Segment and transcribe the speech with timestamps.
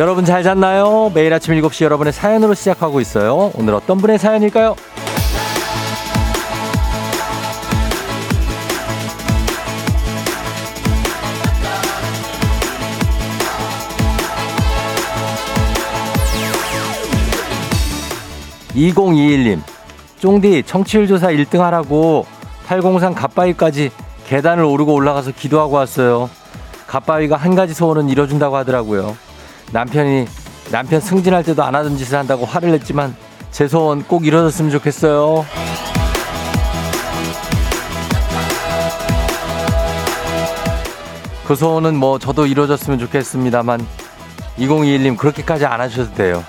[0.00, 1.12] 여러분 잘 잤나요?
[1.14, 3.52] 매일 아침 7시 여러분의 사연으로 시작하고 있어요.
[3.54, 4.74] 오늘 어떤 분의 사연일까요?
[18.74, 19.60] 2021님,
[20.18, 22.24] 쫑디 청취율 조사 1등 하라고
[22.66, 23.90] 803 갓바위까지
[24.28, 26.30] 계단을 오르고 올라가서 기도하고 왔어요.
[26.86, 29.14] 갓바위가 한 가지 소원은 이뤄준다고 하더라고요.
[29.72, 30.26] 남편이
[30.70, 33.14] 남편 승진할 때도 안 하던 짓을 한다고 화를 냈지만
[33.50, 35.44] 제 소원 꼭 이뤄졌으면 좋겠어요.
[41.46, 43.84] 그 소원은 뭐 저도 이뤄졌으면 좋겠습니다만
[44.58, 46.44] 2021님 그렇게까지 안 하셔도 돼요.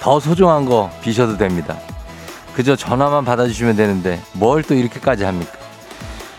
[0.00, 1.76] 더 소중한 거 비셔도 됩니다.
[2.54, 5.52] 그저 전화만 받아주시면 되는데 뭘 또 이렇게까지 합니까?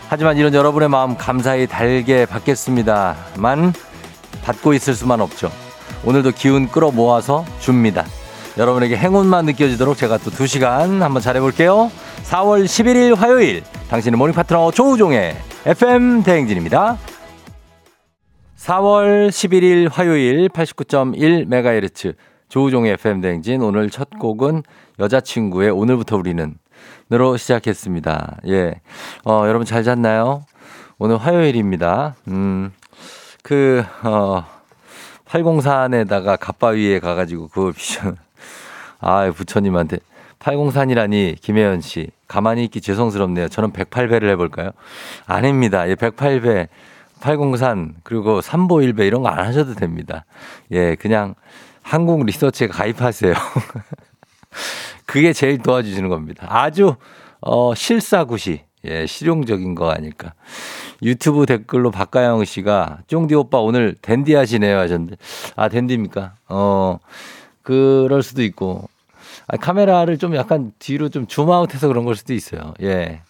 [0.08, 3.72] 하지만 이런 여러분의 마음 감사히 달게 받겠습니다만
[4.44, 5.50] 받고 있을 수만 없죠.
[6.04, 8.04] 오늘도 기운 끌어 모아서 줍니다.
[8.58, 11.90] 여러분에게 행운만 느껴지도록 제가 또 2시간 한번 잘해볼게요.
[12.24, 16.98] 4월 11일 화요일 당신의 모닝 파트너 조우종의 FM 대행진입니다.
[18.56, 22.14] 4월 11일 화요일 89.1MHz
[22.48, 24.62] 조우종의 FM 대행진 오늘 첫 곡은
[24.98, 26.54] 여자친구의 오늘부터 우리는
[27.12, 28.38] 으로 시작했습니다.
[28.48, 28.80] 예.
[29.24, 30.44] 어, 여러분 잘 잤나요?
[30.98, 32.14] 오늘 화요일입니다.
[32.28, 32.72] 음,
[33.42, 34.44] 그, 어,
[35.32, 38.16] 803에다가 갑바위에 가가지고 그걸 비전,
[39.00, 39.98] 아, 부처님한테
[40.38, 43.48] 803이라니 김혜연 씨 가만히 있기 죄송스럽네요.
[43.48, 44.72] 저는 108배를 해볼까요?
[45.26, 45.88] 아닙니다.
[45.88, 46.68] 예, 108배,
[47.20, 50.24] 803 그리고 3보1배 이런 거 안 하셔도 됩니다.
[50.70, 51.34] 예, 그냥
[51.82, 53.32] 한국 리서치에 가입하세요.
[55.06, 56.46] 그게 제일 도와주시는 겁니다.
[56.48, 56.96] 아주
[57.40, 58.62] 어, 실사구시.
[58.84, 60.34] 예, 실용적인 거 아닐까.
[61.02, 65.16] 유튜브 댓글로 박가영 씨가 쫑디 오빠 오늘 댄디 하시네요 하셨는데
[65.56, 66.34] 아 댄디입니까?
[66.48, 66.98] 어
[67.62, 68.88] 그럴 수도 있고
[69.48, 72.74] 아, 카메라를 좀 약간 뒤로 좀 줌아웃해서 그런 걸 수도 있어요.
[72.82, 73.22] 예.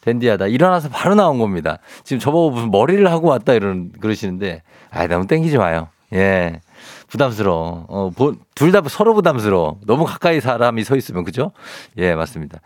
[0.00, 0.46] 댄디하다.
[0.48, 1.78] 일어나서 바로 나온 겁니다.
[2.04, 5.88] 지금 저보고 무슨 머리를 하고 왔다 이런 그러시는데 아 너무 땡기지 마요.
[6.12, 6.60] 예.
[7.08, 7.86] 부담스러워.
[7.88, 8.10] 어,
[8.54, 9.78] 둘 다 서로 부담스러워.
[9.86, 11.52] 너무 가까이 사람이 서 있으면 그죠?
[11.98, 12.60] 예, 맞습니다.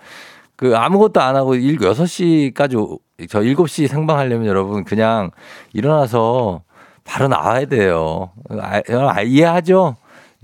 [0.56, 2.98] 그 아무것도 안 하고 6시까지
[3.28, 5.30] 저 7시 생방하려면 여러분 그냥
[5.72, 6.62] 일어나서
[7.04, 8.32] 바로 나와야 돼요.
[8.50, 9.96] 아, 아, 이해하죠?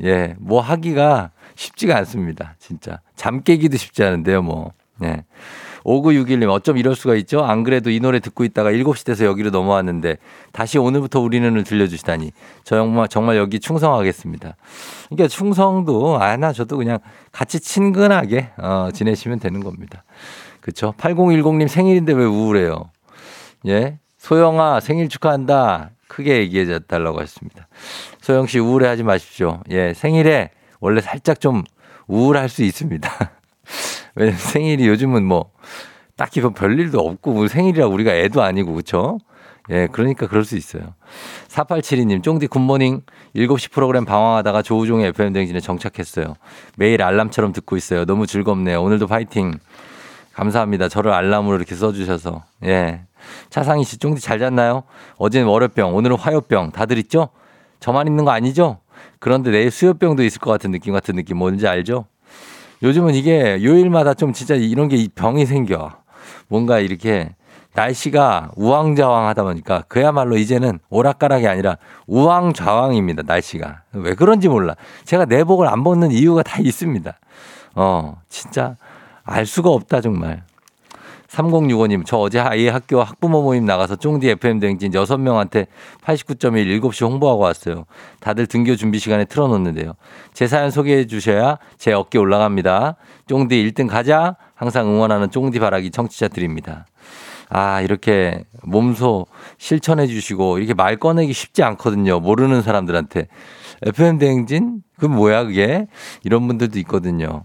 [0.03, 2.54] 예, 뭐 하기가 쉽지가 않습니다.
[2.59, 3.00] 진짜.
[3.16, 4.72] 잠 깨기도 쉽지 않은데요, 뭐.
[5.03, 5.25] 예.
[5.85, 7.45] 5961님 어쩜 이럴 수가 있죠?
[7.45, 10.19] 안 그래도 이 노래 듣고 있다가 7시 돼서 여기로 넘어왔는데
[10.53, 12.33] 다시 오늘부터 우리는을 들려주시다니
[12.65, 14.57] 저 정말 정말 여기 충성하겠습니다.
[15.09, 16.99] 그러니까 충성도 아나 저도 그냥
[17.33, 20.05] 같이 친근하게 어, 지내시면 되는 겁니다.
[20.61, 20.95] 그렇죠?
[20.99, 22.91] 8010님 생일인데 왜 우울해요?
[23.67, 23.99] 예?
[24.19, 25.91] 소영아 생일 축하한다.
[26.09, 27.69] 크게 얘기해 달라고 했습니다.
[28.21, 29.63] 소영 씨 우울해 하지 마십시오.
[29.71, 31.63] 예, 생일에 원래 살짝 좀
[32.09, 33.09] 우울할 수 있습니다.
[34.15, 35.50] 왜냐면 생일이 요즘은 뭐
[36.16, 39.19] 딱히 뭐 별일도 없고 뭐 생일이라 우리가 애도 아니고 그쵸?
[39.71, 40.94] 예, 그러니까 그럴 수 있어요.
[41.48, 43.03] 4872님, 쫑디 굿모닝
[43.37, 46.34] 7시 프로그램 방황하다가 조우종의 FM 댕진에 정착했어요.
[46.76, 48.04] 매일 알람처럼 듣고 있어요.
[48.04, 48.82] 너무 즐겁네요.
[48.82, 49.53] 오늘도 파이팅.
[50.32, 50.88] 감사합니다.
[50.88, 52.44] 저를 알람으로 이렇게 써주셔서.
[52.65, 53.03] 예.
[53.50, 54.84] 차상희 씨, 쫑디 잘 잤나요?
[55.19, 56.72] 어제는 월요병, 오늘은 화요병.
[56.72, 57.28] 다들 있죠?
[57.78, 58.78] 저만 있는 거 아니죠?
[59.19, 62.06] 그런데 내일 수요병도 있을 것 같은 느낌 같은 느낌 뭔지 알죠?
[62.83, 65.93] 요즘은 이게 요일마다 좀 진짜 이런 게 병이 생겨.
[66.49, 67.35] 뭔가 이렇게
[67.75, 71.77] 날씨가 우왕좌왕하다 보니까 그야말로 이제는 오락가락이 아니라
[72.07, 73.23] 우왕좌왕입니다.
[73.27, 73.83] 날씨가.
[73.93, 74.75] 왜 그런지 몰라.
[75.05, 77.13] 제가 내복을 안 벗는 이유가 다 있습니다.
[77.77, 78.77] 어, 진짜
[79.22, 80.43] 알 수가 없다, 정말.
[81.30, 85.66] 3065님, 저 어제 아이 학교 학부모 모임 나가서 쫑디 FM 댕진 6명한테
[86.03, 87.84] 89.1 7시 홍보하고 왔어요.
[88.18, 89.94] 다들 등교 준비 시간에 틀어놓는데요.
[90.34, 92.97] 제 사연 소개해 주셔야 제 어깨 올라갑니다.
[93.28, 94.36] 쫑디 1등 가자!
[94.54, 96.86] 항상 응원하는 쫑디 바라기 청취자들입니다.
[97.48, 99.27] 아, 이렇게 몸소
[99.59, 102.21] 실천해 주시고 이렇게 말 꺼내기 쉽지 않거든요.
[102.21, 103.28] 모르는 사람들한테.
[103.82, 104.82] FM 대행진?
[104.98, 105.86] 그 뭐야, 그게?
[106.22, 107.44] 이런 분들도 있거든요.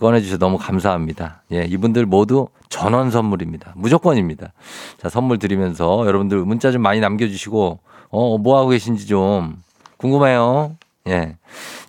[0.00, 1.42] 꺼내주셔서 너무 감사합니다.
[1.52, 3.72] 예, 이분들 모두 전원 선물입니다.
[3.76, 4.52] 무조건입니다.
[4.98, 7.80] 자, 선물 드리면서 여러분들 문자 좀 많이 남겨주시고,
[8.10, 9.56] 어, 뭐 하고 계신지 좀
[9.96, 10.76] 궁금해요.
[11.06, 11.36] 예.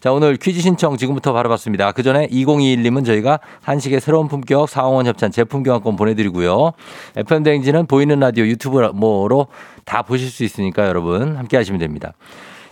[0.02, 1.92] 자, 오늘 퀴즈 신청 지금부터 바로 받습니다.
[1.94, 6.74] 그 전에 2021님은 저희가 한식의 새로운 품격 사홍원 협찬 제품 교환권 보내드리고요.
[7.16, 9.48] FM대행진은 보이는 라디오 유튜브로
[9.86, 12.14] 다 보실 수 있으니까 여러분 함께 하시면 됩니다.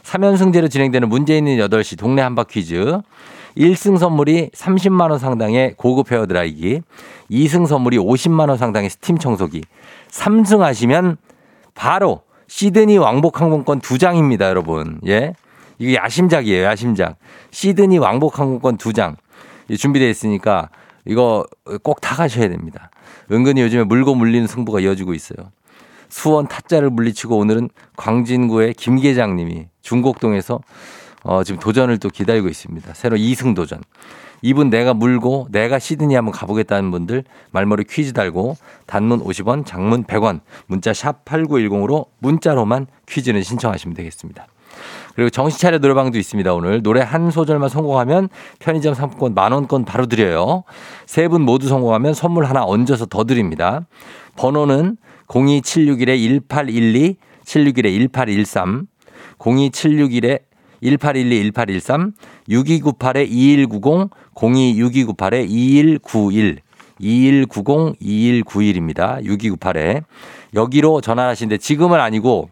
[0.03, 2.99] 3연승제로 진행되는 문제 있는 8시 동네 한바퀴즈.
[3.57, 6.81] 1승 선물이 30만 원 상당의 고급 헤어 드라이기,
[7.29, 9.61] 2승 선물이 50만 원 상당의 스팀 청소기,
[10.09, 11.17] 3승 하시면
[11.75, 14.99] 바로 시드니 왕복 항공권 2장입니다, 여러분.
[15.07, 15.33] 예.
[15.77, 17.17] 이게 야심작이에요, 야심작.
[17.51, 19.17] 시드니 왕복 항공권 두장
[19.75, 20.69] 준비되어 있으니까
[21.05, 21.45] 이거
[21.83, 22.89] 꼭다 가셔야 됩니다.
[23.31, 25.51] 은근히 요즘에 물고 물리는 승부가 이어지고 있어요.
[26.13, 30.59] 수원 타짜를 물리치고 오늘은 광진구의 김 계장님이 중곡동에서
[31.23, 32.93] 어, 지금 도전을 또 기다리고 있습니다.
[32.93, 33.81] 새로 2승 도전.
[34.43, 40.41] 이분 내가 물고 내가 시드니 한번 가보겠다는 분들 말머리 퀴즈 달고 단문 50원, 장문 100원,
[40.67, 44.45] 문자 샵 8910으로 문자로만 퀴즈는 신청하시면 되겠습니다.
[45.15, 46.53] 그리고 정신차려 노래방도 있습니다.
[46.53, 48.29] 오늘 노래 한 소절만 성공하면
[48.59, 50.63] 편의점 상품권 만 원권 바로 드려요.
[51.07, 53.87] 세 분 모두 성공하면 선물 하나 얹어서 더 드립니다.
[54.35, 54.97] 번호는
[55.33, 57.15] 02761-1812,
[57.45, 58.85] 761-1813,
[59.39, 60.39] 02761
[60.83, 62.11] 1812-1813,
[62.49, 66.59] 6298-2190, 026298-2191,
[66.99, 69.23] 2190-2191입니다.
[69.23, 70.03] 6298에.
[70.53, 72.51] 여기로 전화하시는데 지금은 아니고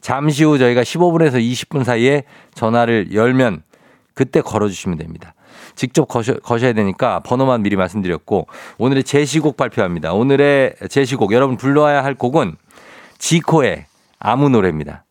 [0.00, 2.24] 잠시 후 저희가 15분에서 20분 사이에
[2.54, 3.62] 전화를 열면
[4.14, 5.34] 그때 걸어주시면 됩니다.
[5.82, 8.46] 직접 거셔, 거셔야 되니까 번호만 미리 말씀드렸고
[8.78, 10.12] 오늘의 제시곡 발표합니다.
[10.12, 12.54] 오늘의 제시곡 여러분 불러야 할 곡은
[13.18, 13.86] 지코의
[14.20, 15.04] 아무 노래입니다.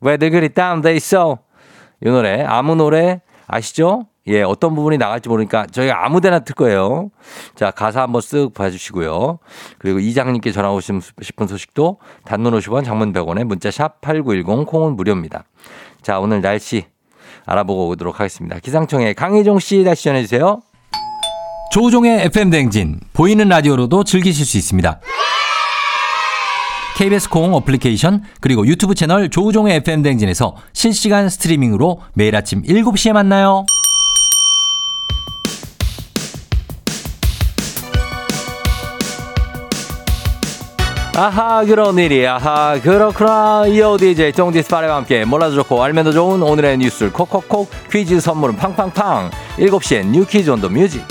[0.00, 1.40] 왜들 그리 다운돼 있어?
[2.02, 4.06] 이 노래 아무 노래 아시죠?
[4.26, 7.10] 예, 어떤 부분이 나갈지 모르니까 저희가 아무 데나 틀 거예요.
[7.54, 9.40] 자, 가사 한번 쓱 봐주시고요.
[9.76, 15.44] 그리고 이장님께 전하고 싶은 소식도 단문 50원, 장문 100원에 문자 샵 8910 콩은 무료입니다.
[16.00, 16.86] 자, 오늘 날씨
[17.46, 18.58] 알아보고 오도록 하겠습니다.
[18.58, 20.60] 기상청의 강혜종 씨 날씨 전해주세요.
[21.72, 25.00] 조우종의 FM 댕진 보이는 라디오로도 즐기실 수 있습니다.
[26.96, 33.66] KBS 콩 어플리케이션 그리고 유튜브 채널 조우종의 FM 댕진에서 실시간 스트리밍으로 매일 아침 7시에 만나요.
[41.16, 46.78] 아하 그런 일이 아하 그렇구나 이어 DJ 쫑디스파레와 함께 몰라도 좋고 알면 더 좋은 오늘의
[46.78, 51.04] 뉴스를 콕콕콕 퀴즈 선물은 팡팡팡 7시엔 뉴 퀴즈 on the music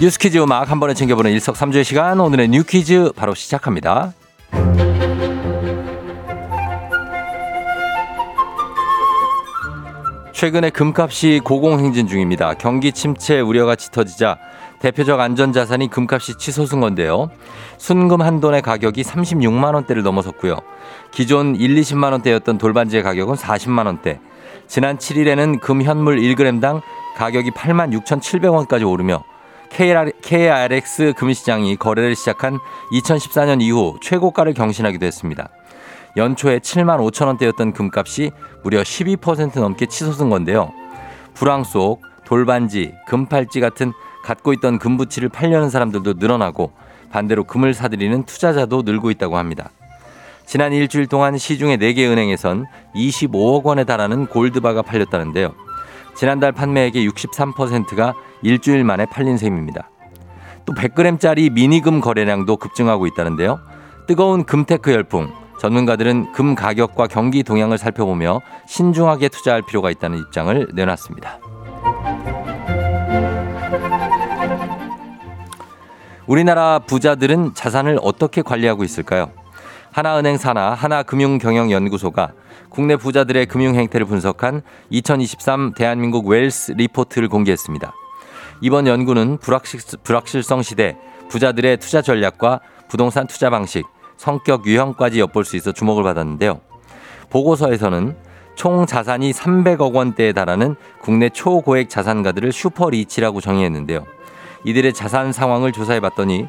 [0.00, 4.12] 뉴스 퀴즈 음악 한 번에 챙겨보는 일석삼조의 시간 오늘의 뉴 퀴즈 바로 시작합니다.
[10.32, 12.54] 최근에 금값이 고공행진 중입니다.
[12.54, 14.36] 경기 침체 우려가 짙어지자
[14.84, 17.30] 대표적 안전자산이 금값이 치솟은 건데요.
[17.78, 20.58] 순금 한 돈의 가격이 36만 원대를 넘어섰고요.
[21.10, 24.20] 기존 1, 20만 원대였던 돌반지의 가격은 40만 원대.
[24.66, 26.82] 지난 7일에는 금 현물 1g당
[27.16, 29.24] 가격이 8만 6,700원까지 오르며
[29.70, 32.58] KRX 금시장이 거래를 시작한
[32.92, 35.48] 2014년 이후 최고가를 경신하기도 했습니다.
[36.18, 38.32] 연초에 7만 5천 원대였던 금값이
[38.62, 40.72] 무려 12% 넘게 치솟은 건데요.
[41.32, 46.72] 불황 속 돌반지, 금팔찌 같은 갖고 있던 금부치를 팔려는 사람들도 늘어나고
[47.12, 49.70] 반대로 금을 사들이는 투자자도 늘고 있다고 합니다.
[50.46, 55.54] 지난 일주일 동안 시중의 4개 은행에선 25억 원에 달하는 골드바가 팔렸다는데요.
[56.14, 59.90] 지난달 판매액의 63%가 일주일 만에 팔린 셈입니다.
[60.64, 63.60] 또 100g짜리 미니금 거래량도 급증하고 있다는데요.
[64.06, 65.32] 뜨거운 금테크 열풍.
[65.60, 71.38] 전문가들은 금 가격과 경기 동향을 살펴보며 신중하게 투자할 필요가 있다는 입장을 내놨습니다.
[76.26, 79.30] 우리나라 부자들은 자산을 어떻게 관리하고 있을까요?
[79.92, 82.32] 하나은행 산하 하나금융경영연구소가
[82.70, 87.92] 국내 부자들의 금융 행태를 분석한 2023 대한민국 웰스 리포트를 공개했습니다.
[88.62, 90.96] 이번 연구는 불확실, 성 시대
[91.28, 93.84] 부자들의 투자 전략과 부동산 투자 방식,
[94.16, 96.60] 성격 유형까지 엿볼 수 있어 주목을 받았는데요.
[97.30, 98.16] 보고서에서는
[98.54, 104.06] 총 자산이 300억 원대에 달하는 국내 초고액 자산가들을 슈퍼리치라고 정의했는데요.
[104.64, 106.46] 이들의 자산 상황을 조사해 봤더니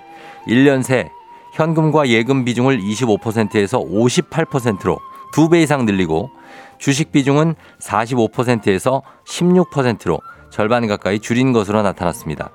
[0.48, 1.10] 1년 새
[1.54, 5.00] 현금과 예금 비중을 25%에서 58%로
[5.34, 6.30] 두배 이상 늘리고
[6.78, 10.20] 주식 비중은 45%에서 16%로
[10.50, 12.52] 절반 가까이 줄인 것으로 나타났습니다.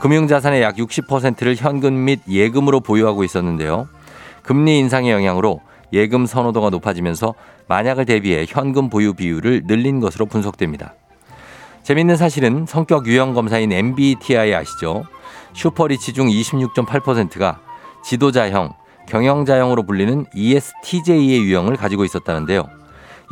[0.00, 3.88] 금융자산의 약 60%를 현금 및 예금으로 보유하고 있었는데요.
[4.42, 5.60] 금리 인상의 영향으로
[5.92, 7.34] 예금 선호도가 높아지면서
[7.68, 10.94] 만약을 대비해 현금 보유 비율을 늘린 것으로 분석됩니다.
[11.82, 15.04] 재밌는 사실은 성격 유형 검사인 MBTI 아시죠?
[15.52, 17.60] 슈퍼리치 중 26.8%가
[18.04, 18.72] 지도자형,
[19.08, 22.68] 경영자형으로 불리는 ESTJ의 유형을 가지고 있었다는데요.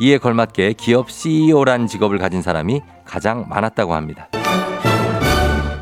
[0.01, 4.29] 이에 걸맞게 기업 CEO란 직업을 가진 사람이 가장 많았다고 합니다.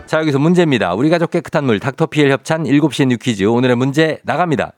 [0.06, 0.94] 자, 여기서 문제입니다.
[0.94, 4.74] 우리 가족 깨끗한 물 닥터피엘 협찬 7시 뉴 퀴즈 오늘의 문제 나갑니다.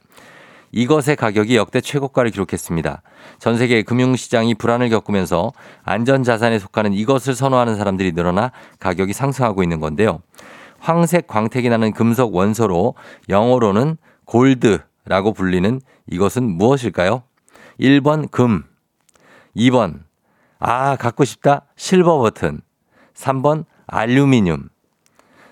[0.71, 3.01] 이것의 가격이 역대 최고가를 기록했습니다.
[3.39, 5.51] 전 세계 금융시장이 불안을 겪으면서
[5.83, 10.21] 안전자산에 속하는 이것을 선호하는 사람들이 늘어나 가격이 상승하고 있는 건데요.
[10.79, 12.95] 황색 광택이 나는 금속 원소로
[13.29, 17.23] 영어로는 gold라고 불리는 이것은 무엇일까요?
[17.79, 18.63] 1번 금.
[19.55, 19.99] 2번
[20.59, 21.65] 아, 갖고 싶다.
[21.75, 22.61] 실버 버튼.
[23.15, 24.69] 3번 알루미늄.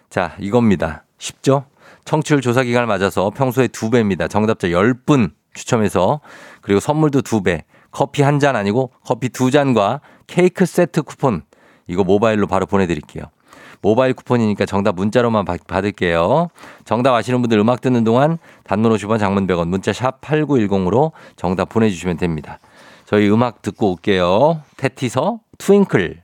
[0.10, 1.04] 자, 이겁니다.
[1.18, 1.66] 쉽죠?
[2.10, 4.28] 청취율 조사 기간을 맞아서 평소에 두 배입니다.
[4.28, 6.22] 정답자 10분 추첨해서
[6.62, 7.66] 그리고 선물도 두 배.
[7.92, 11.44] 커피 한 잔 아니고 커피 두 잔과 케이크 세트 쿠폰
[11.86, 13.26] 이거 모바일로 바로 보내드릴게요.
[13.82, 16.48] 모바일 쿠폰이니까 정답 문자로만 받을게요.
[16.84, 22.18] 정답 아시는 분들 음악 듣는 동안 단문 50원 장문 100원 문자 샵 8910으로 정답 보내주시면
[22.18, 22.58] 됩니다.
[23.06, 24.64] 저희 음악 듣고 올게요.
[24.78, 26.24] 태티서 Twinkle.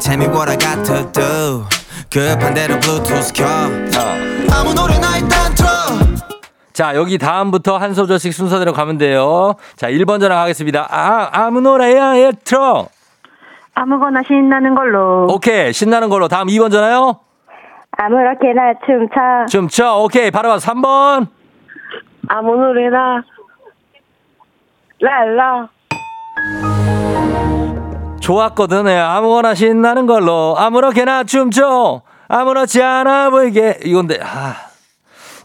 [6.73, 9.55] 자, 여기 다음부터 한 소절씩 순서대로 가면 돼요.
[9.77, 10.87] 자, 1번 전화 가겠습니다.
[10.91, 12.89] 아, 아무 노래야, 예, 틀어.
[13.75, 15.27] 아무거나 신나는 걸로.
[15.31, 16.29] 오케이, 신나는 걸로.
[16.29, 17.21] 다음 2번 전화요.
[17.93, 19.47] 아무렇게나 춤춰.
[19.49, 19.99] 춤춰.
[20.03, 21.27] 오케이, 바로 3번.
[22.29, 23.23] 아무 노래나
[25.03, 25.69] 랄라.
[28.21, 28.87] 좋았거든.
[28.87, 32.03] 예, 아무거나 신나는 걸로 아무렇게나 춤춰.
[32.29, 34.55] 아무렇지 않아 보이게 이건데 아.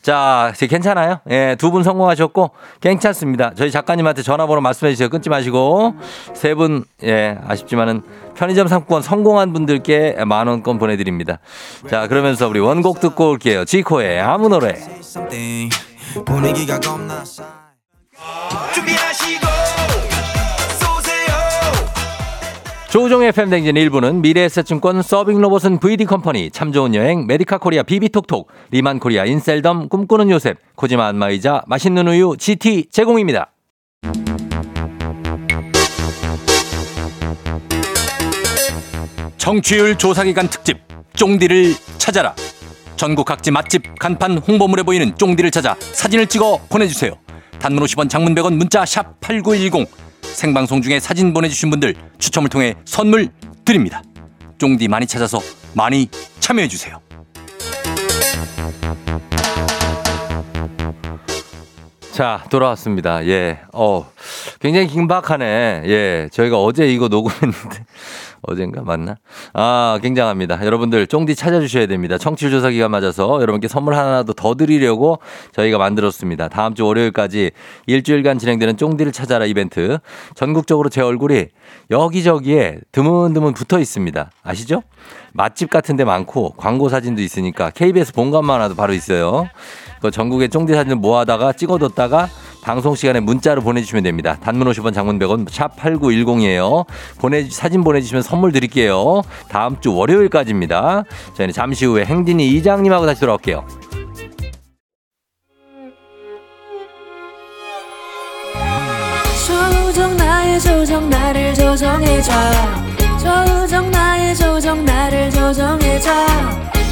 [0.03, 1.19] 자, 이제 괜찮아요?
[1.29, 3.51] 예, 두 분 성공하셨고, 괜찮습니다.
[3.55, 5.09] 저희 작가님한테 전화번호 말씀해 주세요.
[5.09, 5.95] 끊지 마시고.
[6.33, 8.03] 세 분, 예, 아쉽지만은
[8.35, 11.39] 편의점 상품권 성공한 분들께 만 원권 보내 드립니다.
[11.89, 13.65] 자, 그러면서 우리 원곡 듣고 올게요.
[13.65, 14.75] 지코의 아무 노래.
[22.97, 29.23] 조우종의 FM 댕진 1부는 미래에셋증권 서빙로봇은 VD컴퍼니 참 좋은 여행 메디카 코리아 비비톡톡 리만 코리아
[29.23, 33.51] 인셀덤 꿈꾸는 요셉 코지마 안마의자 맛있는 우유 GT 제공입니다.
[39.37, 40.79] 청취율 조사기간 특집
[41.13, 42.33] 쫑디를 찾아라
[42.95, 47.11] 전국 각지 맛집 간판 홍보물에 보이는 쫑디를 찾아 사진을 찍어 보내주세요.
[47.59, 50.06] 단문 50원 장문 100원 문자 샵 8910
[50.37, 53.29] 생방송 중에 사진 보내주신 분들 추첨을 통해 선물
[53.65, 54.03] 드립니다.
[54.59, 55.41] 쫑디 많이 찾아서
[55.73, 56.07] 많이
[56.39, 57.01] 참여해주세요.
[62.17, 63.23] 자, 돌아왔습니다.
[63.27, 63.59] 예.
[63.73, 64.09] 어,
[64.59, 65.83] 굉장히 긴박하네.
[65.85, 66.29] 예.
[66.31, 67.85] 저희가 어제 이거 녹음했는데,
[68.41, 69.17] 어젠가 맞나?
[69.53, 70.65] 아, 굉장합니다.
[70.65, 72.17] 여러분들 쫑디 찾아주셔야 됩니다.
[72.17, 75.19] 청취율 조사 기간 맞아서 여러분께 선물 하나라도 더 드리려고
[75.51, 76.47] 저희가 만들었습니다.
[76.47, 77.51] 다음 주 월요일까지
[77.85, 79.99] 일주일간 진행되는 쫑디를 찾아라 이벤트.
[80.33, 81.49] 전국적으로 제 얼굴이
[81.91, 84.31] 여기저기에 드문드문 붙어 있습니다.
[84.41, 84.81] 아시죠?
[85.37, 89.47] 맛집 같은 데 많고 광고 사진도 있으니까 KBS 본관만 와도 바로 있어요.
[90.01, 92.27] 그 전국의 쫑디 사진을 모아다가 찍어뒀다가
[92.63, 94.37] 방송 시간에 문자로 보내주시면 됩니다.
[94.41, 96.85] 단문 50원 장문 100원 샵 8910이에요.
[97.19, 99.21] 보내 사진 보내주시면 선물 드릴게요.
[99.47, 101.03] 다음 주 월요일까지입니다.
[101.35, 103.63] 저희는 잠시 후에 행진이 이장님하고 다시 돌아올게요.
[109.47, 112.86] 조정 나의 조정 나를 조정해줘
[113.27, 116.09] 조정 나의 조정 나를 조정해줘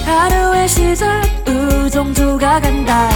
[0.06, 3.10] 하루의 시절 우정조가 간다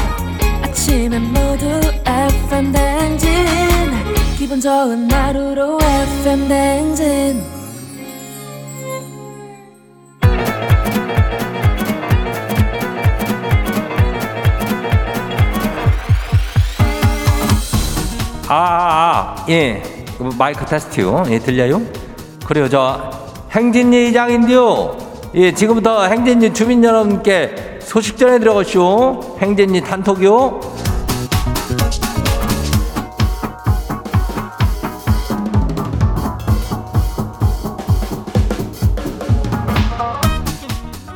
[0.61, 1.65] 아침엔 모두
[2.05, 3.29] FM 댕진
[4.37, 7.43] 기분 좋은 하루로 FM 댕진
[18.47, 19.83] 아, 아, 아, 예.
[20.39, 21.25] 마이크 테스트요.
[21.29, 21.83] 예, 들려요?
[22.49, 22.67] 그래요.
[22.67, 23.11] 저
[23.51, 24.97] 행진리 이장인데요.
[25.35, 29.37] 예, 지금부터 행진리 주민 여러분께 소식 전해 들어가시오.
[29.39, 30.59] 행진리 단톡요.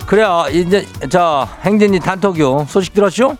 [0.05, 0.45] 그래요.
[0.51, 2.67] 이제 저 행진리 단톡요.
[2.69, 3.37] 소식 들었쇼?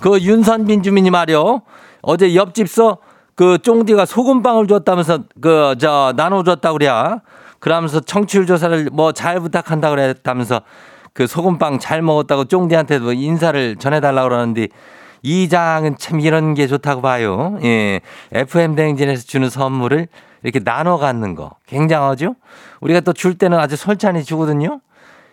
[0.00, 1.62] 그 윤선빈 주민이 말이요.
[2.02, 2.98] 어제 옆집서
[3.40, 7.20] 그 쫑디가 소금빵을 줬다면서 그 저 나눠줬다 그래야.
[7.58, 10.60] 그러면서 청취율 조사를 뭐 잘 부탁한다 그랬다면서
[11.14, 14.68] 그 소금빵 잘 먹었다고 쫑디한테도 인사를 전해달라 그러는데
[15.22, 17.58] 이 장은 참 이런 게 좋다고 봐요.
[17.64, 18.02] 예.
[18.32, 20.08] FM 대행진에서 주는 선물을
[20.42, 22.34] 이렇게 나눠 갖는 거 굉장하죠?
[22.82, 24.80] 우리가 또 줄 때는 아주 솔찬히 주거든요.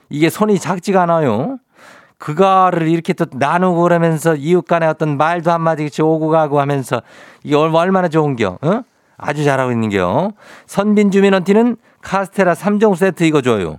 [0.09, 1.57] 이게 손이 작지가 않아요.
[2.17, 7.01] 그거를 이렇게 또 나누고 그러면서 이웃 간에 어떤 말도 한마디씩 오고 가고 하면서
[7.43, 8.81] 이게 얼- 얼마나 좋은겨, 어?
[9.17, 10.31] 아주 잘하고 있는겨.
[10.65, 13.77] 선빈 주민원티는 카스테라 3종 세트 이거 줘요.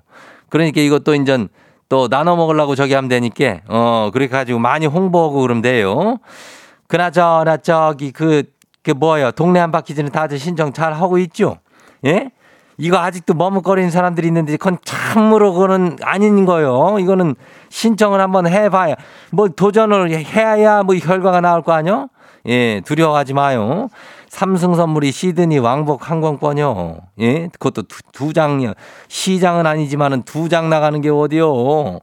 [0.50, 1.48] 그러니까 이것도 인전
[1.88, 6.18] 또 나눠 먹으려고 저기 하면 되니까, 어, 그렇게 가지고 많이 홍보하고 그러면 돼요.
[6.86, 8.44] 그나저나 저기 그,
[8.82, 9.32] 그 뭐예요.
[9.32, 11.56] 동네 한 바퀴 전에 다들 신청 잘 하고 있죠?
[12.06, 12.30] 예?
[12.78, 16.98] 이거 아직도 머뭇거리는 사람들이 있는데 그건 참으로 그거는 아닌 거예요.
[17.00, 17.34] 이거는
[17.70, 18.94] 신청을 한번 해봐야
[19.32, 22.08] 뭐 도전을 해야 뭐 결과가 나올 거 아니요?
[22.46, 23.88] 예, 두려워하지 마요.
[24.28, 26.98] 삼성 선물이 시드니 왕복 항공권이요.
[27.20, 28.72] 예, 그것도 두, 두 장이요.
[29.08, 31.98] 시장은 아니지만은 두 장 나가는 게 어디요?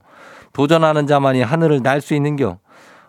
[0.53, 2.57] 도전하는 자만이 하늘을 날 수 있는겨.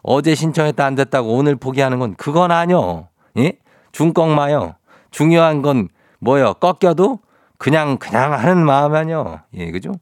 [0.03, 3.09] 어제 신청했다 안 됐다고 오늘 포기하는 건 그건 아니요.
[3.39, 3.55] 예?
[3.93, 4.75] 중꺾마요.
[5.11, 5.89] 중요한 건
[6.21, 6.55] 뭐요?
[6.55, 7.19] 꺾여도
[7.59, 9.41] 그냥 그냥 하는 마음 아니요.
[9.55, 9.93] 예, 그죠?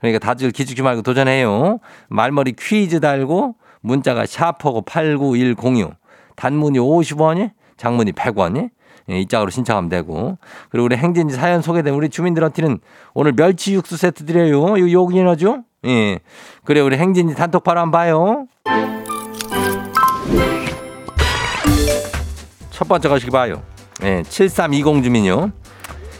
[0.00, 1.78] 그러니까 다들 기죽지 말고 도전해요.
[2.08, 5.94] 말머리 퀴즈 달고 문자가 샤퍼고 89106.
[6.36, 8.70] 단문이 50원이, 장문이 100원이.
[9.08, 10.36] 예, 이 짝으로 신청하면 되고.
[10.68, 12.78] 그리고 우리 행진지 사연 소개된 우리 주민들한테는
[13.14, 14.76] 오늘 멸치 육수 세트 드려요.
[14.76, 15.62] 이거 요긴하죠?
[15.86, 16.18] 예.
[16.64, 18.46] 그래, 우리 행진지 단톡 바로 한번 봐요.
[22.70, 23.62] 첫 번째 가시기 봐요.
[24.02, 25.52] 예, 7320 주민요.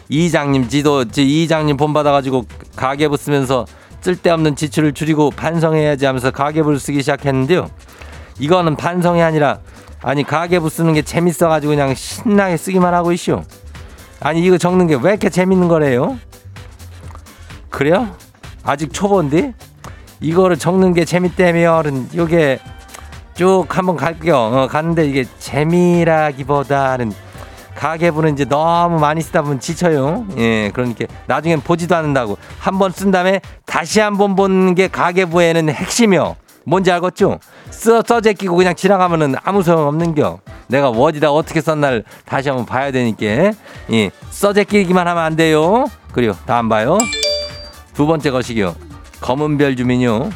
[0.08, 2.44] 이장님 지도 지- 이장님 본 받아가지고
[2.76, 3.66] 가계부 쓰면서
[4.00, 7.68] 쓸데없는 지출을 줄이고 반성해야지 하면서 가계부를 쓰기 시작했는데요.
[8.38, 9.58] 이거는 반성이 아니라
[10.02, 13.42] 아니 가계부 쓰는 게 재밌어가지고 그냥 신나게 쓰기만 하고 있쇼.
[14.20, 16.18] 아니 이거 적는 게 왜 이렇게 재밌는 거래요?
[17.70, 18.14] 그래요?
[18.62, 19.54] 아직 초보인데
[20.20, 22.58] 이거를 적는 게 재밌다면 요게
[23.34, 24.36] 쭉 한번 갈게요.
[24.36, 27.12] 어, 갔는데 이게 재미라기보다는
[27.76, 30.26] 가계부는 이제 너무 많이 쓰다 보면 지쳐요.
[30.38, 35.68] 예, 그러니까 나중엔 보지도 않는다고 한 번 쓴 다음에 다시 한 번 보는 게 가계부에는
[35.68, 36.36] 핵심이요.
[36.64, 37.38] 뭔지 알겠죠?
[37.70, 40.40] 써, 써제 끼고 그냥 지나가면은 아무 소용 없는겨.
[40.68, 43.52] 내가 워디다 어떻게 썼나를 다시 한번 봐야 되니까.
[43.92, 45.86] 예, 써제 끼기만 하면 안 돼요.
[46.12, 46.98] 그리고 다음 봐요.
[47.94, 48.74] 두 번째 것이요.
[49.20, 50.30] 검은별 주민요.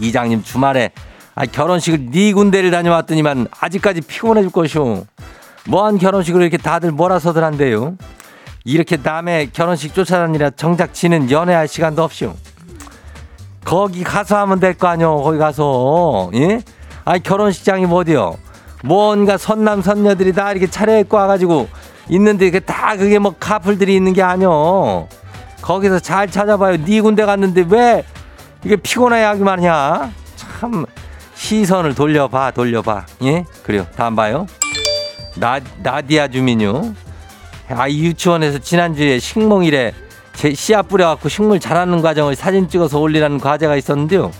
[0.00, 0.90] 이장님 주말에
[1.34, 5.04] 아, 결혼식을 네 군데를 다녀왔더니만 아직까지 피곤해 줄 것이오.
[5.66, 7.96] 뭐한 결혼식을 이렇게 다들 몰아서들 한대요.
[8.64, 12.34] 이렇게 남의 결혼식 쫓아다니라 정작 지는 연애할 시간도 없이요.
[13.64, 15.22] 거기 가서 하면 될 거 아니요.
[15.22, 16.60] 거기 가서 예?
[17.04, 18.36] 아니 결혼식장이 뭐 어디요?
[18.82, 21.68] 뭔가 선남 선녀들이 다 이렇게 차려입고 와가지고
[22.10, 25.08] 있는데 그게 다 그게 뭐 카풀들이 있는 게 아니요.
[25.62, 26.84] 거기서 잘 찾아봐요.
[26.84, 28.04] 네 군데 갔는데 왜
[28.64, 30.10] 이게 피곤해 하기만 하냐?
[30.36, 30.84] 참
[31.34, 33.06] 시선을 돌려봐 돌려봐.
[33.22, 33.44] 예?
[33.62, 33.86] 그래요.
[33.96, 34.46] 다음 봐요.
[35.36, 36.94] 나 나디아 주민요.
[37.68, 39.92] 아 유치원에서 지난주에 식목일에
[40.34, 44.30] 제 씨앗 뿌려갖고 식물 자라는 과정을 사진 찍어서 올리라는 과제가 있었는데요.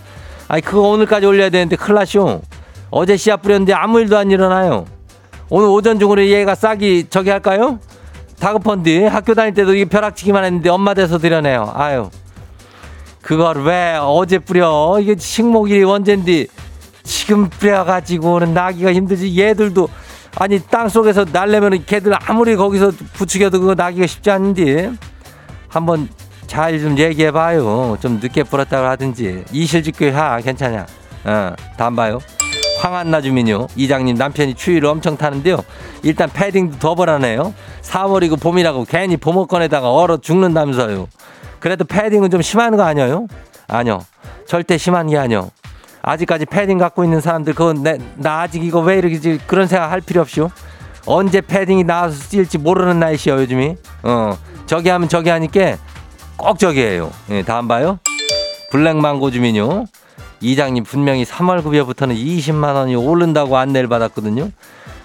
[0.48, 2.42] 아니 그거 오늘까지 올려야 되는데 큰일 나쇼.
[2.90, 4.87] 어제 씨앗 뿌렸는데 아무 일도 안 일어나요.
[5.48, 7.78] 오늘 오전 중으로 얘가 싹이 저기 할까요?
[8.38, 11.72] 다급한데 학교 다닐 때도 이게 벼락치기만 했는데 엄마 돼서 드려내요.
[11.74, 12.11] 아유.
[13.20, 14.98] 그걸 왜 어제 뿌려?
[15.00, 16.46] 이게 식목일이 언젠데
[17.04, 19.40] 지금 뿌려가지고는 나기가 힘들지.
[19.40, 19.88] 얘들도
[20.37, 24.92] 아니 땅 속에서 날려면 걔들 아무리 거기서 부추겨도 그거 나기가 쉽지 않은데
[25.68, 26.09] 한번
[26.47, 27.99] 잘 좀 얘기해봐요.
[28.01, 30.87] 좀 늦게 뿌렸다고 하든지 이실직교 하 괜찮냐?
[31.25, 32.18] 어 다음 봐요.
[32.81, 33.66] 황한나 주민요.
[33.77, 35.59] 이장님 남편이 추위를 엄청 타는데요.
[36.03, 37.55] 일단 패딩도 더 벌하네요.
[37.83, 41.09] 4월이고 봄이라고 괜히 봄옷건에다가 얼어 죽는다면서요.
[41.61, 43.27] 그래도 패딩은 좀 심한 거 아니에요?
[43.68, 44.05] 아니요.
[44.47, 45.51] 절대 심한 게 아니요.
[46.07, 50.01] 아직까지 패딩 갖고 있는 사람들 그건 내, 나 아직 이거 왜 이렇게 그런 생각 할
[50.01, 50.51] 필요 없이요.
[51.07, 53.77] 언제 패딩이 나와서 쓰일지 모르는 날씨요 요즘이.
[54.03, 54.37] 어
[54.67, 55.77] 저기 하면 저기 하니까
[56.37, 57.11] 꼭 저기 해요.
[57.31, 57.99] 예, 다음 봐요.
[58.71, 59.87] 블랙망고 주민요.
[60.40, 64.51] 이장님 분명히 3월 급여부터는 20만 원이 오른다고 안내를 받았거든요.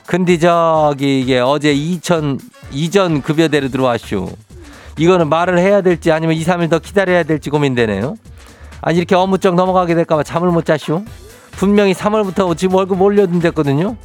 [0.06, 2.40] 근데 저기 이게 어제 2천
[2.72, 4.30] 이전 급여대로 들어왔쇼.
[4.98, 8.16] 이거는 말을 해야 될지 아니면 2, 3일 더 기다려야 될지 고민되네요.
[8.82, 11.04] 아니 이렇게 어무쩍 넘어가게 될까봐 잠을 못 자쇼.
[11.52, 13.96] 분명히 3월부터 지금 월급 올려준댔거든요.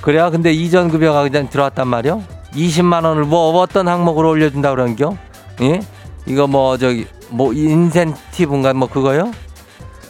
[0.00, 2.22] 그래야 근데 이전 급여가 그냥 들어왔단 말이요.
[2.54, 5.16] 20만 원을 뭐 어떤 항목으로 올려준다 그런겨?
[5.62, 5.80] 예?
[6.26, 9.30] 이거 뭐 저기 뭐 인센티브인가 뭐 그거요?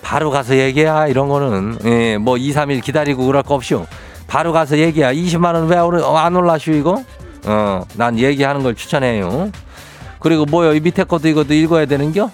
[0.03, 3.87] 바로 가서 얘기야 이런 거는 예, 뭐 2, 3일 기다리고 그럴 거 없이요.
[4.27, 5.13] 바로 가서 얘기야.
[5.13, 7.03] 20만 원 왜 안 올라쇼 이거?
[7.47, 9.51] 어, 난 얘기하는 걸 추천해요.
[10.21, 10.75] 그리고 뭐요?
[10.75, 12.31] 이 밑에 것도 이것도 읽어야 되는겨?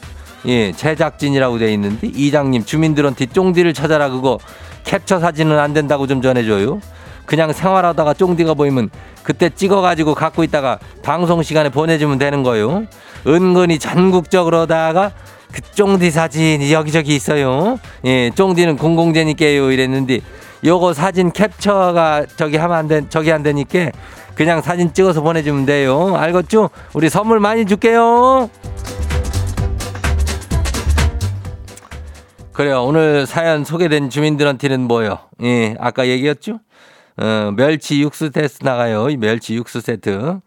[0.47, 4.39] 예, 제작진이라고 돼 있는데 이장님 주민들한테 쫑디를 찾아라 그거
[4.85, 6.81] 캡처 사진은 안 된다고 좀 전해줘요.
[7.27, 8.91] 그냥 생활하다가 쫑디가 보이면
[9.23, 12.85] 그때 찍어가지고 갖고 있다가 방송 시간에 보내주면 되는 거요.
[13.27, 15.13] 은근히 전국적으로다가
[15.53, 17.79] 그 쫑디 사진이 여기저기 있어요.
[18.05, 20.21] 예, 쫑디는 공공재니까요 이랬는데
[20.65, 23.91] 요거 사진 캡처가 저기 하면 안 된, 저기 안 되니까
[24.35, 26.17] 그냥 사진 찍어서 보내주면 돼요.
[26.17, 26.71] 알겠죠?
[26.95, 28.49] 우리 선물 많이 줄게요.
[32.53, 32.85] 그래요.
[32.85, 35.19] 오늘 사연 소개된 주민들한테는 뭐요?
[35.43, 36.61] 예, 아까 얘기했죠?
[37.17, 39.09] 어, 멸치 육수 세트 나가요.
[39.09, 40.41] 이 멸치 육수 세트.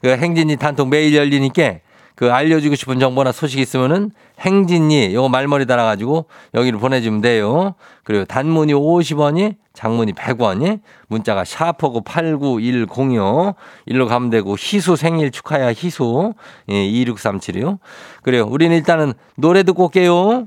[0.00, 1.78] 그 행진이 단톡 매일 열리니까
[2.14, 7.74] 그 알려주고 싶은 정보나 소식 있으면은 행진이 요거 말머리 달아가지고 여기로 보내주면 돼요.
[8.04, 16.34] 그리고 단문이 50원이 장문이 100원이 문자가 샤퍼고 89106 일로 가면 되고 희수 생일 축하야 희수
[16.70, 17.80] 예, 26376
[18.22, 18.46] 그래요.
[18.48, 20.46] 우리는 일단은 노래 듣고 올게요.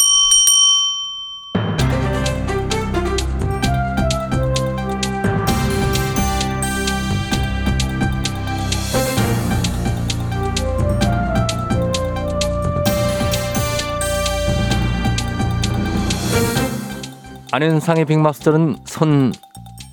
[17.51, 19.33] 안현상의 빅마스터는 손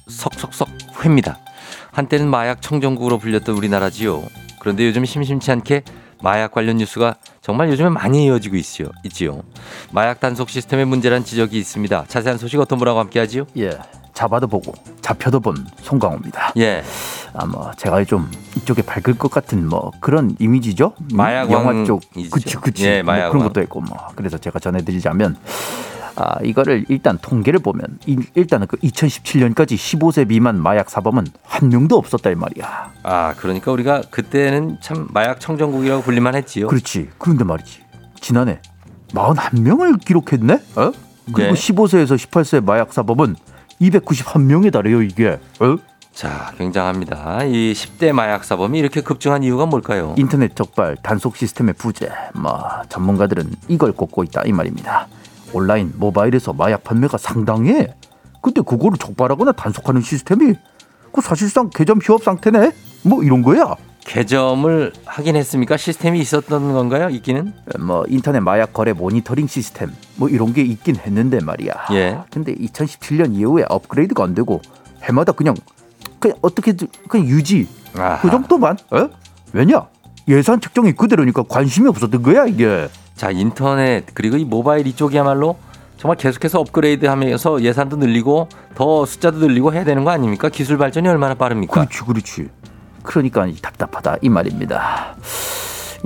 [0.08, 0.68] 석석석
[1.02, 1.38] 회입니다.
[1.92, 4.22] 한때는 마약 청정국으로 불렸던 우리나라지요.
[4.60, 5.82] 그런데 요즘 심심치 않게
[6.22, 8.88] 마약 관련 뉴스가 정말 요즘에 많이 이어지고 있지요.
[9.04, 9.42] 있지요.
[9.90, 12.04] 마약 단속 시스템의 문제란 지적이 있습니다.
[12.06, 13.46] 자세한 소식 어떤 분하고 함께하지요?
[13.58, 13.70] 예,
[14.14, 16.52] 잡아도 보고 잡혀도 본 송강호입니다.
[16.58, 16.82] 예,
[17.34, 20.94] 아, 뭐 제가 좀 이쪽에 밝을 것 같은 뭐 그런 이미지죠.
[21.00, 22.02] 음, 마약 영화 쪽.
[22.30, 22.86] 그치, 그치.
[22.86, 23.48] 예, 뭐 그런 왕.
[23.48, 25.36] 것도 있고 뭐 그래서 제가 전해드리자면.
[26.20, 31.96] 아, 이거를 일단 통계를 보면 이- 일단은 그 2017년까지 15세 미만 마약 사범은 한 명도
[31.96, 32.92] 없었다 이 말이야.
[33.04, 36.66] 아 그러니까 우리가 그때는 참 마약 청정국이라고 불릴만 했지요.
[36.66, 37.10] 그렇지.
[37.18, 37.82] 그런데 말이지.
[38.20, 38.60] 지난해
[39.14, 40.54] 41명을 기록했네?
[40.74, 40.92] 어?
[41.32, 41.52] 그리고 네.
[41.52, 43.36] 15세에서 18세 마약 사범은
[43.80, 45.38] 291명에 달해요, 이게.
[45.60, 45.76] 어?
[46.12, 47.44] 자, 굉장합니다.
[47.44, 50.14] 이 10대 마약 사범이 이렇게 급증한 이유가 뭘까요?
[50.18, 52.08] 인터넷 적발, 단속 시스템의 부재.
[52.34, 55.06] 뭐 전문가들은 이걸 꼽고 있다 이 말입니다.
[55.52, 57.94] 온라인, 모바일에서 마약 판매가 상당해.
[58.42, 60.54] 근데 그거를 적발하거나 단속하는 시스템이
[61.12, 62.72] 그 사실상 개점 휴업 상태네.
[63.02, 63.74] 뭐 이런 거야.
[64.00, 65.76] 개점을 하긴 했습니까?
[65.76, 67.10] 시스템이 있었던 건가요?
[67.10, 67.52] 있기는?
[67.78, 71.72] 뭐 인터넷 마약 거래 모니터링 시스템 뭐 이런 게 있긴 했는데 말이야.
[71.92, 72.18] 예.
[72.30, 74.62] 근데 2017년 이후에 업그레이드가 안 되고
[75.02, 75.54] 해마다 그냥
[76.18, 76.72] 그냥 어떻게
[77.08, 78.20] 그냥 유지 아하.
[78.20, 78.78] 그 정도만.
[78.90, 79.10] 어?
[79.52, 79.86] 왜냐?
[80.26, 82.88] 예산 측정이 그대로니까 관심이 없었던 거야 이게.
[83.18, 85.56] 자, 인터넷 그리고 이 모바일 이쪽이야말로
[85.96, 90.48] 정말 계속해서 업그레이드 하면서 예산도 늘리고 더 숫자도 늘리고 해야 되는 거 아닙니까?
[90.48, 91.72] 기술 발전이 얼마나 빠릅니까?
[91.74, 92.48] 그렇지, 그렇지.
[93.02, 95.16] 그러니까 이 답답하다 이 말입니다.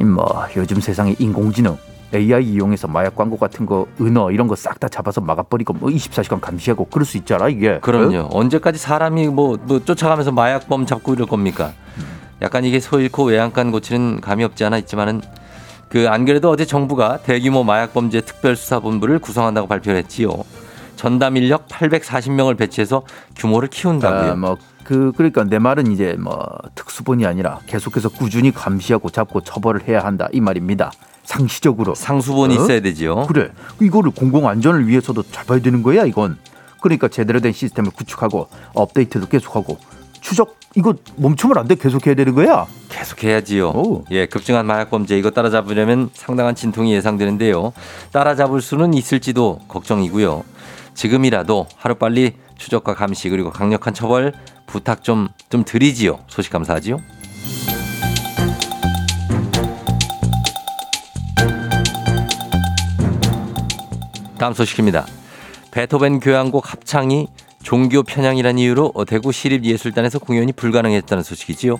[0.00, 1.76] 이뭐 요즘 세상에 인공지능
[2.14, 6.40] AI 이용해서 마약 광고 같은 거 은어 이런 거 싹 다 잡아서 막아버리고 뭐 24시간
[6.40, 7.78] 감시하고 그럴 수 있잖아 이게.
[7.80, 8.20] 그럼요.
[8.20, 8.28] 어?
[8.32, 11.72] 언제까지 사람이 뭐, 뭐 쫓아가면서 마약범 잡고 이럴 겁니까?
[12.40, 15.20] 약간 이게 소 잃고 외양간 고치는 감이 없지 않아 있지만은
[15.92, 20.30] 그 안 그래도 어제 정부가 대규모 마약범죄 특별수사본부를 구성한다고 발표를 했지요.
[20.96, 23.02] 전담 인력 840명을 배치해서
[23.36, 24.32] 규모를 키운다고요.
[24.32, 30.00] 아, 뭐그 그러니까 내 말은 이제 뭐 특수본이 아니라 계속해서 꾸준히 감시하고 잡고 처벌을 해야
[30.02, 30.92] 한다 이 말입니다.
[31.24, 31.94] 상시적으로.
[31.94, 32.62] 상수본이 어?
[32.62, 33.26] 있어야 되지요.
[33.26, 33.50] 그래.
[33.80, 36.38] 이거를 공공 안전을 위해서도 잡아야 되는 거야 이건.
[36.80, 39.76] 그러니까 제대로 된 시스템을 구축하고 업데이트도 계속하고
[40.22, 42.66] 추적 이거 멈추면 안 돼 계속 해야 되는 거야.
[42.88, 43.68] 계속 해야지요.
[43.70, 44.04] 오.
[44.10, 47.72] 예, 급증한 마약 범죄 이거 따라잡으려면 상당한 진통이 예상되는데요.
[48.12, 50.44] 따라잡을 수는 있을지도 걱정이고요.
[50.94, 54.32] 지금이라도 하루빨리 추적과 감시 그리고 강력한 처벌
[54.66, 56.20] 부탁 좀 좀 드리지요.
[56.28, 56.96] 소식 감사하지요.
[64.38, 65.06] 다음 소식입니다.
[65.70, 67.28] 베토벤 교향곡 합창이
[67.62, 71.78] 종교 편향이라는 이유로 대구 시립예술단에서 공연이 불가능했다는 소식이지요.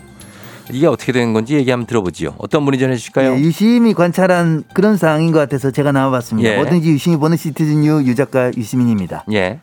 [0.71, 2.35] 이게 어떻게 된 건지 얘기 한번 들어보지요.
[2.37, 3.33] 어떤 분이 전해주실까요?
[3.33, 6.49] 예, 유심히 관찰한 그런 상황인 것 같아서 제가 나와봤습니다.
[6.49, 6.55] 예.
[6.55, 9.25] 뭐든지 유심히 보는 시티즌유 유작가 유시민입니다.
[9.33, 9.59] 예,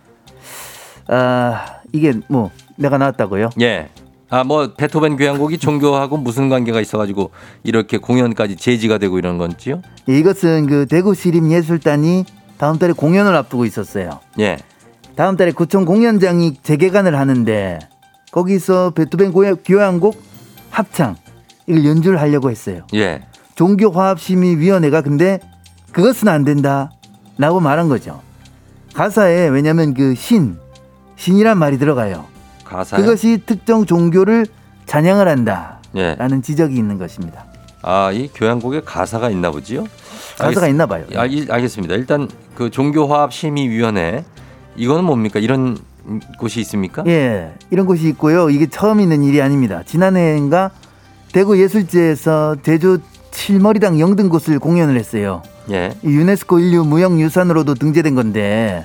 [1.08, 3.50] 아 이게 뭐 내가 나왔다고요?
[3.62, 3.88] 예.
[4.32, 7.30] 아, 뭐 베토벤 교향곡이 종교하고 무슨 관계가 있어가지고
[7.64, 9.82] 이렇게 공연까지 제지가 되고 이런 건지요?
[10.08, 14.20] 예, 이것은 그 대구 시립예술단이 다음 달에 공연을 앞두고 있었어요.
[14.38, 14.58] 예,
[15.16, 17.78] 다음 달에 구청 공연장이 재개관을 하는데
[18.32, 19.32] 거기서 베토벤
[19.64, 20.22] 교향곡
[20.70, 21.16] 합창
[21.66, 22.82] 이걸 연주를 하려고 했어요.
[22.94, 23.22] 예.
[23.56, 25.40] 종교화합심의위원회가 근데
[25.92, 28.20] 그것은 안 된다라고 말한 거죠.
[28.94, 30.58] 가사에 왜냐하면 그 신,
[31.16, 32.24] 신이란 말이 들어가요.
[32.64, 32.96] 가사.
[32.96, 34.46] 그것이 특정 종교를
[34.86, 36.16] 찬양을 한다라는 예.
[36.42, 37.44] 지적이 있는 것입니다.
[37.82, 39.84] 아, 이 교향곡에 가사가 있나 보지요?
[40.38, 41.04] 가사가 알겠- 있나 봐요.
[41.16, 41.94] 아, 이- 알겠습니다.
[41.94, 44.24] 일단 그 종교화합심의위원회
[44.76, 45.38] 이거는 뭡니까?
[45.38, 45.78] 이런
[46.38, 47.04] 곳이 있습니까?
[47.06, 48.50] 예, 이런 곳이 있고요.
[48.50, 49.82] 이게 처음 있는 일이 아닙니다.
[49.84, 50.70] 지난해인가
[51.32, 52.98] 대구 예술제에서 제주
[53.30, 55.42] 칠머리당 영등 곳을 공연을 했어요.
[55.70, 55.94] 예.
[56.02, 58.84] 이 유네스코 인류 무형유산으로도 등재된 건데,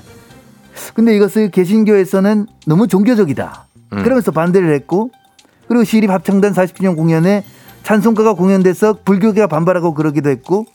[0.94, 3.66] 근데 이것을 개신교에서는 너무 종교적이다.
[3.92, 4.02] 음.
[4.02, 5.10] 그러면서 반대를 했고,
[5.66, 7.44] 그리고 시립 합창단 40주년 공연에
[7.82, 10.66] 찬송가가 공연돼서 불교계가 반발하고 그러기도 했고,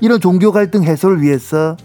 [0.00, 1.76] 이런 종교 갈등 해소를 위해서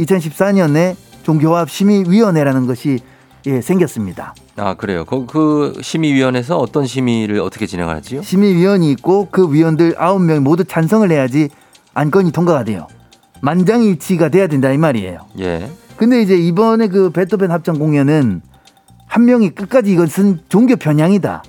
[0.00, 3.00] 2014년에 종교화합 심의위원회라는 것이
[3.46, 4.34] 예, 생겼습니다.
[4.56, 5.04] 아, 그래요.
[5.04, 8.22] 그, 그 심의위원회에서 어떤 심의를 어떻게 진행하지요?
[8.22, 11.48] 심의위원이 있고 그 위원들 9명 모두 찬성을 해야지
[11.94, 12.86] 안건이 통과가 돼요.
[13.40, 15.26] 만장일치가 돼야 된다 이 말이에요.
[15.40, 15.68] 예.
[15.96, 18.40] 근데 이제 이번에 그 베토벤 합창 공연은
[19.06, 21.42] 한 명이 끝까지 이것은 종교 편향이다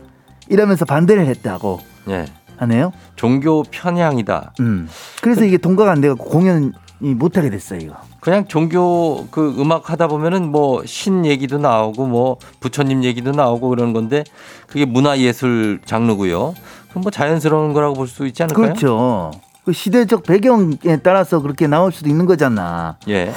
[0.50, 2.26] 이러면서 반대를 했다고 예.
[2.58, 2.92] 하네요.
[3.16, 4.54] 종교 편향이다.
[4.60, 4.88] 음.
[5.22, 7.96] 그래서 이게 통과가 안 돼갖고 공연이 못하게 됐어요 이거.
[8.24, 13.92] 그냥 종교 그 음악 하다 보면은 뭐 신 얘기도 나오고 뭐 부처님 얘기도 나오고 그러는
[13.92, 14.24] 건데
[14.66, 16.54] 그게 문화 예술 장르고요.
[16.90, 18.68] 그럼 뭐 자연스러운 거라고 볼 수 있지 않을까요?
[18.68, 19.32] 그렇죠.
[19.66, 22.96] 그 시대적 배경에 따라서 그렇게 나올 수도 있는 거잖아.
[23.10, 23.34] 예.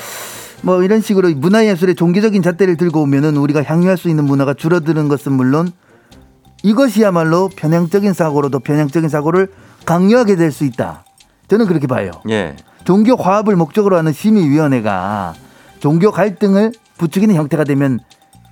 [0.62, 5.32] 뭐 이런 식으로 문화예술의 종교적인 잣대를 들고 오면은 우리가 향유할 수 있는 문화가 줄어드는 것은
[5.32, 5.72] 물론
[6.62, 9.48] 이것이야말로 편향적인 사고로도 편향적인 사고를
[9.84, 11.04] 강요하게 될 수 있다.
[11.48, 12.12] 저는 그렇게 봐요.
[12.30, 12.54] 예.
[12.86, 15.34] 종교 화합을 목적으로 하는 심의위원회가
[15.80, 17.98] 종교 갈등을 부추기는 형태가 되면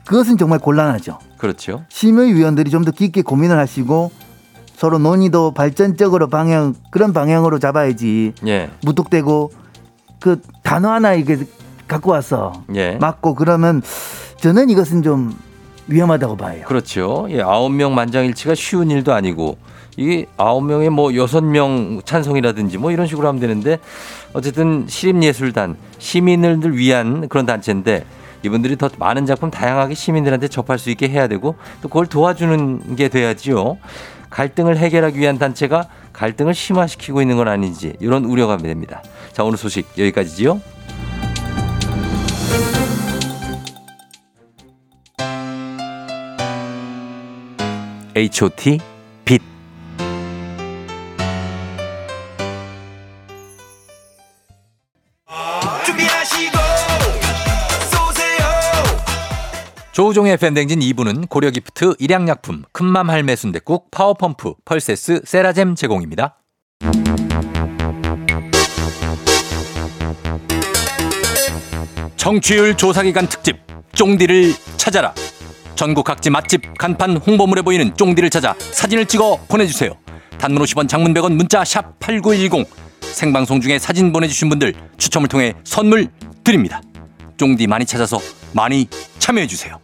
[0.04, 1.18] 그것은 정말 곤란하죠.
[1.38, 1.84] 그렇죠.
[1.88, 4.10] 심의위원들이 좀 더 깊게 고민을 하시고
[4.76, 8.70] 서로 논의도 발전적으로 방향 그런 방향으로 잡아야지 예.
[8.82, 9.52] 무턱대고
[10.20, 11.38] 그 단어 하나 이게
[11.86, 12.96] 갖고 와서 예.
[12.96, 13.82] 맞고 그러면
[14.40, 15.32] 저는 이것은 좀
[15.86, 16.64] 위험하다고 봐요.
[16.66, 17.26] 그렇죠.
[17.30, 19.56] 예, 아홉 명 만장일치가 쉬운 일도 아니고
[19.96, 23.78] 이게 아홉 명에 뭐 여섯 명 찬성이라든지 뭐 이런 식으로 하면 되는데
[24.32, 28.04] 어쨌든 시립예술단 시민을 위한 그런 단체인데
[28.42, 33.08] 이분들이 더 많은 작품 다양하게 시민들한테 접할 수 있게 해야 되고 또 그걸 도와주는 게
[33.08, 33.78] 돼야지요.
[34.28, 39.02] 갈등을 해결하기 위한 단체가 갈등을 심화시키고 있는 건 아닌지 이런 우려가 됩니다.
[39.32, 40.60] 자 오늘 소식 여기까지지요.
[48.16, 48.93] H.O.T.
[59.94, 66.36] 조우종의 FM 댕진 2부는 고려기프트, 일양약품, 큰맘 할매 순댓국, 파워펌프, 펄세스, 세라젬 제공입니다.
[72.16, 73.58] 청취율 조사기간 특집
[73.92, 75.14] 쫑디를 찾아라.
[75.76, 79.92] 전국 각지 맛집 간판 홍보물에 보이는 쫑디를 찾아 사진을 찍어 보내주세요.
[80.38, 82.66] 단문 50원 장문 100원 문자 샵8910
[83.00, 86.08] 생방송 중에 사진 보내주신 분들 추첨을 통해 선물
[86.42, 86.82] 드립니다.
[87.36, 88.18] 쫑디 많이 찾아서
[88.52, 88.88] 많이
[89.20, 89.83] 참여해주세요.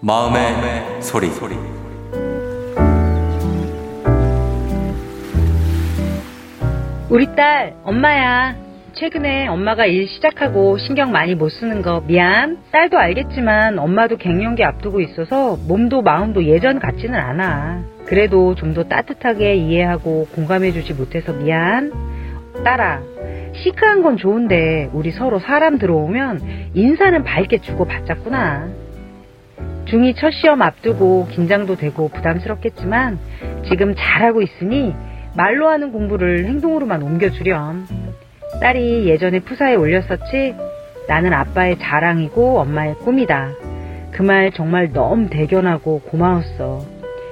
[0.00, 1.54] 마음의, 소리.
[7.08, 8.56] 우리 딸, 엄마야.
[8.94, 12.58] 최근에 엄마가 일 시작하고 신경 많이 못 쓰는 거 미안.
[12.72, 17.82] 딸도 알겠지만 엄마도 갱년기 앞두고 있어서 몸도 마음도 예전 같지는 않아.
[18.06, 21.92] 그래도 좀 더 따뜻하게 이해하고 공감해주지 못해서 미안.
[22.64, 23.00] 딸아,
[23.54, 28.68] 시크한 건 좋은데 우리 서로 사람 들어오면 인사는 밝게 주고 받자꾸나.
[29.86, 33.18] 중2 첫 시험 앞두고 긴장도 되고 부담스럽겠지만
[33.68, 34.94] 지금 잘하고 있으니
[35.36, 37.86] 말로 하는 공부를 행동으로만 옮겨주렴.
[38.60, 40.54] 딸이 예전에 푸사에 올렸었지?
[41.08, 43.50] 나는 아빠의 자랑이고 엄마의 꿈이다.
[44.12, 46.80] 그 말 정말 너무 대견하고 고마웠어.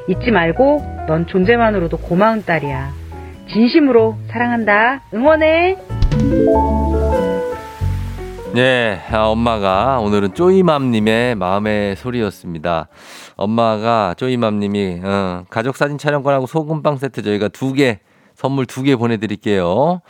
[0.09, 2.98] 잊지 말고 넌 존재만으로도 고마운 딸이야.
[3.53, 5.03] 진심으로 사랑한다.
[5.15, 5.77] 응원해.
[8.55, 12.89] 네, 아, 엄마가 오늘은 쪼이맘님의 마음의 소리였습니다.
[13.37, 18.01] 엄마가 쪼이맘님이 어, 가족 사진 촬영권하고 소금빵 세트 저희가 두 개
[18.35, 20.01] 선물 두 개 보내드릴게요.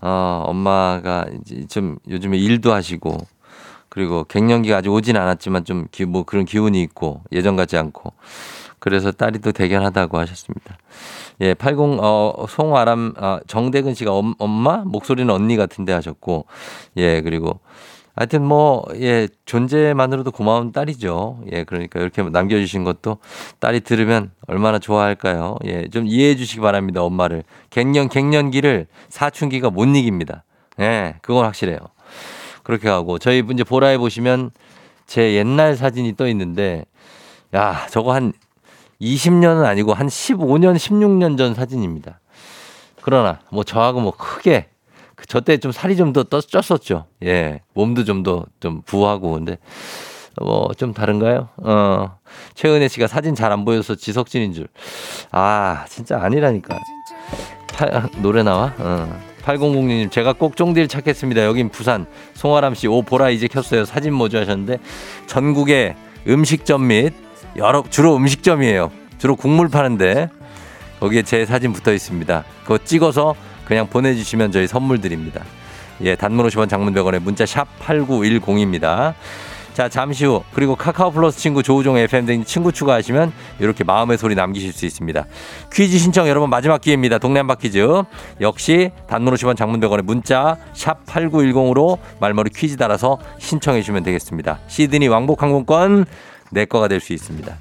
[0.00, 3.18] 어, 엄마가 이제 좀 요즘에 일도 하시고
[3.88, 8.12] 그리고 갱년기가 아직 오진 않았지만 좀 뭐 그런 기운이 있고 예전 같지 않고
[8.78, 10.76] 그래서 딸이 또 대견하다고 하셨습니다.
[11.40, 14.78] 예, 80, 어, 송아람, 아, 정대근 씨가 엄, 엄마?
[14.78, 16.46] 목소리는 언니 같은데 하셨고,
[16.96, 17.60] 예, 그리고
[18.18, 21.44] 하여튼 뭐, 예, 존재만으로도 고마운 딸이죠.
[21.52, 23.18] 예, 그러니까 이렇게 남겨주신 것도
[23.60, 25.56] 딸이 들으면 얼마나 좋아할까요?
[25.66, 27.44] 예, 좀 이해해 주시기 바랍니다, 엄마를.
[27.70, 30.42] 갱년, 갱년기를 사춘기가 못 이깁니다.
[30.80, 31.78] 예, 그건 확실해요.
[32.64, 34.50] 그렇게 하고, 저희 이제 보라에 보시면
[35.06, 36.86] 제 옛날 사진이 떠 있는데,
[37.54, 38.32] 야, 저거 한
[39.00, 42.20] 20년은 아니고 한 15년, 16년 전 사진입니다.
[43.02, 44.68] 그러나 뭐 저하고 뭐 크게
[45.14, 47.04] 그 저때 좀 살이 좀 더 쪘었죠.
[47.24, 47.60] 예.
[47.74, 49.58] 몸도 좀더좀 부하고 근데
[50.40, 51.48] 뭐 좀 다른가요?
[51.56, 52.18] 어.
[52.54, 54.68] 최은혜 씨가 사진 잘 안 보여서 지석진인 줄.
[55.32, 56.78] 아, 진짜 아니라니까.
[57.72, 58.72] 팔, 노래 나와?
[58.78, 59.20] 어.
[59.44, 61.44] 8006님, 제가 꼭 쫑디를 찾겠습니다.
[61.44, 62.06] 여긴 부산.
[62.34, 63.84] 송아람 씨, 오, 보라 이제 켰어요.
[63.86, 64.78] 사진 모주 하셨는데,
[65.26, 65.96] 전국의
[66.28, 67.14] 음식점 및
[67.56, 68.90] 여러, 주로 음식점이에요.
[69.18, 70.28] 주로 국물 파는데,
[71.00, 72.44] 거기에 제 사진 붙어 있습니다.
[72.62, 73.34] 그거 찍어서
[73.64, 75.42] 그냥 보내주시면 저희 선물 드립니다.
[76.02, 79.14] 예, 단문 50원 장문 100원에 문자 샵 8910입니다.
[79.74, 84.34] 자, 잠시 후 그리고 카카오 플러스 친구 조우종 FM 등 친구 추가하시면 이렇게 마음의 소리
[84.34, 85.24] 남기실 수 있습니다.
[85.72, 87.18] 퀴즈 신청 여러분 마지막 기회입니다.
[87.18, 87.86] 동네 한바 퀴즈.
[88.40, 94.58] 역시 단문 50원 장문 100원에 문자 샵 8910으로 말머리 퀴즈 달아서 신청해 주시면 되겠습니다.
[94.66, 96.06] 시드니 왕복 항공권
[96.50, 97.54] 내 거가 될 수 있습니다.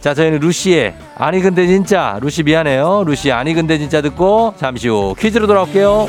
[0.00, 3.02] 자, 저희는 루시의 아니 근데 진짜 루시 미안해요.
[3.06, 6.08] 루시 아니 근데 진짜 듣고 잠시 후 퀴즈로 돌아올게요.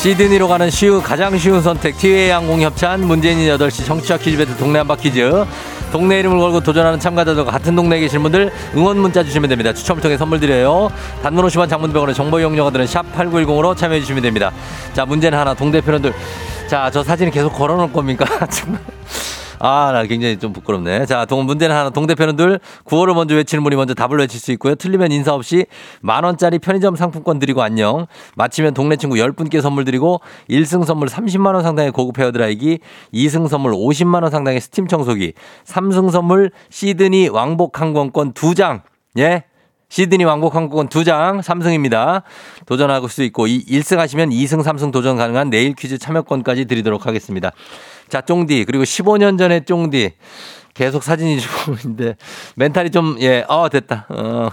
[0.00, 3.18] 시드니로 가는 쉬우 가장 쉬운 선택 티웨이 항공 협찬 있는
[3.58, 5.44] 8시 청취자 퀴즈 배틀 동네 한바 퀴즈.
[5.92, 9.74] 동네 이름을 걸고 도전하는 참가자들과 같은 동네에 계신 분들 응원 문자 주시면 됩니다.
[9.74, 10.90] 추첨을 통해 선물 드려요.
[11.22, 14.50] 단문 50원 장문병원의 정보 이용료가 드는 샵 8910으로 참여해 주시면 됩니다.
[14.94, 15.52] 자, 문제는 하나.
[15.52, 16.14] 동대표님들.
[16.66, 18.24] 자, 저 사진을 계속 걸어 놓을 겁니까?
[18.48, 18.80] 정말.
[19.62, 21.04] 아, 나 굉장히 좀 부끄럽네.
[21.04, 21.90] 자, 동, 문제는 하나.
[21.90, 24.74] 동대표님들 구호를 먼저 외치는 분이 먼저 답을 외칠 수 있고요.
[24.74, 25.66] 틀리면 인사 없이
[26.00, 28.06] 만원짜리 편의점 상품권 드리고 안녕.
[28.36, 32.78] 마치면 동네 친구 10분께 선물 드리고 1승 선물 30만원 상당의 고급 헤어드라이기,
[33.12, 35.34] 2승 선물 50만원 상당의 스팀 청소기,
[35.66, 38.80] 3승 선물 시드니 왕복 항공권 2장.
[39.18, 39.44] 예?
[39.90, 42.22] 시드니 왕복 항공권 2장 3승입니다.
[42.64, 47.50] 도전하실 수 있고 이 1승 하시면 2승 3승 도전 가능한 내일 퀴즈 참여권까지 드리도록 하겠습니다.
[48.10, 50.12] 자, 쫑디 그리고 15년 전에 쫑디
[50.74, 52.16] 계속 사진이 주고 있는데
[52.56, 54.06] 멘탈이 좀 예, 어 됐다.
[54.10, 54.48] 어.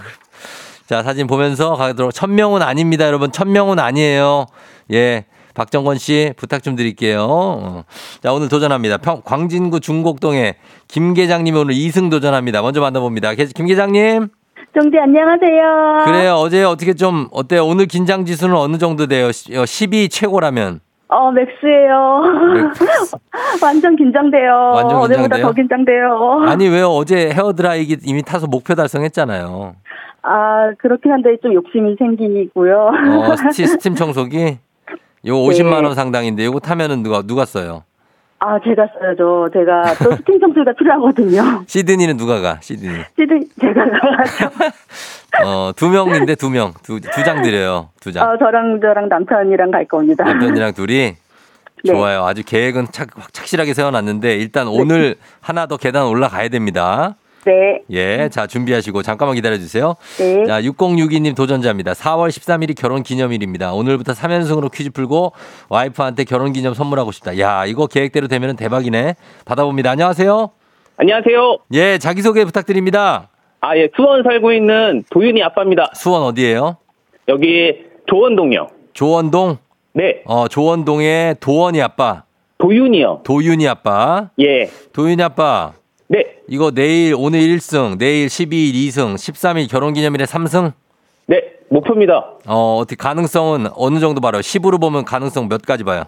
[0.86, 3.30] 자, 사진 보면서 가도록 천명은 아닙니다, 여러분.
[3.30, 4.46] 천명은 아니에요.
[4.92, 5.26] 예.
[5.54, 7.26] 박정권 씨 부탁 좀 드릴게요.
[7.28, 7.84] 어.
[8.22, 8.96] 자, 오늘 도전합니다.
[8.98, 10.54] 평, 광진구 중곡동에
[10.86, 12.62] 김 계장님이 오늘 2승 도전합니다.
[12.62, 13.34] 먼저 만나봅니다.
[13.34, 14.28] 게- 김 계장님.
[14.74, 16.04] 정디 안녕하세요.
[16.04, 16.34] 그래요.
[16.34, 17.66] 어제 어떻게 좀 어때요?
[17.66, 19.28] 오늘 긴장 지수는 어느 정도 돼요?
[19.30, 20.80] 10이 최고라면.
[21.10, 22.22] 어 맥스예요.
[23.62, 24.72] 완전 긴장돼요.
[24.74, 25.46] 완전 어제보다 긴장돼요?
[25.46, 26.42] 더 긴장돼요.
[26.46, 26.88] 아니 왜요?
[26.88, 29.74] 어제 헤어 드라이기 이미 타서 목표 달성했잖아요.
[30.22, 32.90] 아 그렇긴 한데 좀 욕심이 생기고요.
[33.30, 34.58] 어, 스티, 스팀 청소기.
[35.24, 37.84] 요거 50만 원 상당인데 요거 타면은 누가 누가 써요?
[38.40, 39.48] 아 제가 써야죠.
[39.52, 41.62] 제가 또 스팀 청소가 필요하거든요.
[41.66, 42.58] 시드니는 누가 가?
[42.60, 42.92] 시드니.
[43.18, 44.50] 시드 제가 가서
[45.44, 46.72] 어, 두 명인데 두 명.
[46.82, 47.90] 두 두 장 드려요.
[48.00, 48.28] 두 장.
[48.28, 50.24] 어, 저랑 저랑 남편이랑 갈 겁니다.
[50.24, 51.14] 남편이랑 둘이
[51.84, 51.92] 네.
[51.92, 52.24] 좋아요.
[52.24, 57.14] 아주 계획은 착, 착실하게 세워놨는데 일단 오늘 하나 더 계단 올라가야 됩니다.
[57.44, 57.82] 네.
[57.90, 59.94] 예, 자 준비하시고 잠깐만 기다려주세요.
[60.18, 60.44] 네.
[60.46, 61.92] 자 6062님 도전자입니다.
[61.92, 63.72] 4월 13일이 결혼 기념일입니다.
[63.72, 65.32] 오늘부터 3연승으로 퀴즈 풀고
[65.68, 67.38] 와이프한테 결혼 기념 선물하고 싶다.
[67.38, 69.14] 야 이거 계획대로 되면 대박이네.
[69.44, 69.90] 받아봅니다.
[69.92, 70.50] 안녕하세요.
[70.96, 71.58] 안녕하세요.
[71.74, 73.28] 예, 자기소개 부탁드립니다.
[73.60, 75.90] 아, 예, 수원 살고 있는 도윤이 아빠입니다.
[75.94, 76.76] 수원 어디예요?
[77.28, 78.68] 여기 조원동이요.
[78.92, 79.58] 조원동.
[79.94, 82.22] 네, 어, 조원동의 도원이 아빠.
[82.58, 83.22] 도윤이요.
[83.24, 84.30] 도윤이 아빠.
[84.40, 85.72] 예, 도윤이 아빠.
[86.06, 90.72] 네, 이거 내일 오늘 1승, 내일 12일 2승, 13일 결혼기념일에 3승?
[91.26, 92.24] 네, 목표입니다.
[92.46, 94.32] 어, 어떻게 가능성은 어느 정도 봐요?
[94.40, 96.04] 10으로 보면 가능성 몇 가지 봐요?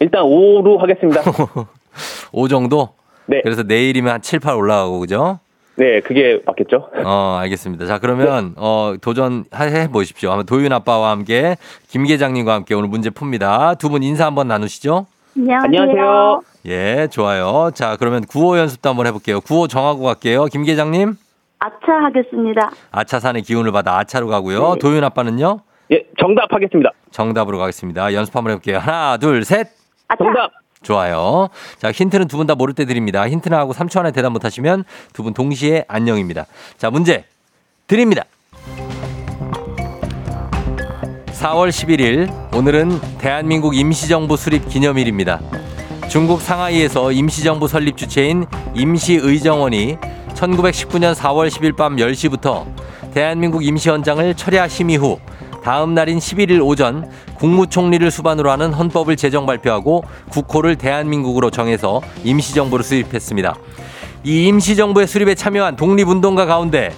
[0.00, 1.22] 일단 5로 하겠습니다.
[2.32, 2.90] 5 정도?
[3.26, 5.38] 네, 그래서 내일이면 한 7, 8 올라가고, 그죠?
[5.78, 6.88] 네, 그게 맞겠죠?
[7.04, 7.84] 어, 알겠습니다.
[7.86, 10.30] 자, 그러면, 어, 도전해 보십시오.
[10.30, 11.56] 한번 도윤 아빠와 함께,
[11.88, 13.76] 김 계장님과 함께 오늘 문제 풉니다.
[13.78, 15.06] 두 분 인사 한번 나누시죠?
[15.36, 15.82] 안녕하세요.
[15.82, 16.40] 안녕하세요.
[16.66, 17.70] 예, 좋아요.
[17.74, 19.40] 자, 그러면 구호 연습도 한번 해볼게요.
[19.42, 20.46] 구호 정하고 갈게요.
[20.46, 21.14] 김 계장님,
[21.58, 22.70] 아차 하겠습니다.
[22.90, 24.72] 아차산의 기운을 받아 아차로 가고요.
[24.74, 24.78] 네.
[24.78, 25.60] 도윤 아빠는요?
[25.92, 26.90] 예, 정답 하겠습니다.
[27.10, 28.14] 정답으로 가겠습니다.
[28.14, 28.78] 연습 한번 해볼게요.
[28.78, 29.68] 하나, 둘, 셋.
[30.08, 30.24] 아차.
[30.24, 30.50] 정답.
[30.82, 31.48] 좋아요.
[31.80, 33.28] 자, 힌트는 두 분 다 모를 때 드립니다.
[33.28, 36.46] 힌트는 하고 3초 안에 대답 못하시면 두 분 동시에 안녕입니다.
[36.78, 37.24] 자, 문제
[37.86, 38.22] 드립니다.
[41.32, 45.40] 4월 11일 오늘은 대한민국 임시정부 수립 기념일입니다.
[46.08, 49.96] 중국 상하이에서 임시정부 설립 주체인 임시의정원이
[50.34, 52.64] 1919년 4월 10일 밤 10시부터
[53.12, 55.18] 대한민국 임시헌장을 철야 심의 후
[55.66, 63.56] 다음 날인 11일 오전 국무총리를 수반으로 하는 헌법을 제정 발표하고 국호를 대한민국으로 정해서 임시정부를 수립했습니다.
[64.22, 66.94] 이 임시정부의 수립에 참여한 독립운동가 가운데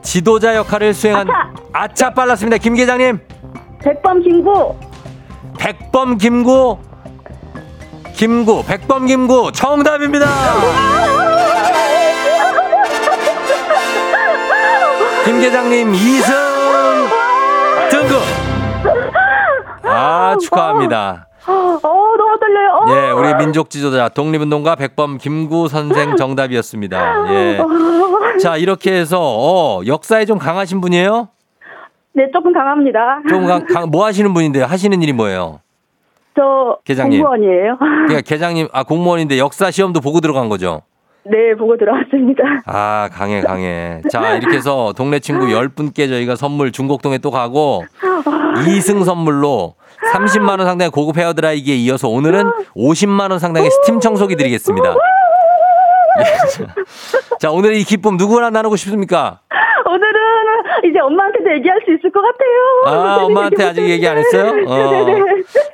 [0.00, 1.52] 지도자 역할을 수행한 아차!
[1.74, 2.56] 아차 빨랐습니다.
[2.56, 3.20] 김 계장님
[3.84, 4.74] 백범 김구.
[5.58, 6.78] 백범 김구
[8.14, 10.26] 김구 백범 김구 정답입니다.
[15.26, 16.57] 김 계장님 2승
[19.98, 21.26] 아 축하합니다.
[21.46, 22.68] 어 너무 떨려요.
[22.74, 22.86] 어.
[22.90, 27.30] 예, 우리 민족 지도자 독립운동가 백범 김구 선생 정답이었습니다.
[27.34, 27.58] 예.
[28.40, 31.28] 자 이렇게 해서 어, 역사에 좀 강하신 분이에요?
[32.14, 33.20] 네 조금 강합니다.
[33.28, 34.64] 좀 강, 강- 뭐 하시는 분인데요?
[34.66, 35.60] 하시는 일이 뭐예요?
[36.36, 37.20] 저 계장님.
[37.22, 37.78] 공무원이에요.
[37.78, 40.82] 그러니까 계장님 아 공무원인데 역사 시험도 보고 들어간 거죠?
[41.24, 42.42] 네 보고 들어왔습니다.
[42.66, 44.00] 아 강해 강해.
[44.10, 49.74] 자 이렇게 해서 동네 친구 10분께 저희가 선물 중곡동에 또 가고 2승 선물로
[50.12, 52.44] 30만 원 상당의 고급 헤어드라이기에 이어서 오늘은
[52.76, 54.94] 50만 원 상당의 스팀 청소기 드리겠습니다.
[56.20, 56.74] 예, 자,
[57.38, 59.40] 자, 오늘 이 기쁨 누구랑 나누고 싶습니까?
[59.86, 62.96] 오늘은 이제 엄마한테도 얘기할 수 있을 것 같아요.
[62.96, 64.50] 아, 엄마한테 아직 얘기 안 했어요?
[64.66, 64.74] 어.
[64.74, 65.20] 네네네.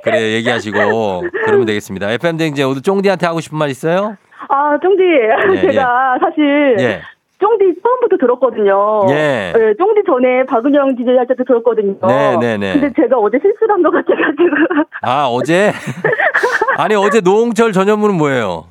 [0.02, 1.24] 그래, 얘기하시고.
[1.44, 2.10] 그러면 되겠습니다.
[2.12, 4.16] FM 댕제 오늘 쫑디한테 하고 싶은 말 있어요?
[4.48, 5.02] 아, 쫑디.
[5.02, 7.00] 예, 제가 사실 예.
[7.40, 9.06] 쫑디 처음부터 들었거든요.
[9.10, 9.52] 예.
[9.54, 11.94] 네, 쫑디 전에 박은영 DJ 할 때도 들었거든요.
[12.06, 12.72] 네, 네, 네.
[12.74, 14.84] 근데 제가 어제 실수를 한 것 같아가지고.
[15.02, 15.72] 아, 어제?
[16.78, 18.66] 아니, 어제 노홍철 전현무는 뭐예요?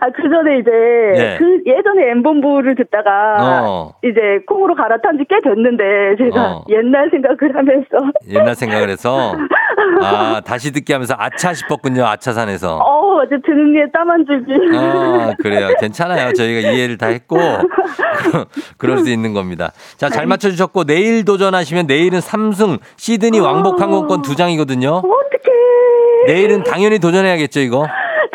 [0.00, 0.70] 아, 그 전에 이제,
[1.16, 1.36] 예.
[1.38, 3.92] 그 예전에 엠본부를 듣다가, 어.
[4.02, 6.64] 이제 콩으로 갈아탄 지 꽤 됐는데, 제가 어.
[6.68, 7.86] 옛날 생각을 하면서,
[8.28, 9.34] 옛날 생각을 해서.
[10.02, 12.04] 아, 다시 듣기 하면서 아차 싶었군요.
[12.04, 12.76] 아차산에서.
[12.76, 14.52] 어, 어제 듣는 게땀한 줄기.
[14.76, 15.68] 아, 그래요.
[15.80, 16.32] 괜찮아요.
[16.32, 17.36] 저희가 이해를 다 했고,
[18.78, 19.72] 그럴 수 있는 겁니다.
[19.96, 24.88] 자, 잘 맞춰주셨고, 내일 도전하시면 내일은 삼승 시드니 왕복 항공권 두 장이거든요.
[24.96, 25.52] 어떡해.
[26.26, 27.86] 내일은 당연히 도전해야겠죠, 이거?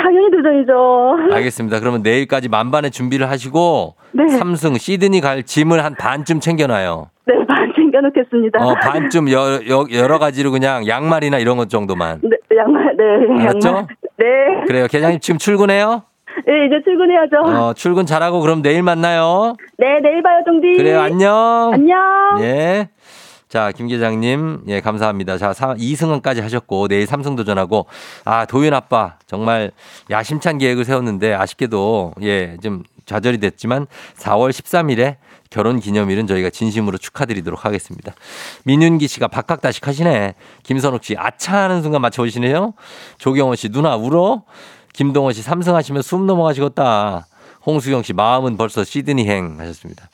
[0.07, 1.33] 당연히 도전이죠.
[1.35, 1.81] 알겠습니다.
[1.81, 4.25] 그러면 내일까지 만반의 준비를 하시고, 네.
[4.29, 7.09] 삼승 시드니 갈 짐을 한 반쯤 챙겨놔요.
[7.25, 8.65] 네, 반 챙겨놓겠습니다.
[8.65, 12.21] 어, 반쯤 여, 여, 여러 가지로 그냥 양말이나 이런 것 정도만.
[12.23, 13.67] 네, 양말, 네, 알았죠?
[13.67, 13.87] 양말.
[14.17, 14.25] 네.
[14.65, 14.87] 그래요.
[14.89, 16.03] 계장님 지금 출근해요?
[16.45, 17.39] 네, 이제 출근해야죠.
[17.59, 19.55] 어, 출근 잘하고 그럼 내일 만나요.
[19.77, 20.77] 네, 내일 봐요, 동디.
[20.77, 21.01] 그래요.
[21.01, 21.71] 안녕.
[21.73, 21.97] 안녕.
[22.39, 22.87] 예.
[23.49, 25.37] 자, 김 계장님, 예, 감사합니다.
[25.37, 27.85] 자, 2승은까지 하셨고, 내일 3승 도전하고,
[28.25, 29.71] 아, 도윤 아빠, 정말
[30.09, 33.87] 야심찬 계획을 세웠는데, 아쉽게도, 예, 좀 좌절이 됐지만,
[34.17, 35.15] 4월 13일에
[35.49, 38.13] 결혼 기념일은 저희가 진심으로 축하드리도록 하겠습니다.
[38.65, 40.35] 민윤기 씨가 박학다식 하시네.
[40.63, 42.73] 김선욱 씨, 아차 하는 순간 맞춰오시네요.
[43.17, 44.43] 조경원 씨, 누나 울어?
[44.91, 47.27] 김동원 씨, 3승 하시면 숨 넘어가시겠다.
[47.65, 50.09] 홍수경 씨, 마음은 벌써 시드니행 하셨습니다.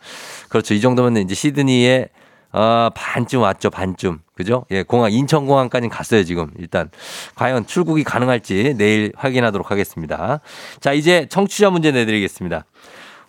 [0.50, 0.76] 그렇죠.
[0.76, 2.10] 이 정도면 이제 시드니에
[2.54, 4.20] 아, 반쯤 왔죠, 반쯤.
[4.36, 4.66] 그죠?
[4.72, 6.52] 예, 공항, 인천공항까지 갔어요, 지금.
[6.58, 6.90] 일단.
[7.36, 10.40] 과연 출국이 가능할지 내일 확인하도록 하겠습니다.
[10.80, 12.66] 자, 이제 청취자 문제 내드리겠습니다.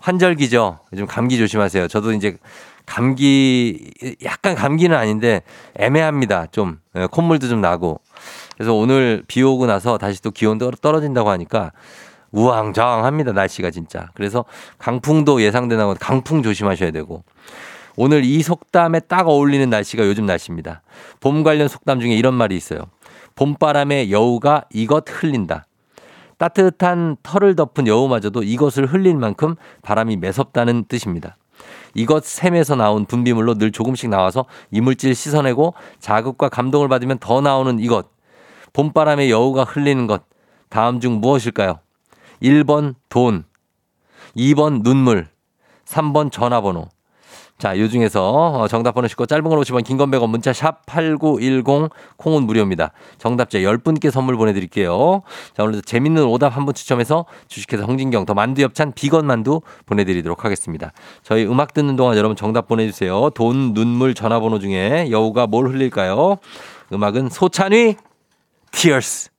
[0.00, 0.80] 환절기죠.
[0.92, 1.88] 요즘 감기 조심하세요.
[1.88, 2.36] 저도 이제
[2.84, 3.90] 감기,
[4.24, 5.40] 약간 감기는 아닌데
[5.76, 6.46] 애매합니다.
[6.52, 6.78] 좀.
[6.94, 8.00] 예, 콧물도 좀 나고.
[8.56, 11.72] 그래서 오늘 비 오고 나서 다시 또 기온 떨어진다고 하니까
[12.30, 14.10] 우왕좌왕합니다, 날씨가 진짜.
[14.14, 14.44] 그래서
[14.78, 17.24] 강풍도 예상되나 고 강풍 조심하셔야 되고.
[17.96, 20.82] 오늘 이 속담에 딱 어울리는 날씨가 요즘 날씨입니다.
[21.20, 22.80] 봄 관련 속담 중에 이런 말이 있어요.
[23.36, 25.66] 봄바람에 여우가 이것 흘린다.
[26.38, 31.36] 따뜻한 털을 덮은 여우마저도 이것을 흘릴 만큼 바람이 매섭다는 뜻입니다.
[31.94, 38.08] 이것 샘에서 나온 분비물로 늘 조금씩 나와서 이물질 씻어내고 자극과 감동을 받으면 더 나오는 이것.
[38.72, 40.24] 봄바람에 여우가 흘리는 것.
[40.68, 41.78] 다음 중 무엇일까요?
[42.42, 43.44] 1번 돈,
[44.36, 45.28] 2번 눈물,
[45.84, 46.88] 3번 전화번호.
[47.56, 52.42] 자, 요 중에서 어, 정답 보내시고 짧은 걸 50원, 긴건 100원, 문자 샵 8910, 콩은
[52.44, 52.90] 무료입니다.
[53.16, 55.22] 정답자 10분께 선물 보내 드릴게요.
[55.56, 60.04] 자, 오늘도 재밌는 오답 한 분 추첨해서 주식회사 홍진경 더 만두 엽찬 비건 만두 보내
[60.04, 60.92] 드리도록 하겠습니다.
[61.22, 63.30] 저희 음악 듣는 동안 여러분 정답 보내 주세요.
[63.34, 66.36] 돈, 눈물, 전화번호 중에 여우가 뭘 흘릴까요?
[66.92, 67.96] 음악은 소찬휘,
[68.72, 69.33] Tears.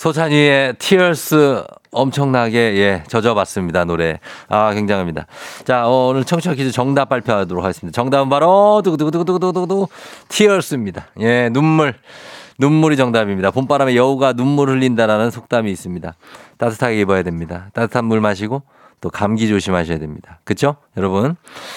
[0.00, 4.18] 소찬이의 Tears 엄청나게 예 젖어봤습니다 노래.
[4.48, 5.26] 아 굉장합니다.
[5.64, 7.94] 자 어, 오늘 청취자 퀴즈 정답 발표하도록 하겠습니다.
[7.94, 9.88] 정답은 바로 두구두구두구두구두구
[10.30, 11.08] Tears입니다.
[11.20, 11.96] 예 눈물.
[12.58, 13.50] 눈물이 정답입니다.
[13.50, 16.14] 봄바람에 여우가 눈물 흘린다라는 속담이 있습니다.
[16.56, 17.68] 따뜻하게 입어야 됩니다.
[17.74, 18.62] 따뜻한 물 마시고
[19.00, 20.40] 또 감기 조심하셔야 됩니다.
[20.44, 20.76] 그쵸?
[20.96, 21.36] 여러분.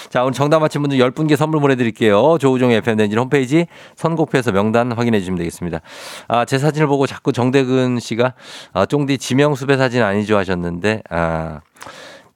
[0.10, 2.38] 자, 오늘 정답 맞힌 분들 10분께 선물 보내드릴게요.
[2.38, 5.80] 조우종의 FMden진 홈페이지 선곡표에서 명단 확인해 주시면 되겠습니다.
[6.28, 8.34] 아, 제 사진을 보고 자꾸 정대근 씨가
[8.74, 11.62] 아, 쫑디 지명수배 사진 아니죠 하셨는데, 아,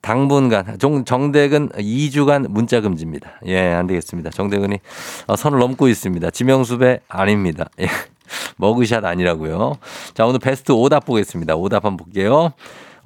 [0.01, 3.41] 당분간, 정, 정대근 2주간 문자 금지입니다.
[3.47, 4.29] 예, 안 되겠습니다.
[4.29, 4.79] 정대근이
[5.27, 6.29] 어, 선을 넘고 있습니다.
[6.29, 7.65] 지명수배 아닙니다.
[7.81, 7.87] 예.
[8.55, 9.77] 머그샷 아니라고요.
[10.13, 11.55] 자, 오늘 베스트 오답 보겠습니다.
[11.55, 12.53] 오답 한번 볼게요.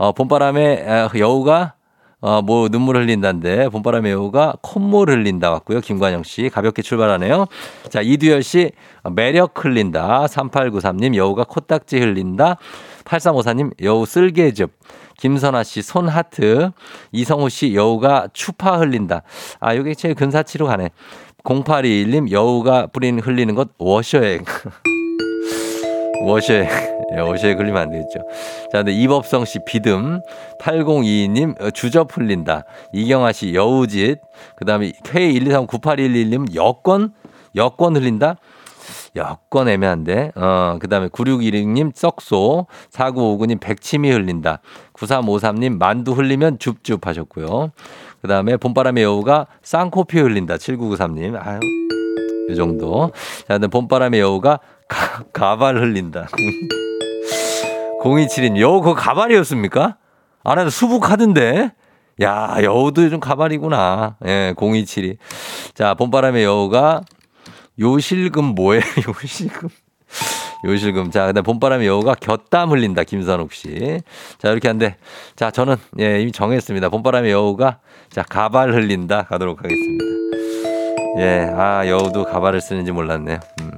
[0.02, 1.76] 어, 봄바람에 여우가
[2.22, 5.80] 어, 뭐 눈물 흘린다인데 봄바람에 여우가 콧물 흘린다 왔고요.
[5.80, 7.46] 김관영 씨 가볍게 출발하네요.
[7.88, 8.72] 자, 이두열 씨
[9.14, 10.26] 매력 흘린다.
[10.26, 12.58] 3893님 여우가 코딱지 흘린다.
[13.04, 14.72] 8354님 여우 쓸개즙.
[15.20, 16.72] 김선아 씨 손 하트.
[17.12, 19.22] 이성우 씨 여우가 추파 흘린다.
[19.60, 20.90] 아, 요게 제일 근사치로 가네.
[21.44, 24.46] 0821님 여우가 뿌린 흘리는 것 워셔액.
[26.26, 26.91] 워셔액.
[27.16, 28.20] 예, 워셔액 흘리면 안 되겠죠.
[28.72, 30.22] 자, 근데 이법성 씨 비듬.
[30.60, 32.64] 8022님 어, 주접 흘린다.
[32.94, 34.20] 이경아 씨 여우짓.
[34.56, 37.14] 그 다음에 K1239811님 여권?
[37.56, 38.38] 여권 흘린다?
[39.16, 40.32] 여권 애매한데.
[40.36, 42.68] 어, 그 다음에 9616님 썩소.
[42.92, 44.62] 4959님 백치미 흘린다.
[44.94, 47.72] 9353님 만두 흘리면 줍줍 하셨고요.
[48.22, 50.56] 그 다음에 봄바람의 여우가 쌍코피 흘린다.
[50.56, 51.36] 7993님.
[51.36, 51.60] 아유.
[52.50, 53.12] 이 정도.
[53.48, 54.60] 자, 근데 봄바람의 여우가
[54.92, 56.28] 가, 가발 흘린다.
[58.04, 59.98] 0272님, 여우 그거 가발이었습니까?
[60.44, 61.72] 아, 나 수북하던데?
[62.22, 64.18] 야, 여우도 요즘 가발이구나.
[64.26, 65.18] 예, 0272.
[65.74, 67.02] 자, 봄바람의 여우가
[67.80, 68.82] 요실금 뭐예요?
[69.08, 69.70] 요실금.
[70.66, 71.10] 요실금.
[71.10, 73.04] 자, 근데 봄바람의 여우가 곁땀 흘린다.
[73.04, 74.02] 김선욱 씨.
[74.40, 74.98] 자, 이렇게 한데.
[75.36, 76.90] 자, 저는 예, 이미 정했습니다.
[76.90, 77.80] 봄바람의 여우가
[78.10, 79.24] 자, 가발 흘린다.
[79.24, 80.06] 가도록 하겠습니다.
[81.20, 83.40] 예, 아, 여우도 가발을 쓰는지 몰랐네요.
[83.62, 83.72] 음.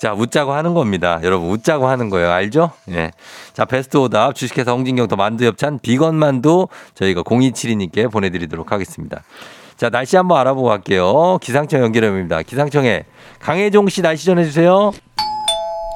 [0.00, 1.20] 자, 웃자고 하는 겁니다.
[1.22, 2.32] 여러분, 웃자고 하는 거예요.
[2.32, 2.70] 알죠?
[2.88, 3.10] 예.
[3.52, 9.22] 자, 베스트 오답 주식회사 홍진경 더 만두 엽찬 비건 만두 저희가 0272님께 보내드리도록 하겠습니다.
[9.76, 11.38] 자, 날씨 한번 알아보고 갈게요.
[11.42, 12.40] 기상청 연결해봅니다.
[12.42, 13.04] 기상청에
[13.40, 14.92] 강혜종 씨 날씨 전해주세요.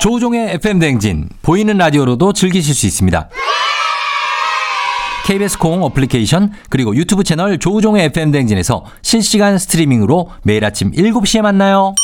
[0.02, 3.30] 조우종의 FM 댕진 보이는 라디오로도 즐기실 수 있습니다.
[5.24, 11.94] KBS 콩 어플리케이션 그리고 유튜브 채널 조우종의 FM 댕진에서 실시간 스트리밍으로 매일 아침 7시에 만나요.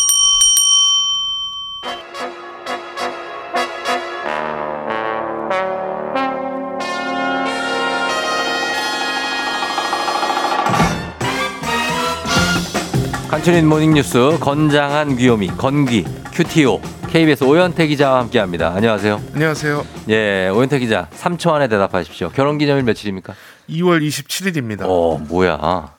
[13.41, 16.79] 간추린 모닝뉴스 건장한 귀요미 건귀 큐티오
[17.09, 18.75] KBS 오현태 기자와 함께합니다.
[18.75, 19.19] 안녕하세요.
[19.33, 19.87] 안녕하세요.
[20.11, 22.29] 예, 오현태 기자 3초 안에 대답하십시오.
[22.33, 23.33] 결혼기념일 며칠입니까?
[23.71, 24.83] 2월 27일입니다.
[24.83, 25.95] 어, 뭐야.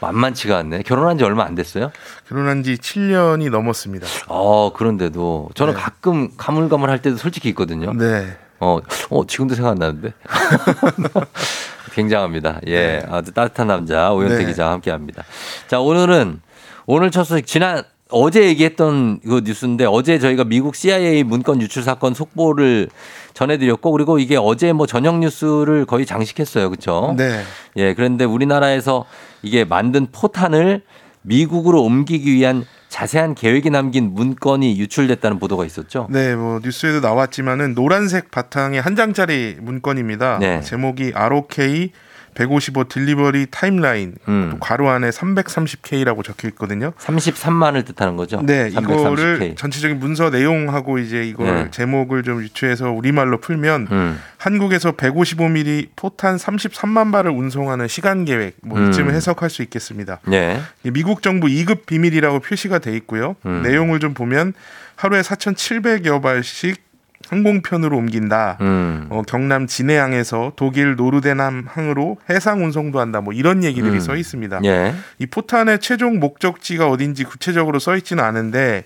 [0.00, 0.80] 만만치가 않네.
[0.84, 1.92] 결혼한 지 얼마 안 됐어요?
[2.30, 4.06] 결혼한 지 7년이 넘었습니다.
[4.28, 5.78] 어, 그런데도 저는 네.
[5.78, 7.92] 가끔 가물가물할 때도 솔직히 있거든요.
[7.92, 8.38] 네.
[8.58, 8.78] 어,
[9.10, 10.14] 어, 지금도 생각 안 나는데.
[11.92, 12.60] 굉장합니다.
[12.68, 13.02] 예.
[13.10, 14.44] 아주 따뜻한 남자 오현태 네.
[14.46, 15.24] 기자와 함께 합니다.
[15.68, 16.40] 자, 오늘은
[16.86, 22.14] 오늘 첫 소식 지난 어제 얘기했던 그 뉴스인데 어제 저희가 미국 CIA 문건 유출 사건
[22.14, 22.88] 속보를
[23.34, 26.70] 전해드렸고 그리고 이게 어제 뭐 저녁 뉴스를 거의 장식했어요.
[26.70, 27.14] 그렇죠?
[27.16, 27.42] 네.
[27.76, 29.04] 예, 그런데 우리나라에서
[29.42, 30.82] 이게 만든 포탄을
[31.22, 36.08] 미국으로 옮기기 위한 자세한 계획이 남긴 문건이 유출됐다는 보도가 있었죠.
[36.10, 40.38] 네, 뭐 뉴스에도 나왔지만은 노란색 바탕의 한 장짜리 문건입니다.
[40.40, 40.60] 네.
[40.62, 41.92] 제목이 ROK
[42.34, 44.50] 155 delivery timeline 음.
[44.52, 46.92] 또 괄호 안에 330K라고 적혀 있거든요.
[46.98, 48.40] 33만을 뜻하는 거죠.
[48.42, 48.82] 네, 330K.
[48.82, 51.70] 이거를 전체적인 문서 내용하고 이제 이걸 네.
[51.70, 54.20] 제목을 좀 유추해서 우리말로 풀면 음.
[54.38, 58.88] 한국에서 155mm 포탄 33만 발을 운송하는 시간 계획 뭐 음.
[58.88, 60.20] 이쯤 해석할 수 있겠습니다.
[60.32, 60.60] 예.
[60.84, 63.36] 이 미국 정부 2급 비밀이라고 표시가 돼 있고요.
[63.46, 63.62] 음.
[63.62, 64.54] 내용을 좀 보면
[64.96, 66.89] 하루에 4,700여 발씩
[67.30, 68.58] 항공편으로 옮긴다.
[68.60, 69.06] 음.
[69.08, 73.20] 어, 경남 진해항에서 독일 노르데남 항으로 해상 운송도 한다.
[73.20, 74.00] 뭐 이런 얘기들이 음.
[74.00, 74.60] 써 있습니다.
[74.64, 74.94] 예.
[75.18, 78.84] 이 포탄의 최종 목적지가 어딘지 구체적으로 써 있지는 않은데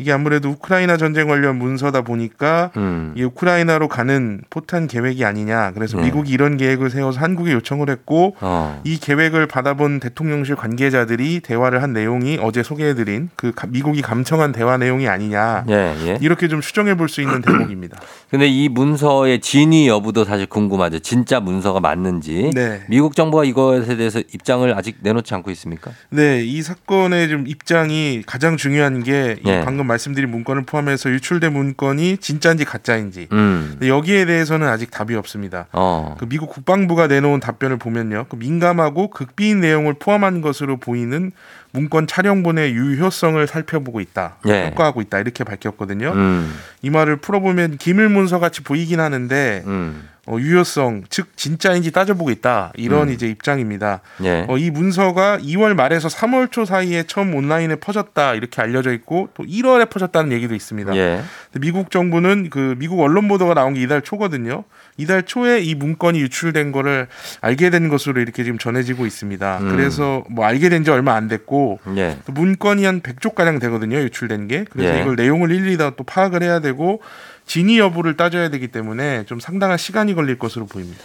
[0.00, 3.12] 이게 아무래도 우크라이나 전쟁 관련 문서다 보니까 음.
[3.16, 5.72] 이 우크라이나로 가는 포탄 계획이 아니냐.
[5.72, 6.04] 그래서 네.
[6.04, 8.80] 미국이 이런 계획을 세워서 한국에 요청을 했고 어.
[8.84, 14.76] 이 계획을 받아본 대통령실 관계자들이 대화를 한 내용이 어제 소개해드린 그 가- 미국이 감청한 대화
[14.78, 15.64] 내용이 아니냐.
[15.68, 16.18] 예, 예.
[16.20, 17.98] 이렇게 좀 추정해 볼 수 있는 대목입니다.
[18.30, 21.00] 근데 이 문서의 진위 여부도 사실 궁금하죠.
[21.00, 22.52] 진짜 문서가 맞는지.
[22.54, 22.80] 네.
[22.88, 25.90] 미국 정부가 이것에 대해서 입장을 아직 내놓지 않고 있습니까?
[26.10, 29.62] 네, 이 사건의 좀 입장이 가장 중요한 게이 예.
[29.64, 33.26] 방금 말씀드린 문건을 포함해서 유출된 문건이 진짜인지 가짜인지.
[33.32, 33.78] 음.
[33.82, 35.66] 여기에 대해서는 아직 답이 없습니다.
[35.72, 36.14] 어.
[36.20, 41.32] 그 미국 국방부가 내놓은 답변을 보면요, 그 민감하고 극비인 내용을 포함한 것으로 보이는
[41.72, 44.64] 문건 촬영본의 유효성을 살펴보고 있다, 예.
[44.64, 46.12] 평가하고 있다 이렇게 밝혔거든요.
[46.12, 46.54] 음.
[46.82, 50.08] 이 말을 풀어보면 기밀 문서 같이 보이긴 하는데 음.
[50.26, 53.12] 어, 유효성, 즉 진짜인지 따져보고 있다 이런 음.
[53.12, 54.00] 이제 입장입니다.
[54.22, 54.46] 예.
[54.48, 59.44] 어, 이 문서가 2월 말에서 3월 초 사이에 처음 온라인에 퍼졌다 이렇게 알려져 있고 또
[59.44, 60.94] 1월에 퍼졌다는 얘기도 있습니다.
[60.96, 61.22] 예.
[61.60, 64.64] 미국 정부는 그 미국 언론 보도가 나온 게 이달 초거든요.
[65.00, 67.08] 이달 초에 이 문건이 유출된 거를
[67.40, 69.58] 알게 된 것으로 이렇게 지금 전해지고 있습니다.
[69.60, 69.68] 음.
[69.70, 72.16] 그래서 뭐 알게 된 지 얼마 안 됐고 예.
[72.24, 73.98] 그 문건이 한 100쪽 가량 되거든요.
[73.98, 74.64] 유출된 게.
[74.70, 75.02] 그래서 예.
[75.02, 77.00] 이걸 내용을 일일이 다 또 파악을 해야 되고
[77.46, 81.00] 진위 여부를 따져야 되기 때문에 좀 상당한 시간이 걸릴 것으로 보입니다.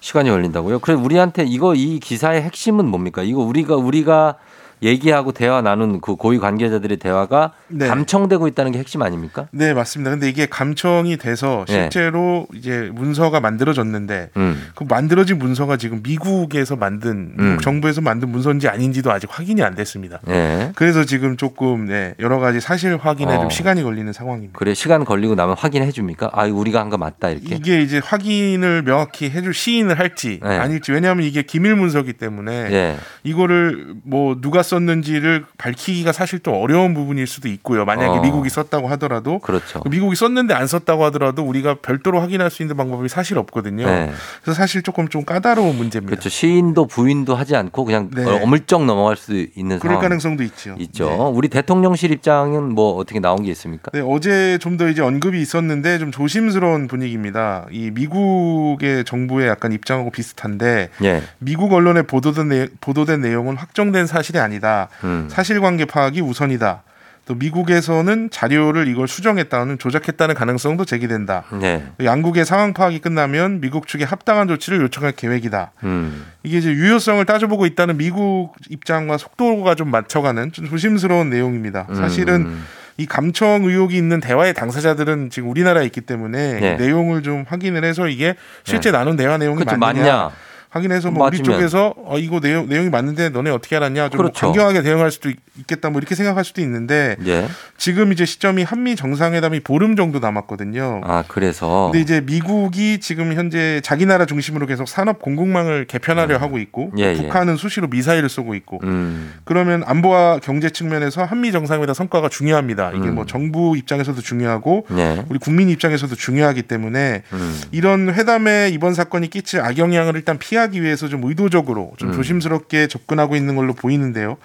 [0.00, 0.80] 시간이 걸린다고요?
[0.80, 3.22] 그래 우리한테 이거 이 기사의 핵심은 뭡니까?
[3.22, 4.36] 이거 우리가 우리가
[4.82, 7.86] 얘기하고 대화 나눈 그 고위 관계자들의 대화가 네.
[7.88, 9.48] 감청되고 있다는 게 핵심 아닙니까?
[9.50, 10.10] 네, 맞습니다.
[10.10, 11.72] 근데 이게 감청이 돼서 예.
[11.72, 14.68] 실제로 이제 문서가 만들어졌는데 음.
[14.74, 17.58] 그 만들어진 문서가 지금 미국에서 만든 음.
[17.62, 20.20] 정부에서 만든 문서인지 아닌지도 아직 확인이 안 됐습니다.
[20.28, 20.72] 예.
[20.74, 23.40] 그래서 지금 조금 네, 여러 가지 사실 확인에 어.
[23.40, 24.58] 좀 시간이 걸리는 상황입니다.
[24.58, 26.30] 그래 시간 걸리고 나면 확인해 줍니까?
[26.32, 27.54] 아 우리가 한 거 맞다 이렇게.
[27.54, 30.58] 이게 이제 확인을 명확히 해줄 시인을 할지 네.
[30.58, 32.96] 아닐지 왜냐하면 이게 기밀 문서기 때문에 예.
[33.24, 37.84] 이거를 뭐 누가 썼는지를 밝히기가 사실 또 어려운 부분일 수도 있고요.
[37.84, 38.20] 만약에 어.
[38.22, 39.80] 미국이 썼다고 하더라도 그렇죠.
[39.88, 43.86] 미국이 썼는데 안 썼다고 하더라도 우리가 별도로 확인할 수 있는 방법이 사실 없거든요.
[43.86, 44.10] 네.
[44.42, 46.10] 그래서 사실 조금 좀 까다로운 문제입니다.
[46.10, 46.28] 그렇죠.
[46.28, 48.24] 시인도 부인도 하지 않고 그냥 네.
[48.24, 50.74] 어물쩍 넘어갈 수 있는 그럴 가능성도 있죠.
[50.78, 51.32] 있죠.
[51.34, 53.90] 우리 대통령실 입장은 뭐 어떻게 나온 게 있습니까?
[53.92, 57.66] 네, 어제 좀 더 이제 언급이 있었는데 좀 조심스러운 분위기입니다.
[57.70, 61.22] 이 미국의 정부의 약간 입장하고 비슷한데 예.
[61.38, 64.61] 미국 언론에 보도된, 내, 보도된 내용은 확정된 사실이 아니다.
[65.04, 65.28] 음.
[65.30, 66.82] 사실관계 파악이 우선이다.
[67.24, 71.44] 또 미국에서는 자료를 이걸 수정했다는 조작했다는 가능성도 제기된다.
[71.60, 71.86] 네.
[72.02, 75.70] 양국의 상황 파악이 끝나면 미국 측에 합당한 조치를 요청할 계획이다.
[75.84, 76.26] 음.
[76.42, 81.86] 이게 이제 유효성을 따져보고 있다는 미국 입장과 속도가 좀 맞춰가는 좀 조심스러운 내용입니다.
[81.94, 82.64] 사실은 음.
[82.96, 86.74] 이 감청 의혹이 있는 대화의 당사자들은 지금 우리나라에 있기 때문에 네.
[86.74, 88.34] 이 내용을 좀 확인을 해서 이게
[88.64, 88.98] 실제 네.
[88.98, 89.78] 나눈 대화 내용이 그렇죠.
[89.78, 90.30] 맞느냐, 맞냐?
[90.72, 91.58] 확인해서 뭐 우리 맞으면.
[91.60, 94.46] 쪽에서 어 이거 내용 내용이 맞는데 너네 어떻게 알았냐 좀 그렇죠.
[94.46, 97.46] 강경하게 대응할 수도 있- 있겠다 뭐 이렇게 생각할 수도 있는데 예.
[97.76, 101.02] 지금 이제 시점이 한미 정상회담이 보름 정도 남았거든요.
[101.04, 106.58] 아 그래서 근데 이제 미국이 지금 현재 자기 나라 중심으로 계속 산업 공급망을 개편하려 하고
[106.58, 107.14] 있고 예, 예.
[107.16, 109.34] 북한은 수시로 미사일을 쏘고 있고 음.
[109.44, 112.92] 그러면 안보와 경제 측면에서 한미 정상회담 성과가 중요합니다.
[112.94, 113.16] 이게 음.
[113.16, 115.22] 뭐 정부 입장에서도 중요하고 네.
[115.28, 117.60] 우리 국민 입장에서도 중요하기 때문에 음.
[117.72, 122.14] 이런 회담에 이번 사건이 끼칠 악영향을 일단 피하 기 위해서 좀 의도적으로 좀 음.
[122.14, 124.36] 조심스럽게 접근하고 있는 걸로 보이는데요.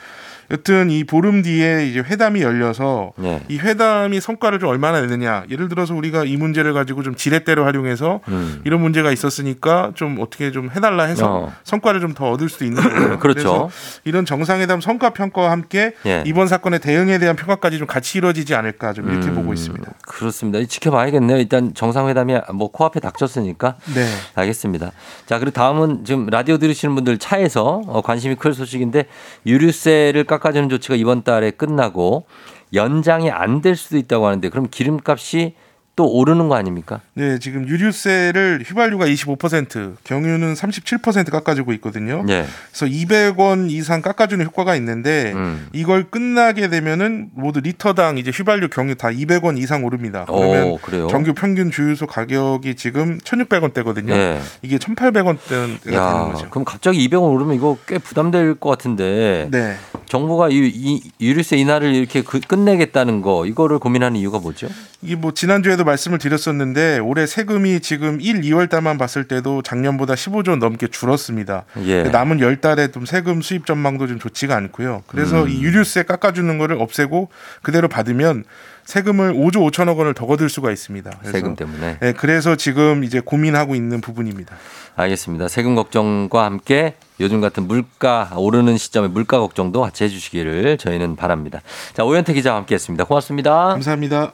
[0.52, 3.42] 여튼 이 보름 뒤에 이제 회담이 열려서 네.
[3.48, 5.44] 이 회담이 성과를 좀 얼마나 내느냐.
[5.50, 8.62] 예를 들어서 우리가 이 문제를 가지고 좀 지렛대로 활용해서 음.
[8.66, 11.54] 이런 문제가 있었으니까 좀 어떻게 좀 해달라 해서 어.
[11.64, 13.20] 성과를 좀 더 얻을 수도 있는 거예요.
[13.20, 13.20] 그렇죠.
[13.20, 13.70] 그래서
[14.06, 16.24] 이런 정상회담 성과 평가와 함께 예.
[16.26, 19.92] 이번 사건의 대응에 대한 평가까지 좀 같이 이루어지지 않을까 좀 이렇게 음, 보고 있습니다.
[20.08, 20.64] 그렇습니다.
[20.66, 21.38] 지켜봐야겠네요.
[21.38, 23.76] 일단 정상회담이 뭐 코앞에 닥쳤으니까.
[23.94, 24.08] 네.
[24.36, 24.94] 알겠습니다.
[25.26, 29.06] 자, 그리고 다음은 지금 라디오 들으시는 분들 차에서 어, 관심이 클 소식인데
[29.46, 32.26] 유류세를 깎 아주는 조치가 이번 달에 끝나고
[32.74, 35.56] 연장이 안 될 수도 있다고 하는데 그럼 기름값이
[35.98, 37.02] 또 오르는 거 아닙니까?
[37.16, 42.24] 네, 지금 유류세를 휘발유가 25%, 경유는 37% 깎아주고 있거든요.
[42.30, 42.46] 예.
[42.72, 45.68] 그래서 200원 이상 깎아주는 효과가 있는데 음.
[45.74, 50.26] 이걸 끝나게 되면은 모두 리터당 이제 휘발유, 경유 다 200원 이상 오릅니다.
[50.28, 51.08] 그러면 오, 그래요?
[51.08, 54.12] 정규 평균 주유소 가격이 지금 1,600원대거든요.
[54.12, 54.40] 예.
[54.62, 55.48] 이게 1,800원대가
[55.82, 56.48] 되는 야, 거죠.
[56.52, 59.48] 그럼 갑자기 200원 오르면 이거 꽤 부담될 것 같은데.
[59.50, 59.76] 네.
[60.06, 64.68] 정부가 이, 이 유류세 인하를 이렇게 그- 끝내겠다는 거 이거를 고민하는 이유가 뭐죠?
[65.02, 70.50] 이게 뭐 지난주에도 말씀을 드렸었는데 올해 세금이 지금 1, 2월 달만 봤을 때도 작년보다 15조
[70.50, 71.66] 원 넘게 줄었습니다.
[71.86, 72.04] 예.
[72.04, 75.04] 남은 열 달에 좀 세금 수입 전망도 좀 좋지가 않고요.
[75.06, 75.50] 그래서 음.
[75.50, 77.30] 이 유류세 깎아주는 거를 없애고
[77.62, 78.44] 그대로 받으면
[78.86, 81.12] 세금을 5조 5천억 원을 더 거둘 수가 있습니다.
[81.20, 81.98] 그래서 세금 때문에.
[82.00, 84.56] 네, 그래서 지금 이제 고민하고 있는 부분입니다.
[84.96, 85.48] 알겠습니다.
[85.50, 91.62] 세금 걱정과 함께 요즘 같은 물가 오르는 시점에 물가 걱정도 같이 해주시기를 저희는 바랍니다.
[91.94, 93.04] 자 오현태 기자와 함께했습니다.
[93.04, 93.68] 고맙습니다.
[93.74, 94.32] 감사합니다.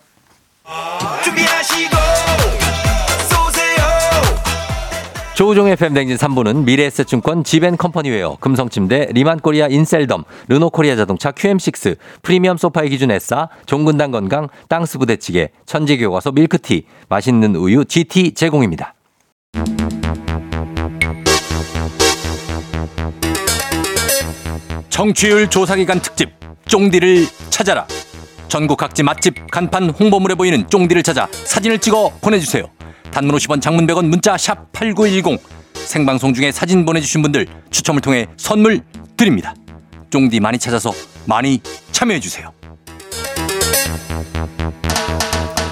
[1.23, 1.95] 준비하시고
[3.29, 3.83] 쏘세요
[5.35, 13.11] 조우종의 FM 댕진 3부는 미래에셋증권 지벤컴퍼니웨어 금성침대 리만코리아 인셀덤 르노코리아 자동차 QM6 프리미엄 소파의 기준
[13.11, 18.93] 에싸 종근당 건강 땅스 부대찌개 천지교과서 밀크티 맛있는 우유 GT 제공입니다.
[24.89, 26.29] 청취율 조사기간 특집
[26.67, 27.87] 쫑디를 찾아라
[28.53, 32.65] 전국 각지 맛집 간판 홍보물에 보이는 쫑디를 찾아 사진을 찍어 보내주세요.
[33.09, 35.41] 단문 50원 장문 100원 문자 샵 8910
[35.73, 38.81] 생방송 중에 사진 보내주신 분들 추첨을 통해 선물
[39.17, 39.55] 드립니다.
[40.11, 40.93] 쫑디 많이 찾아서
[41.25, 42.53] 많이 참여해주세요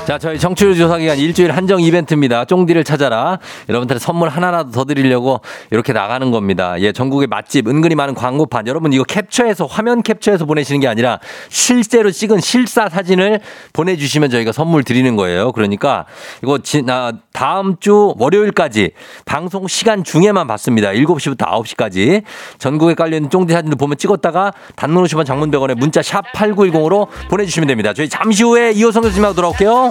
[0.05, 2.43] 자, 저희 청취율 조사 기간 일주일 한정 이벤트입니다.
[2.45, 3.37] 쫑디를 찾아라.
[3.69, 6.75] 여러분들의 선물 하나라도 더 드리려고 이렇게 나가는 겁니다.
[6.79, 8.65] 예, 전국의 맛집, 은근히 많은 광고판.
[8.65, 13.41] 여러분 이거 캡처해서, 화면 캡처해서 보내시는 게 아니라 실제로 찍은 실사 사진을
[13.73, 15.51] 보내주시면 저희가 선물 드리는 거예요.
[15.51, 16.05] 그러니까
[16.41, 18.91] 이거 지, 아, 다음 주 월요일까지
[19.25, 20.89] 방송 시간 중에만 받습니다.
[20.89, 22.23] 7시부터 9시까지.
[22.57, 27.93] 전국에 깔려있는 쫑디 사진도 보면 찍었다가 단문 50원 장문 100원에 문자 샵 8910으로 보내주시면 됩니다.
[27.93, 29.90] 저희 잠시 후에 이호성 교수님하고 돌아올게요.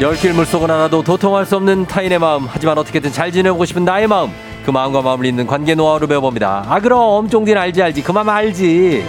[0.00, 4.30] 열길 물속은 하나도 도통할 수 없는 타인의 마음 하지만 어떻게든 잘 지내고 싶은 나의 마음
[4.64, 6.66] 그 마음과 마음을 잇는 관계 노하우를 배워봅니다.
[6.68, 9.04] 아 그럼 쫑디는 알지 알지 그만 알지.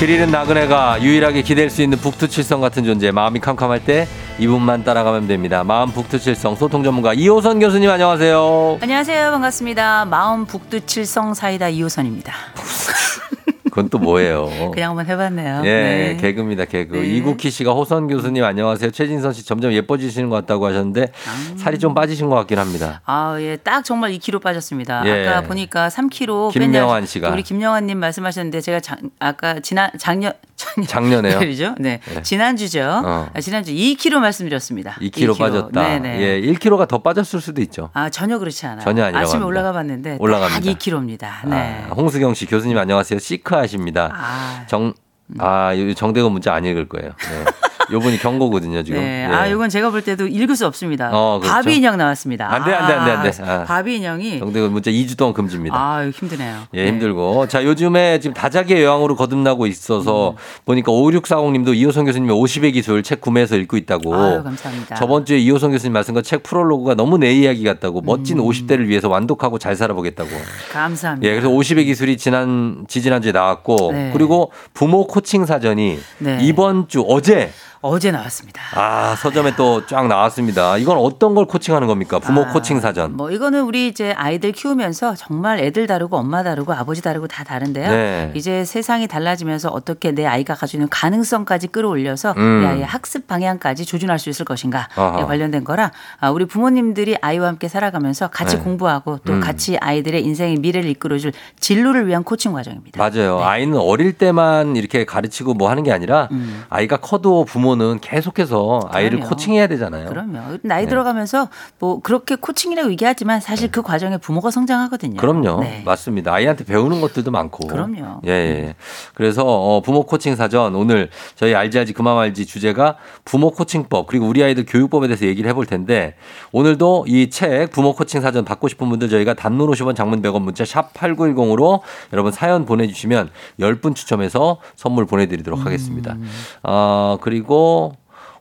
[0.00, 4.08] 길 잃은 나그네가 유일하게 기댈 수 있는 북두칠성 같은 존재 마음이 캄캄할 때
[4.38, 5.64] 이분만 따라가면 됩니다.
[5.64, 8.78] 마음 북두칠성 소통 전문가 이호선 교수님 안녕하세요.
[8.82, 9.30] 안녕하세요.
[9.30, 10.04] 반갑습니다.
[10.04, 12.32] 마음 북두칠성 사이다 이호선입니다.
[13.70, 14.70] 그건 또 뭐예요?
[14.72, 15.60] 그냥 한번 해봤네요.
[15.66, 16.16] 예, 네.
[16.18, 16.96] 개그입니다, 개그.
[16.96, 17.06] 네.
[17.16, 18.90] 이국희 씨가 호선 교수님 안녕하세요.
[18.90, 21.12] 최진선 씨 점점 예뻐지시는 것 같다고 하셨는데
[21.58, 23.02] 살이 좀 빠지신 것 같긴 합니다.
[23.04, 25.02] 아, 예, 딱 정말 2kg 빠졌습니다.
[25.04, 25.28] 예.
[25.28, 27.28] 아까 보니까 3kg 김명환 씨가.
[27.30, 31.38] 우리 김명환님 말씀하셨는데 제가 장, 아까 지난 작년 작년 작년에요?
[31.46, 31.74] 그죠?
[31.78, 32.00] 네.
[32.04, 32.22] 네.
[32.22, 32.80] 지난주죠.
[33.04, 33.30] 어.
[33.32, 34.96] 아, 지난주 2kg 말씀드렸습니다.
[35.00, 35.80] 2kg 빠졌다.
[35.82, 36.20] 네네.
[36.20, 37.90] 예, 1kg가 더 빠졌을 수도 있죠.
[37.92, 38.84] 아, 전혀 그렇지 않아요.
[38.84, 39.46] 전혀 아니라고 아침에 합니다.
[39.46, 40.60] 올라가 봤는데 올라갑니다.
[40.60, 41.48] 딱 2kg입니다.
[41.48, 41.84] 네.
[41.88, 43.18] 아, 홍수경 씨 교수님 안녕하세요.
[43.18, 44.10] 시크하십니다.
[44.12, 44.64] 아.
[44.66, 44.94] 정,
[45.38, 47.10] 아, 이 정대건 문자 안 읽을 거예요.
[47.10, 47.44] 네.
[47.92, 49.00] 요 분이 경고거든요, 지금.
[49.00, 49.26] 네.
[49.28, 49.34] 예.
[49.34, 51.10] 아, 이건 제가 볼 때도 읽을 수 없습니다.
[51.12, 51.54] 어, 그렇죠.
[51.54, 52.52] 바비 인형 나왔습니다.
[52.52, 53.42] 안 돼, 안 돼, 안 돼, 안 돼.
[53.42, 53.64] 아.
[53.64, 55.76] 바비 인형이 정대건 문자 2주 동안 금지입니다.
[55.76, 56.62] 아, 힘드네요.
[56.74, 57.48] 예, 힘들고.
[57.48, 60.36] 자, 요즘에 지금 다자기의 여왕으로 거듭나고 있어서 음.
[60.64, 64.14] 보니까 5640 님도 이호성 교수님의 50의 기술 책 구매해서 읽고 있다고.
[64.14, 64.96] 아유, 감사합니다.
[64.96, 68.06] 저번 주에 이호성 교수님 말씀과 책 프롤로그가 너무 내 이야기 같다고 음.
[68.06, 70.30] 멋진 50대를 위해서 완독하고 잘 살아보겠다고.
[70.72, 71.26] 감사합니다.
[71.28, 74.10] 예, 그래서 50의 기술이 지난 지지난주에 나왔고 네.
[74.12, 76.38] 그리고 부모 코칭 사전이 네.
[76.42, 77.50] 이번 주 어제
[77.86, 78.60] 어제 나왔습니다.
[78.74, 80.76] 아, 서점에 또 쫙 나왔습니다.
[80.78, 82.18] 이건 어떤 걸 코칭하는 겁니까?
[82.18, 83.16] 부모 아, 코칭 사전.
[83.16, 87.88] 뭐 이거는 우리 이제 아이들 키우면서 정말 애들 다르고 엄마 다르고 아버지 다르고 다 다른데요.
[87.90, 88.32] 네.
[88.34, 92.62] 이제 세상이 달라지면서 어떻게 내 아이가 가지고 있는 가능성까지 끌어올려서 음.
[92.62, 95.26] 내 아이의 학습 방향까지 조준할 수 있을 것인가에 아하.
[95.26, 98.62] 관련된 거라 아, 우리 부모님들이 아이와 함께 살아가면서 같이 네.
[98.64, 99.40] 공부하고 또 음.
[99.40, 102.98] 같이 아이들의 인생의 미래를 이끌어줄 진로를 위한 코칭 과정입니다.
[102.98, 103.40] 맞아요.
[103.42, 106.28] 아이는 어릴 때만 이렇게 가르치고 뭐 하는 게 아니라
[106.70, 109.20] 아이가 커도 부모 는 계속해서 아이를 음.
[109.20, 109.28] 그럼요.
[109.28, 110.08] 코칭해야 되잖아요.
[110.08, 110.58] 그럼요.
[110.62, 110.88] 나이 네.
[110.88, 111.48] 들어가면서
[111.78, 115.16] 뭐 그렇게 코칭이라고 얘기하지만 사실 그 과정에 부모가 성장하거든요.
[115.18, 115.60] 그럼요.
[115.60, 115.82] 네.
[115.84, 116.32] 맞습니다.
[116.32, 117.66] 아이한테 배우는 것들도 많고.
[117.66, 118.22] 그럼요.
[118.26, 118.74] 예, 예.
[119.14, 124.26] 그래서 어, 부모 코칭 사전 오늘 저희 알지 알지 그만 알지 주제가 부모 코칭법 그리고
[124.26, 126.14] 우리 아이들 교육법에 대해서 얘기를 해볼 텐데
[126.52, 130.64] 오늘도 이 책 부모 코칭 사전 받고 싶은 분들 저희가 단문 50원 장문 100원 문자
[130.64, 131.80] 샵 8910으로
[132.12, 136.16] 여러분 사연 보내주시면 10분 추첨해서 선물 보내드리도록 하겠습니다.
[136.62, 137.96] 어, 그리고 more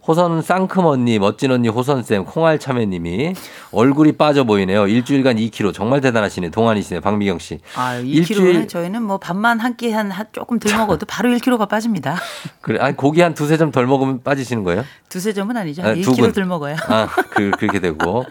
[0.08, 3.34] 호선 쌍큼 언니, 멋진 언니 호선쌤, 콩알 참외님이
[3.72, 4.86] 얼굴이 빠져 보이네요.
[4.88, 6.49] 일주일간 2kg 정말 대단하시네.
[6.51, 6.99] 동안이시네.
[6.99, 7.60] 박미경 씨.
[7.76, 12.16] 아, 2kg는 일주일- 저희는 뭐 밥만 한 끼 한 조금 덜 먹어도 바로 1kg가 빠집니다.
[12.62, 14.84] 그래, 아니 고기 한 두세 점 덜 먹으면 빠지시는 거예요?
[15.10, 15.82] 두세 점은 아니죠.
[15.82, 16.32] 아, 두 1kg 분.
[16.34, 16.76] 덜 먹어요.
[16.88, 18.26] 아, 그, 그렇게 되고.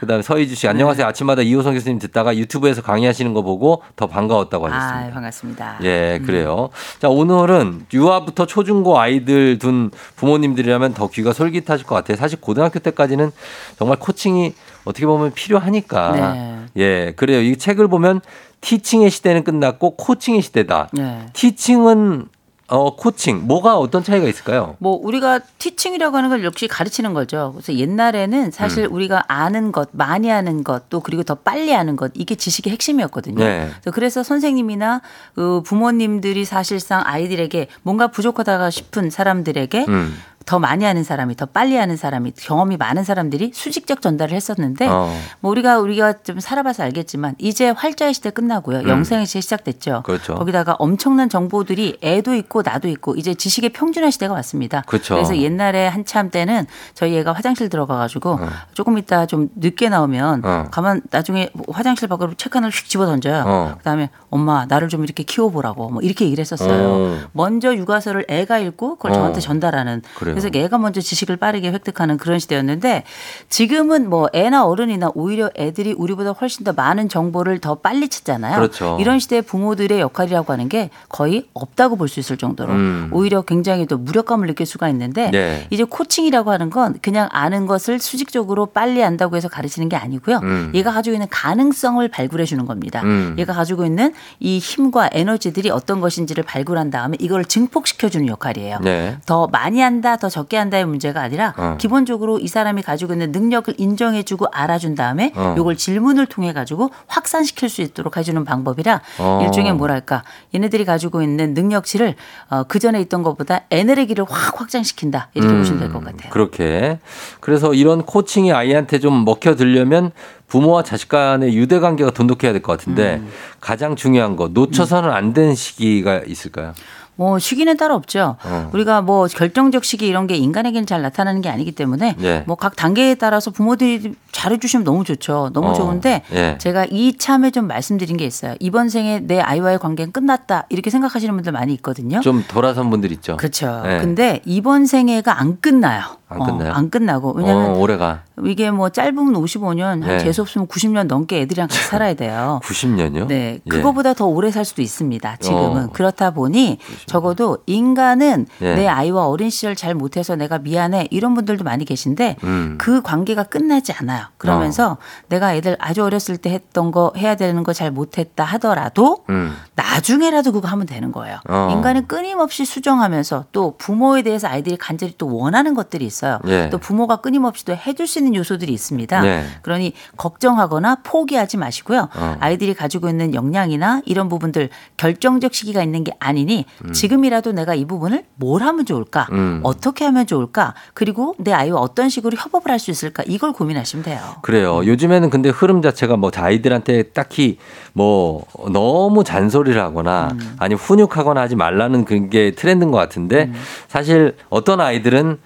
[0.00, 1.06] 그 다음에 서희주 씨, 안녕하세요.
[1.06, 5.08] 아침마다 이호성 교수님 듣다가 유튜브에서 강의하시는 거 보고 더 반가웠다고 하셨습니다.
[5.08, 5.78] 아, 반갑습니다.
[5.84, 6.70] 예, 그래요.
[7.00, 12.16] 자, 오늘은 유아부터 초중고 아이들 둔 부모님들이라면 더 귀가 솔깃하실 것 같아요.
[12.16, 13.30] 사실 고등학교 때까지는
[13.78, 14.54] 정말 코칭이
[14.84, 16.12] 어떻게 보면 필요하니까.
[16.12, 16.60] 네.
[16.76, 17.40] 예, 그래요.
[17.40, 18.20] 이 책을 보면
[18.60, 20.88] 티칭의 시대는 끝났고 코칭의 시대다.
[20.92, 21.26] 네.
[21.32, 22.28] 티칭은
[22.70, 24.76] 어, 코칭 뭐가 어떤 차이가 있을까요?
[24.78, 27.50] 뭐 우리가 티칭이라고 하는 건 역시 가르치는 거죠.
[27.52, 28.92] 그래서 옛날에는 사실 음.
[28.92, 33.44] 우리가 아는 것, 많이 하는 것, 또 그리고 더 빨리 하는 것 이게 지식의 핵심이었거든요.
[33.44, 33.70] 네.
[33.82, 35.02] 그래서 그래서 선생님이나
[35.34, 40.16] 그 부모님들이 사실상 아이들에게 뭔가 부족하다가 싶은 사람들에게 음.
[40.46, 45.14] 더 많이 하는 사람이 더 빨리 하는 사람이 경험이 많은 사람들이 수직적 전달을 했었는데 어.
[45.40, 48.80] 뭐 우리가 우리가 좀 살아봐서 알겠지만 이제 활자의 시대 끝나고요.
[48.80, 48.88] 음.
[48.88, 50.02] 영생의 시대 시작됐죠.
[50.04, 50.34] 그렇죠.
[50.34, 54.82] 거기다가 엄청난 정보들이 애도 있고 나도 있고 이제 지식의 평준화 시대가 왔습니다.
[54.86, 55.16] 그렇죠.
[55.16, 58.40] 래서 옛날에 한참 때는 저희 애가 화장실 들어가 가지고
[58.72, 60.68] 조금 이따 좀 늦게 나오면 어.
[60.70, 63.44] 가만 나중에 뭐 화장실 밖으로 책 하나를 휙 집어 던져요.
[63.46, 63.74] 어.
[63.78, 66.88] 그다음에 엄마 나를 좀 이렇게 키워 보라고 뭐 이렇게 얘기를 했었어요.
[66.88, 67.18] 어.
[67.32, 69.14] 먼저 육아서를 애가 읽고 그걸 어.
[69.14, 70.34] 저한테 전달하는 그래 요.
[70.34, 73.04] 그래서 애가 먼저 지식을 빠르게 획득하는 그런 시대였는데
[73.48, 78.56] 지금은 뭐 애나 어른이나 오히려 애들이 우리보다 훨씬 더 많은 정보를 더 빨리 찾잖아요.
[78.56, 78.98] 그렇죠.
[79.00, 83.08] 이런 시대의 부모들의 역할이라고 하는 게 거의 없다고 볼 수 있을 정도로 음.
[83.12, 85.66] 오히려 굉장히 또 무력감을 느낄 수가 있는데 네.
[85.70, 90.40] 이제 코칭이라고 하는 건 그냥 아는 것을 수직적으로 빨리 안다고 해서 가르치는 게 아니고요.
[90.42, 90.72] 음.
[90.74, 93.00] 얘가 가지고 있는 가능성을 발굴해 주는 겁니다.
[93.04, 93.36] 음.
[93.38, 98.78] 얘가 가지고 있는 이 힘과 에너지들이 어떤 것인지를 발굴한 다음에 이걸 증폭시켜 주는 역할이에요.
[98.82, 99.16] 네.
[99.26, 101.76] 더 많이 한다, 더 적게 한다의 문제가 아니라 어.
[101.80, 105.56] 기본적으로 이 사람이 가지고 있는 능력을 인정해주고 알아준 다음에 어.
[105.58, 109.40] 이걸 질문을 통해 가지고 확산시킬 수 있도록 해주는 방법이라 어.
[109.44, 110.22] 일종의 뭐랄까
[110.54, 112.14] 얘네들이 가지고 있는 능력치를
[112.50, 116.30] 어, 그 전에 있던 것보다 에너지를 확 확장시킨다 이렇게 음, 보시면 될 것 같아요.
[116.30, 116.98] 그렇게.
[117.40, 120.12] 그래서 이런 코칭이 아이한테 좀 먹혀 들려면
[120.48, 123.28] 부모와 자식 간의 유대 관계가 돈독해야 될 것 같은데 음.
[123.60, 126.74] 가장 중요한 거 놓쳐서는 안 되는 시기가 있을까요?
[127.20, 128.36] 뭐 시기는 따로 없죠.
[128.42, 128.70] 어.
[128.72, 132.44] 우리가 뭐 결정적 시기 이런 게 인간에게는 잘 나타나는 게 아니기 때문에 예.
[132.46, 135.50] 뭐각 단계에 따라서 부모들이 잘해주시면 너무 좋죠.
[135.52, 136.56] 너무 어, 좋은데 예.
[136.56, 138.54] 제가 이 참에 좀 말씀드린 게 있어요.
[138.58, 142.20] 이번 생에 내 아이와의 관계는 끝났다 이렇게 생각하시는 분들 많이 있거든요.
[142.20, 143.36] 좀 돌아선 분들 있죠.
[143.36, 143.82] 그렇죠.
[143.84, 143.98] 예.
[143.98, 146.19] 근데 이번 생애가 안 끝나요.
[146.30, 146.70] 안 끝나요?
[146.70, 150.18] 어, 안 끝나고 왜냐하면 어, 올해가 이게 뭐 짧으면 55년, 한 네.
[150.20, 152.60] 재수 없으면 90년 넘게 애들이랑 같이 살아야 돼요.
[152.62, 153.26] 90년요?
[153.26, 155.36] 네, 그거보다 더 오래 살 수도 있습니다.
[155.38, 155.90] 지금은 어.
[155.92, 158.74] 그렇다 보니 적어도 인간은 예.
[158.76, 162.76] 내 아이와 어린 시절 잘 못해서 내가 미안해 이런 분들도 많이 계신데 음.
[162.78, 164.26] 그 관계가 끝나지 않아요.
[164.38, 164.96] 그러면서
[165.28, 169.54] 내가 애들 아주 어렸을 때 했던 거 해야 되는 거 잘 못했다 하더라도 음.
[169.74, 171.38] 나중에라도 그거 하면 되는 거예요.
[171.48, 171.70] 어.
[171.72, 176.19] 인간은 끊임없이 수정하면서 또 부모에 대해서 아이들이 간절히 또 원하는 것들이 있어요.
[176.46, 176.68] 예.
[176.70, 179.20] 또 부모가 끊임없이 또 해줄 수 있는 요소들이 있습니다.
[179.20, 179.44] 네.
[179.62, 182.08] 그러니 걱정하거나 포기하지 마시고요.
[182.14, 182.36] 어.
[182.40, 186.92] 아이들이 가지고 있는 역량이나 이런 부분들 결정적 시기가 있는 게 아니니 음.
[186.92, 189.28] 지금이라도 내가 이 부분을 뭘 하면 좋을까?
[189.32, 189.60] 음.
[189.62, 190.74] 어떻게 하면 좋을까?
[190.94, 193.22] 그리고 내 아이와 어떤 식으로 협업을 할 수 있을까?
[193.26, 194.18] 이걸 고민하시면 돼요.
[194.40, 194.86] 그래요.
[194.86, 197.58] 요즘에는 근데 흐름 자체가 뭐 아이들한테 딱히
[197.92, 200.56] 뭐 너무 잔소리를 하거나 음.
[200.58, 203.54] 아니 훈육하거나 하지 말라는 그게 트렌드인 것 같은데 음.
[203.88, 205.38] 사실 어떤 아이들은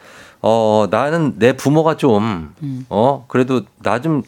[0.46, 2.84] 어 나는 내 부모가 좀 음.
[2.90, 4.22] 어 그래도 나 좀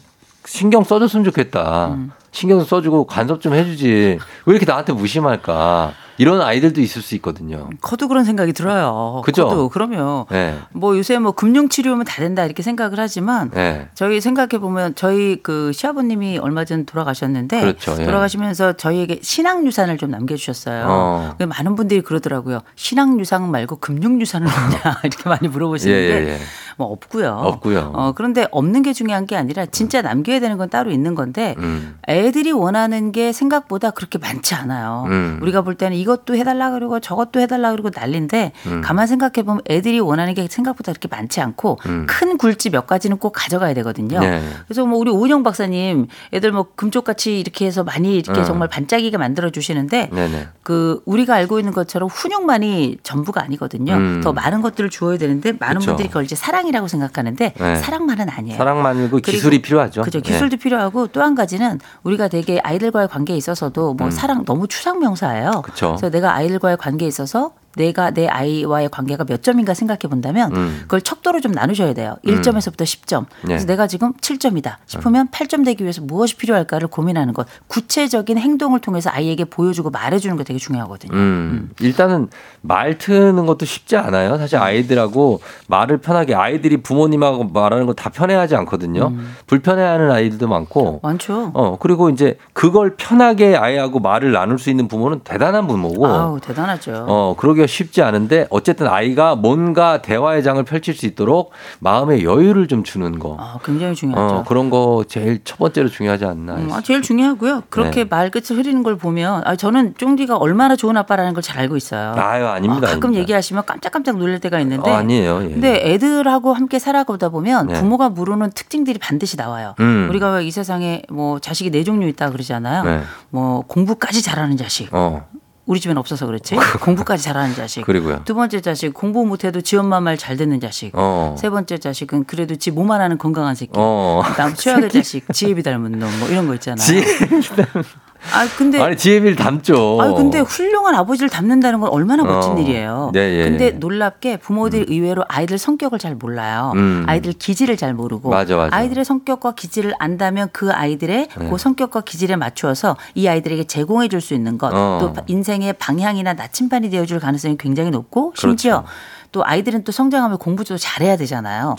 [0.45, 1.89] 신경 써줬으면 좋겠다.
[1.89, 2.11] 음.
[2.31, 4.17] 신경 써주고 간섭 좀 해주지.
[4.45, 5.91] 왜 이렇게 나한테 무심할까?
[6.17, 7.69] 이런 아이들도 있을 수 있거든요.
[7.81, 9.21] 커도 그런 생각이 들어요.
[9.25, 9.47] 그죠?
[9.47, 10.57] 커도 그러면 네.
[10.71, 13.87] 뭐 요새 뭐 금융 치료면 다 된다 이렇게 생각을 하지만 네.
[13.93, 18.05] 저희 생각해 보면 저희 그 시아버님이 얼마 전 돌아가셨는데 그렇죠, 예.
[18.05, 20.85] 돌아가시면서 저희에게 신앙 유산을 좀 남겨주셨어요.
[20.87, 21.33] 어.
[21.37, 22.61] 그래서 많은 분들이 그러더라고요.
[22.75, 26.39] 신앙 유산 말고 금융 유산을 없냐 이렇게 많이 물어보시는데 예, 예, 예.
[26.77, 27.29] 뭐 없고요.
[27.29, 27.91] 없고요.
[27.95, 31.97] 어, 그런데 없는 게 중요한 게 아니라 진짜 남겨야 되는 건 따로 있는 건데 음.
[32.07, 35.05] 애들이 원하는 게 생각보다 그렇게 많지 않아요.
[35.07, 35.39] 음.
[35.41, 38.81] 우리가 볼 때는 이것도 해달라 그러고 저것도 해달라 그러고 난리인데 음.
[38.81, 42.05] 가만 생각해 보면 애들이 원하는 게 생각보다 그렇게 많지 않고 음.
[42.07, 44.19] 큰 굴지 몇 가지는 꼭 가져가야 되거든요.
[44.19, 44.43] 네.
[44.67, 48.45] 그래서 뭐 우리 오은영 박사님 애들 뭐 금쪽같이 이렇게 해서 많이 이렇게 음.
[48.45, 50.47] 정말 반짝이게 만들어 주시는데 네네.
[50.61, 53.93] 그 우리가 알고 있는 것처럼 훈육만이 전부가 아니거든요.
[53.93, 54.21] 음.
[54.23, 55.91] 더 많은 것들을 주어야 되는데 많은 그쵸.
[55.91, 57.75] 분들이 그걸 이제 사랑 이라고 생각하는데 네.
[57.77, 58.57] 사랑만은 아니에요.
[58.57, 60.01] 사랑만이고 기술이 필요하죠.
[60.01, 60.19] 그죠.
[60.19, 60.21] 예.
[60.21, 64.11] 기술도 필요하고 또 한 가지는 우리가 되게 아이들과의 관계에 있어서도 뭐 음.
[64.11, 65.61] 사랑 너무 추상 명사예요.
[65.63, 65.95] 그쵸.
[65.97, 70.79] 그래서 내가 아이들과의 관계에 있어서 내가 내 아이와의 관계가 몇 점인가 생각해 본다면 음.
[70.81, 72.17] 그걸 척도로 좀 나누셔야 돼요.
[72.25, 73.25] 1점에서부터 10점.
[73.43, 73.73] 그래서 네.
[73.73, 77.47] 내가 지금 7점이다 싶으면 8점 되기 위해서 무엇이 필요할까를 고민하는 것.
[77.67, 81.13] 구체적인 행동을 통해서 아이에게 보여주고 말해주는 거 되게 중요하거든요.
[81.13, 82.27] 음, 일단은
[82.61, 84.37] 말 트는 것도 쉽지 않아요.
[84.37, 89.07] 사실 아이들하고 말을 편하게 아이들이 부모님하고 말하는 거 다 편해하지 않거든요.
[89.07, 89.35] 음.
[89.47, 90.99] 불편해하는 아이들도 많고.
[91.03, 91.51] 많죠.
[91.53, 96.05] 어 그리고 이제 그걸 편하게 아이하고 말을 나눌 수 있는 부모는 대단한 부모고.
[96.07, 97.05] 아우 대단하죠.
[97.07, 102.83] 어 그러기가 쉽지 않은데 어쨌든 아이가 뭔가 대화의 장을 펼칠 수 있도록 마음의 여유를 좀
[102.83, 103.37] 주는 거.
[103.39, 104.35] 아, 굉장히 중요하죠.
[104.35, 106.55] 어 그런 거 제일 첫 번째로 중요하지 않나.
[106.55, 107.63] 음, 아, 제일 중요하고요.
[107.69, 108.09] 그렇게 네.
[108.09, 112.13] 말끝을 흐리는 걸 보면 아, 저는 쫑디가 얼마나 좋은 아빠라는 걸 잘 알고 있어요.
[112.17, 112.87] 아유 아닙니다.
[112.87, 113.21] 아, 가끔 아닙니다.
[113.21, 115.43] 얘기하시면 깜짝깜짝 놀랄 때가 있는데 어, 아니에요.
[115.43, 115.49] 예.
[115.49, 117.73] 근데 애들하고 함께 살아가다 보면 네.
[117.75, 119.75] 부모가 물어는 특징들이 반드시 나와요.
[119.79, 120.07] 음.
[120.09, 122.83] 우리가 왜 이 세상에 뭐 자식이 네 종류 있다 그러잖아요.
[122.83, 123.01] 네.
[123.31, 124.87] 뭐 공부까지 잘하는 자식.
[124.93, 125.27] 어
[125.67, 126.55] 우리 집엔 없어서 그렇지.
[126.81, 127.81] 공부까지 잘하는 자식.
[127.85, 128.21] 그리고요.
[128.25, 130.91] 두 번째 자식 공부 못해도 지 엄마 말 잘 듣는 자식.
[130.93, 131.35] 어.
[131.37, 133.71] 세 번째 자식은 그래도 지몸 하나는 건강한 새끼.
[133.75, 134.23] 어.
[134.25, 136.83] 그다음 최악의 자식 지혜비 닮은 놈 뭐 이런 거 있잖아요.
[136.83, 137.05] 지혜비
[138.33, 139.99] 아 근데 아니 지혜비를 닮죠.
[140.01, 142.59] 아니 근데 훌륭한 아버지를 닮는다는 건 얼마나 멋진 어.
[142.59, 143.11] 일이에요.
[143.13, 143.71] 네, 예, 근데 예.
[143.71, 146.73] 놀랍게 부모들이 의외로 아이들 성격을 잘 몰라요.
[146.75, 147.03] 음.
[147.07, 148.83] 아이들 기질을 잘 모르고 맞아, 맞아.
[148.83, 151.49] 이들의 성격과 기질을 안다면 그 아이들의 네.
[151.49, 154.97] 그 성격과 기질에 맞추어서 이 아이들에게 제공해 줄 수 있는 것, 어.
[154.99, 158.83] 또 인생의 방향이나 나침반이 되어 줄 가능성이 굉장히 높고 그렇죠.
[159.31, 161.75] 또 아이들은 또 성장하면 공부도 잘해야 되잖아요.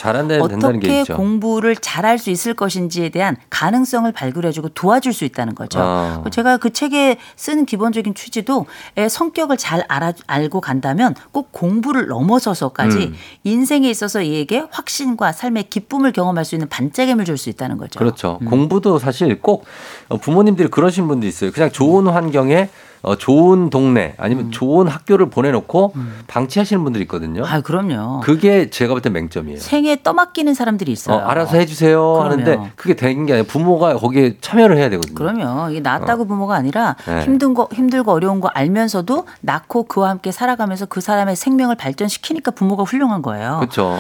[0.81, 1.15] 게 어떻게.
[1.15, 5.79] 공부를 잘할 수 있을 것인지에 대한 가능성을 발굴해주고 도와줄 수 있다는 거죠.
[5.81, 6.25] 어.
[6.31, 8.67] 제가 그 책에 쓰는 기본적인 취지도
[8.99, 13.15] 애 성격을 잘 알아, 알고 간다면 꼭 공부를 넘어서서까지 음.
[13.45, 18.01] 인생에 있어서 얘에게 확신과 삶의 기쁨을 경험할 수 있는 반짝임을 줄 수 있다는 거죠.
[18.01, 18.41] 그렇죠.
[18.45, 19.65] 공부도 사실 꼭
[20.09, 21.53] 어, 부모님들이 그러신 분도 있어요.
[21.53, 22.69] 그냥 좋은 환경에
[23.03, 24.51] 어, 좋은 동네 아니면 음.
[24.51, 25.95] 좋은 학교를 보내놓고
[26.27, 27.45] 방치하시는 분들이 있거든요.
[27.47, 28.21] 아, 그럼요.
[28.21, 29.59] 그게 제가 볼 때 맹점이에요.
[29.61, 31.17] 생에 떠맡기는 사람들이 있어요.
[31.19, 32.25] 어, 알아서 해주세요 그럼요.
[32.31, 35.15] 하는데 그게 되는 게 아니라 부모가 거기에 참여를 해야 되거든요.
[35.15, 35.71] 그럼요.
[35.71, 37.23] 이게 낳았다고 부모가 아니라 네.
[37.25, 42.83] 힘든 거 힘들고 어려운 거 알면서도 낳고 그와 함께 살아가면서 그 사람의 생명을 발전시키니까 부모가
[42.83, 43.59] 훌륭한 거예요.
[43.61, 43.97] 그렇죠.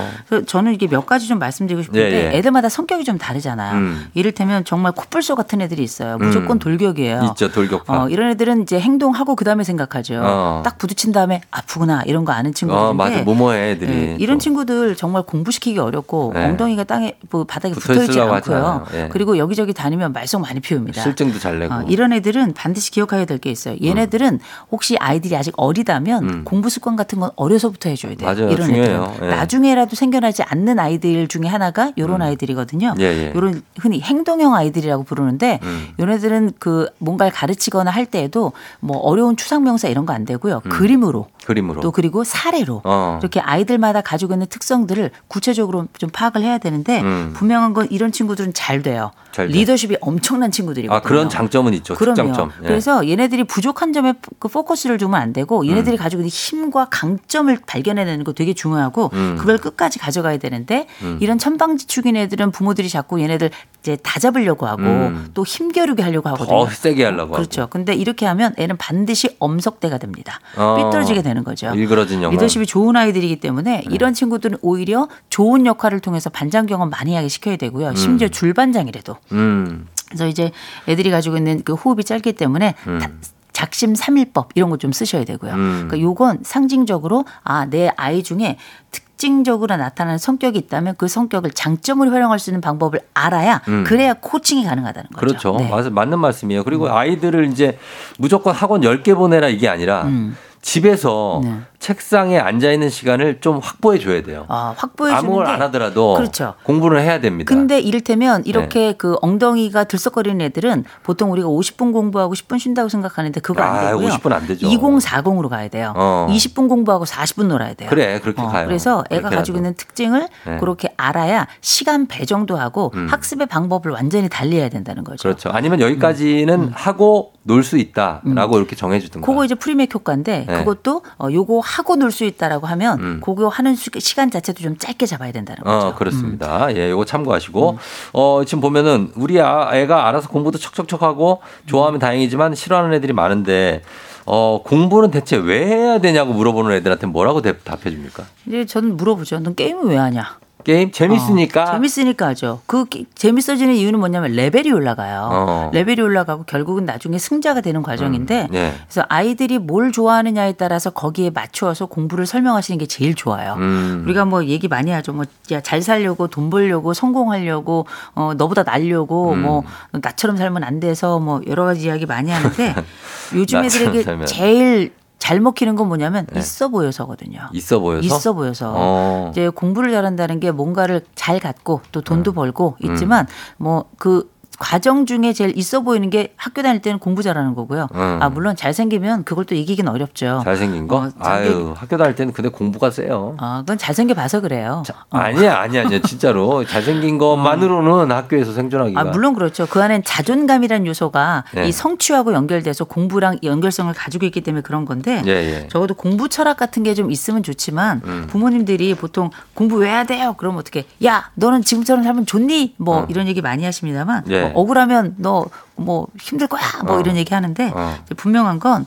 [0.46, 2.36] 저는 이게 몇 가지 좀 말씀드리고 싶은데 예, 예.
[2.38, 3.76] 애들마다 성격이 좀 다르잖아요.
[3.76, 4.07] 음.
[4.14, 6.18] 이를테면 정말 코뿔소 같은 애들이 있어요.
[6.18, 6.59] 무조건 음.
[6.59, 7.22] 돌격이에요.
[7.30, 8.03] 있죠 돌격파.
[8.05, 10.20] 어, 이런 애들은 이제 행동하고 그 다음에 생각하죠.
[10.24, 10.62] 어.
[10.64, 13.93] 딱 부딪힌 다음에 아프구나 이런 거 아는 친구들인데 어, 맞아 모모해 애들이.
[13.93, 16.45] 예, 이런 친구들 정말 공부시키기 어렵고 네.
[16.47, 18.86] 엉덩이가 땅에 뭐 바닥에 붙어 있지 않고요.
[18.95, 19.09] 예.
[19.12, 21.03] 그리고 여기저기 다니면 말썽 많이 피웁니다.
[21.03, 21.74] 실증도 잘 내고.
[21.74, 23.76] 어, 이런 애들은 반드시 기억해야 될 게 있어요.
[23.80, 24.41] 얘네들은
[24.72, 28.28] 혹시 아이들이 아직 어리다면 공부 습관 같은 건 어려서부터 해줘야 돼요.
[28.28, 28.34] 음.
[28.34, 28.51] 맞아요.
[28.51, 29.12] 이런 중요해요.
[29.14, 29.36] 애들은 예.
[29.36, 32.95] 나중에라도 생겨나지 않는 아이들 중에 하나가 이런 아이들이거든요.
[32.99, 33.32] 예, 예.
[33.36, 35.89] 이런 흔히 행동형 아이들이라고 부르는데 음.
[36.01, 40.62] 얘네들은 그 뭔가를 가르치거나 할 때에도 뭐 어려운 추상 명사 이런 거 안 되고요.
[40.64, 40.70] 음.
[40.70, 41.81] 그림으로 그림으로.
[41.81, 43.18] 또 그리고 사례로 어.
[43.20, 47.33] 이렇게 아이들마다 가지고 있는 특성들을 구체적으로 좀 파악을 해야 되는데 음.
[47.37, 49.11] 분명한 건 이런 친구들은 잘 돼요.
[49.33, 49.53] 잘 돼.
[49.53, 50.97] 리더십이 엄청난 친구들이거든요.
[50.97, 51.95] 아 그런 장점은 있죠.
[51.95, 52.14] 그럼요.
[52.16, 52.51] 특장점.
[52.62, 52.66] 예.
[52.68, 55.99] 그래서 얘네들이 부족한 점에 그 포커스를 두면 안 되고 얘네들이 음.
[55.99, 59.37] 가지고 있는 힘과 강점을 발견해내는 거 되게 중요하고 음.
[59.39, 61.18] 그걸 끝까지 가져가야 되는데 음.
[61.20, 63.51] 이런 천방지축인 애들은 부모들이 자꾸 얘네들
[63.81, 65.31] 이제 다 잡으려고 하고 음.
[65.35, 66.64] 또 힘겨루게 하려고 하거든요.
[66.66, 67.66] 더 세게 하려고 그렇죠.
[67.70, 70.39] 근데 이렇게 하면 애는 반드시 엄석대가 됩니다.
[70.57, 70.77] 어.
[70.77, 71.73] 삐뚤어지게 되는 거죠.
[71.75, 72.35] 일그러진 영혼.
[72.37, 77.57] 리더십이 좋은 아이들이기 때문에 이런 친구들은 오히려 좋은 역할을 통해서 반장 경험 많이 하게 시켜야
[77.57, 77.95] 되고요.
[77.95, 79.16] 심지어 줄반장이라도.
[79.33, 79.87] 음.
[80.09, 80.53] 그래서 이제
[80.87, 82.99] 애들이 가지고 있는 그 호흡이 짧기 때문에 음.
[82.99, 83.11] 다-
[83.53, 85.53] 작심 삼일법 이런 거 좀 쓰셔야 되고요.
[85.55, 85.73] 음.
[85.89, 88.57] 그러니까 요건 상징적으로 아 내 아이 중에
[88.93, 93.85] 특 징적으로 나타나는 성격이 있다면 그 성격을 장점으로 활용할 수 있는 방법을 알아야 음.
[93.85, 95.21] 그래야 코칭이 가능하다는 거죠.
[95.21, 95.57] 그렇죠.
[95.59, 95.69] 네.
[95.69, 96.64] 맞, 맞는 말씀이에요.
[96.64, 97.79] 그리고 아이들을 이제
[98.16, 100.37] 무조건 학원 10개 보내라 이게 아니라 음.
[100.62, 101.55] 집에서 네.
[101.79, 104.47] 책상에 앉아 있는 시간을 좀 확보해 줘야 돼요.
[104.49, 106.55] 아, 확보해 주는 아무걸 게안 하더라도 그렇죠.
[106.64, 107.49] 공부를 해야 됩니다.
[107.49, 108.93] 근데 이를테면 이렇게 네.
[108.99, 114.09] 그 엉덩이가 들썩거리는 애들은 보통 우리가 50분 공부하고 10분 쉰다고 생각하는데 그거 안 아, 되고요.
[114.09, 114.66] 50분 안 되죠.
[114.68, 115.93] 2040으로 가야 돼요.
[115.97, 116.26] 어.
[116.31, 117.89] 20분 공부하고 40분 놀아야 돼요.
[117.91, 118.66] 그래, 그렇게 가요.
[118.66, 119.29] 그래서 애가.
[119.31, 120.57] 가지고 있는 특징을 네.
[120.59, 123.07] 그렇게 알아야 시간 배정도 하고 음.
[123.09, 125.22] 학습의 방법을 완전히 달리해야 된다는 거죠.
[125.22, 125.51] 그렇죠.
[125.51, 129.24] 아니면 여기까지는 하고 놀 수 있다라고 이렇게 정해 주든가.
[129.24, 129.26] 음.
[129.26, 130.59] 그거 이제 프리맥 효과인데 네.
[130.59, 133.21] 그것도 어, 요거 하고 놀 수 있다라고 하면 음.
[133.23, 135.87] 그거 하는 수- 시간 자체도 좀 짧게 잡아야 된다는 거죠.
[135.87, 135.91] 음.
[135.91, 136.75] 어, 그렇습니다.
[136.75, 137.79] 예, 요거 참고하시고.
[138.14, 143.83] 어, 지금 보면은 우리 아- 애가 알아서 공부도 척척척 하고 좋아하면 다행이지만 싫어하는 애들이 많은데
[144.25, 148.25] 어, 공부는 대체 왜 해야 되냐고 물어보는 애들한테 뭐라고 대- 답해 줍니까?
[148.47, 149.39] 이제 저는 물어보죠.
[149.41, 150.39] 넌 게임을 왜 하냐?
[150.69, 151.62] 게임 재밌으니까.
[151.62, 152.61] 어, 재밌으니까 하죠.
[152.66, 155.29] 그 게- 재밌어지는 이유는 뭐냐면 레벨이 올라가요.
[155.33, 155.71] 어.
[155.73, 158.75] 레벨이 올라가고 결국은 나중에 승자가 되는 과정인데 음, 예.
[158.87, 163.55] 그래서 아이들이 뭘 좋아하느냐에 따라서 거기에 맞추어서 공부를 설명하시는 게 제일 좋아요.
[163.55, 164.03] 음.
[164.05, 165.14] 우리가 뭐 얘기 많이 하죠.
[165.14, 165.25] 뭐
[165.64, 169.41] 잘 살려고 돈 벌려고 성공하려고 어 너보다 날려고 음.
[169.41, 169.62] 뭐
[169.93, 172.75] 나처럼 살면 안 돼서 뭐 여러 가지 이야기 많이 하는데
[173.35, 174.27] 요즘 애들에게.
[174.27, 176.39] 제일 잘 먹히는 건 뭐냐면 네.
[176.39, 177.49] 있어 보여서거든요.
[177.53, 178.07] 있어 보여서.
[178.07, 179.29] 있어 보여서 어.
[179.33, 182.05] 이제 공부를 잘한다는 게 뭔가를 잘 갖고 또 음.
[182.05, 187.55] 돈도 벌고 있지만 뭐그 과정 중에 제일 있어 보이는 게 학교 다닐 때는 공부 잘하는
[187.55, 187.89] 거고요.
[187.95, 188.18] 음.
[188.21, 190.43] 아 물론 잘생기면 그걸 또 이기긴 어렵죠.
[190.45, 190.97] 잘생긴 거?
[190.99, 193.35] 어, 아유, 학교 다닐 때는 근데 공부가 세요.
[193.39, 194.83] 아, 그건 잘생겨 봐서 그래요.
[195.11, 195.17] 어.
[195.18, 196.01] 아니야, 아니야, 아니야.
[196.03, 196.64] 진짜로.
[196.64, 199.01] 잘생긴 것만으로는 학교에서 생존하기가.
[199.01, 199.67] 아, 물론 그렇죠.
[199.67, 201.68] 그 안엔 자존감이라는 요소가 네.
[201.68, 205.68] 이 성취하고 연결돼서 공부랑 연결성을 가지고 있기 때문에 그런 건데 예, 예.
[205.68, 208.26] 적어도 공부 철학 같은 게 좀 있으면 좋지만 음.
[208.29, 210.35] 부모님들이 보통 공부 왜 해야 돼요?
[210.37, 212.75] 그러면 어떻게 야 너는 지금처럼 살면 좋니?
[212.76, 213.07] 뭐 어.
[213.09, 214.53] 이런 얘기 많이 하십니다만 예.
[214.53, 215.46] 뭐 억울하면 너
[215.79, 217.00] 뭐 힘들 거야 뭐 어.
[217.00, 217.96] 이런 얘기 하는데 어.
[218.16, 218.87] 분명한 건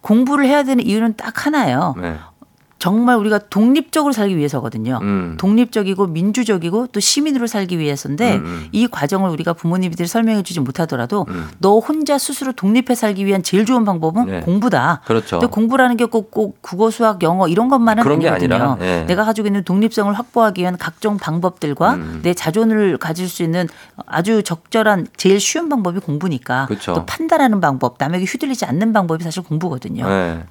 [0.00, 1.94] 공부를 해야 되는 이유는 딱 하나예요.
[2.00, 2.18] 네.
[2.82, 4.98] 정말 우리가 독립적으로 살기 위해서거든요.
[5.02, 5.36] 음.
[5.38, 8.68] 독립적이고 민주적이고 또 시민으로 살기 위해서인데 음, 음.
[8.72, 11.48] 이 과정을 우리가 부모님들이 설명해 주지 못하더라도 음.
[11.60, 14.40] 너 혼자 스스로 독립해 살기 위한 제일 좋은 방법은 네.
[14.40, 15.02] 공부다.
[15.06, 15.38] 그렇죠.
[15.38, 18.72] 근데 공부라는 게 꼭 꼭 국어, 수학, 영어 이런 것만은 그런 게 아니거든요.
[18.72, 19.04] 아니라, 예.
[19.04, 22.20] 내가 가지고 있는 독립성을 확보하기 위한 각종 방법들과 음.
[22.24, 23.68] 내 자존을 가질 수 있는
[24.06, 26.94] 아주 적절한 제일 쉬운 방법이 공부니까 그렇죠.
[26.94, 30.08] 또 판단하는 방법, 남에게 휘둘리지 않는 방법이 사실 공부거든요.
[30.08, 30.42] 네.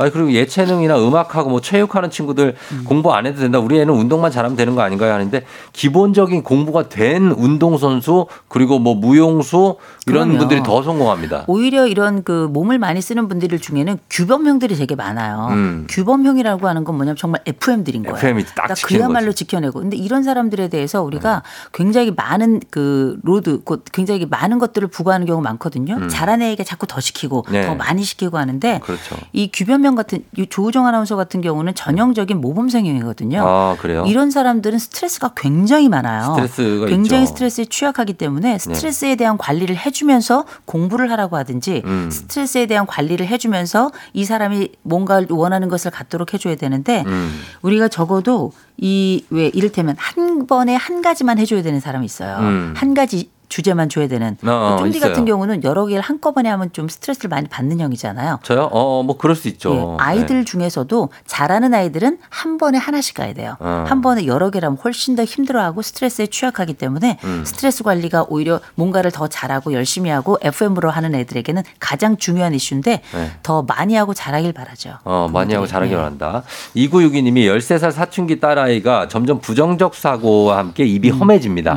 [0.00, 2.84] 아니 그리고 예체능이나 음악하고 뭐 체육하는 친구들 음.
[2.84, 3.58] 공부 안 해도 된다.
[3.58, 5.12] 우리 애는 운동만 잘하면 되는 거 아닌가요?
[5.12, 5.44] 하는데
[5.74, 10.38] 기본적인 공부가 된 운동 선수 그리고 뭐 무용수 이런 그럼요.
[10.38, 11.44] 분들이 더 성공합니다.
[11.46, 15.48] 오히려 이런 그 몸을 많이 쓰는 분들 중에는 규범형들이 되게 많아요.
[15.50, 15.86] 음.
[15.90, 18.16] 규범형이라고 하는 건 뭐냐면 정말 FM들인 거예요.
[18.16, 19.44] FM이 딱 그러니까 그야말로 거지.
[19.44, 19.44] 네.
[19.44, 19.80] 지켜내고.
[19.80, 25.46] 근데 이런 사람들에 대해서 우리가 굉장히 많은 그 load, 곧 굉장히 많은 것들을 부과하는 경우가
[25.48, 25.96] 많거든요.
[25.96, 26.08] 음.
[26.08, 27.66] 잘하는 애에게 자꾸 더 시키고 네.
[27.66, 29.16] 더 많이 시키고 하는데 그렇죠.
[29.32, 33.42] 이 규범형 명 같은 이 조우종 아나운서 같은 경우는 전형적인 모범생이거든요.
[33.46, 34.04] 아, 그래요?
[34.06, 36.34] 이런 사람들은 스트레스가 굉장히 많아요.
[36.46, 37.30] 스트레스가 굉장히 있죠.
[37.32, 37.34] 네.
[37.34, 42.08] 스트레스에 취약하기 때문에 스트레스에 대한 관리를 해주면서 공부를 하라고 하든지 음.
[42.10, 47.40] 스트레스에 대한 관리를 해주면서 이 사람이 뭔가 원하는 것을 갖도록 해줘야 되는데 음.
[47.62, 52.38] 우리가 적어도 이 왜 이를테면 한 번에 한 가지만 해줘야 되는 사람이 있어요.
[52.38, 52.74] 음.
[52.76, 54.38] 한 가지 주제만 줘야 되는.
[54.44, 55.10] 어, 쫑디 있어요.
[55.10, 58.38] 같은 경우는 여러 개를 한꺼번에 하면 좀 스트레스를 많이 받는 형이잖아요.
[58.42, 58.70] 저요?
[58.72, 59.74] 어, 뭐 그럴 수 있죠.
[59.74, 63.56] 예, 아이들 중에서도 잘하는 아이들은 한 번에 하나씩 가야 돼요.
[63.58, 63.84] 어.
[63.86, 67.42] 한 번에 여러 개라면 훨씬 더 힘들어하고 스트레스에 취약하기 때문에 음.
[67.44, 73.30] 스트레스 관리가 오히려 뭔가를 더 잘하고 열심히 하고 FM으로 하는 애들에게는 가장 중요한 이슈인데 네.
[73.42, 74.98] 더 많이 하고 잘하길 바라죠.
[75.04, 75.96] 어, 많이 하고 잘하길 네.
[75.96, 76.44] 바란다.
[76.76, 81.18] 2962님이 13살 사춘기 딸아이가 점점 부정적 사고와 함께 입이 음.
[81.18, 81.76] 험해집니다.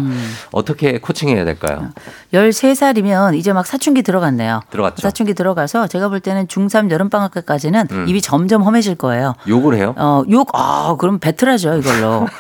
[0.52, 1.63] 어떻게 코칭해야 될까요?
[2.34, 4.62] 13살이면 이제 막 사춘기 들어갔네요.
[4.70, 5.02] 들어갔죠.
[5.02, 8.06] 사춘기 들어가서 제가 볼 때는 중3 여름방학 때까지는 음.
[8.08, 9.34] 입이 점점 험해질 거예요.
[9.48, 9.94] 욕을 해요?
[9.98, 12.28] 어, 욕, 아, 그럼 배틀하죠, 이걸로.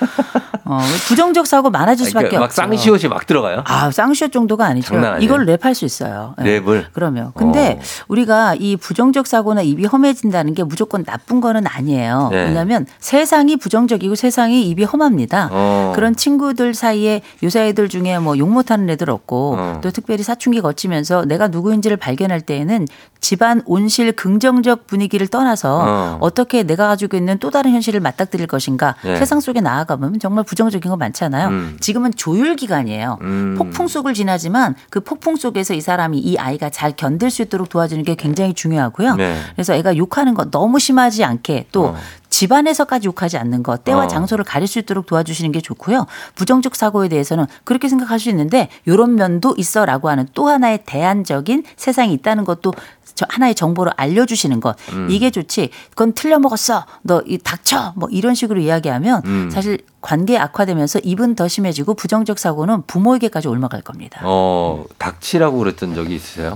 [0.66, 2.56] 어, 부정적 사고 많아질 수밖에 그러니까 막 없죠.
[2.56, 3.64] 쌍시옷이 막 들어가요?
[3.66, 4.95] 아, 쌍시옷 정도가 아니죠.
[5.20, 6.36] 이걸 랩할 수 있어요.
[6.38, 6.62] 네.
[6.62, 6.86] 랩을?
[6.94, 7.32] 그러면.
[7.36, 7.84] 근데 어.
[8.08, 12.30] 우리가 이 부정적 사고나 입이 험해진다는 게 무조건 나쁜 거는 아니에요.
[12.32, 12.45] 네.
[12.45, 15.50] 왜냐하면 세상이 부정적이고 세상이 입이 험합니다.
[15.52, 15.91] 어.
[15.95, 19.80] 그런 친구들 사이에 요새 애들 중에 뭐 욕 못하는 애들 없고 어.
[19.81, 22.88] 또 특별히 사춘기 거치면서 내가 누구인지를 발견할 때에는
[23.19, 26.18] 집안 온실 긍정적 분위기를 떠나서 어.
[26.19, 26.30] 어.
[26.31, 29.15] 떻게 내가 가지고 있는 또 다른 현실을 맞닥뜨릴 것인가 네.
[29.15, 31.48] 세상 속에 나아가면 정말 부정적인 거 많잖아요.
[31.48, 31.77] 음.
[31.80, 33.19] 지금은 조율 기간이에요.
[33.22, 33.56] 음.
[33.57, 38.03] 폭풍 속을 지나지만 그 폭풍 속에서 이 사람이 이 아이가 잘 견딜 수 있도록 도와주는
[38.03, 39.15] 게 굉장히 중요하고요.
[39.15, 39.38] 네.
[39.56, 41.95] 그래서 애가 욕하는 거 너무 심하지 않게 또 어.
[42.34, 44.08] 집안에서까지 욕하지 않는 것, 때와 어.
[44.08, 46.08] 장소를 가릴 수 있도록 도와주시는 게 좋고요.
[46.34, 52.12] 부정적 사고에 대해서는 그렇게 생각할 수 있는데 이런 면도 있어라고 하는 또 하나의 대안적인 세상이
[52.14, 52.74] 있다는 것도
[53.14, 55.08] 저 하나의 정보를 알려주시는 것 음.
[55.12, 55.70] 이게 좋지.
[55.92, 56.86] 그건 틀려 먹었어.
[57.04, 57.94] 너 이 닥쳐.
[57.96, 59.50] 뭐 이런 식으로 이야기하면 음.
[59.52, 64.22] 사실 관계 악화되면서 입은 더 심해지고 부정적 사고는 부모에게까지 올라갈 겁니다.
[64.24, 66.56] 어, 닥치라고 그랬던 적이 있으세요?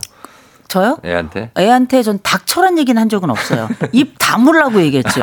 [0.67, 0.97] 저요?
[1.05, 1.51] 애한테?
[1.57, 3.69] 애한테 전 닥쳐란 얘기는 한 적은 없어요.
[3.93, 5.21] 입 다물라고 얘기했죠.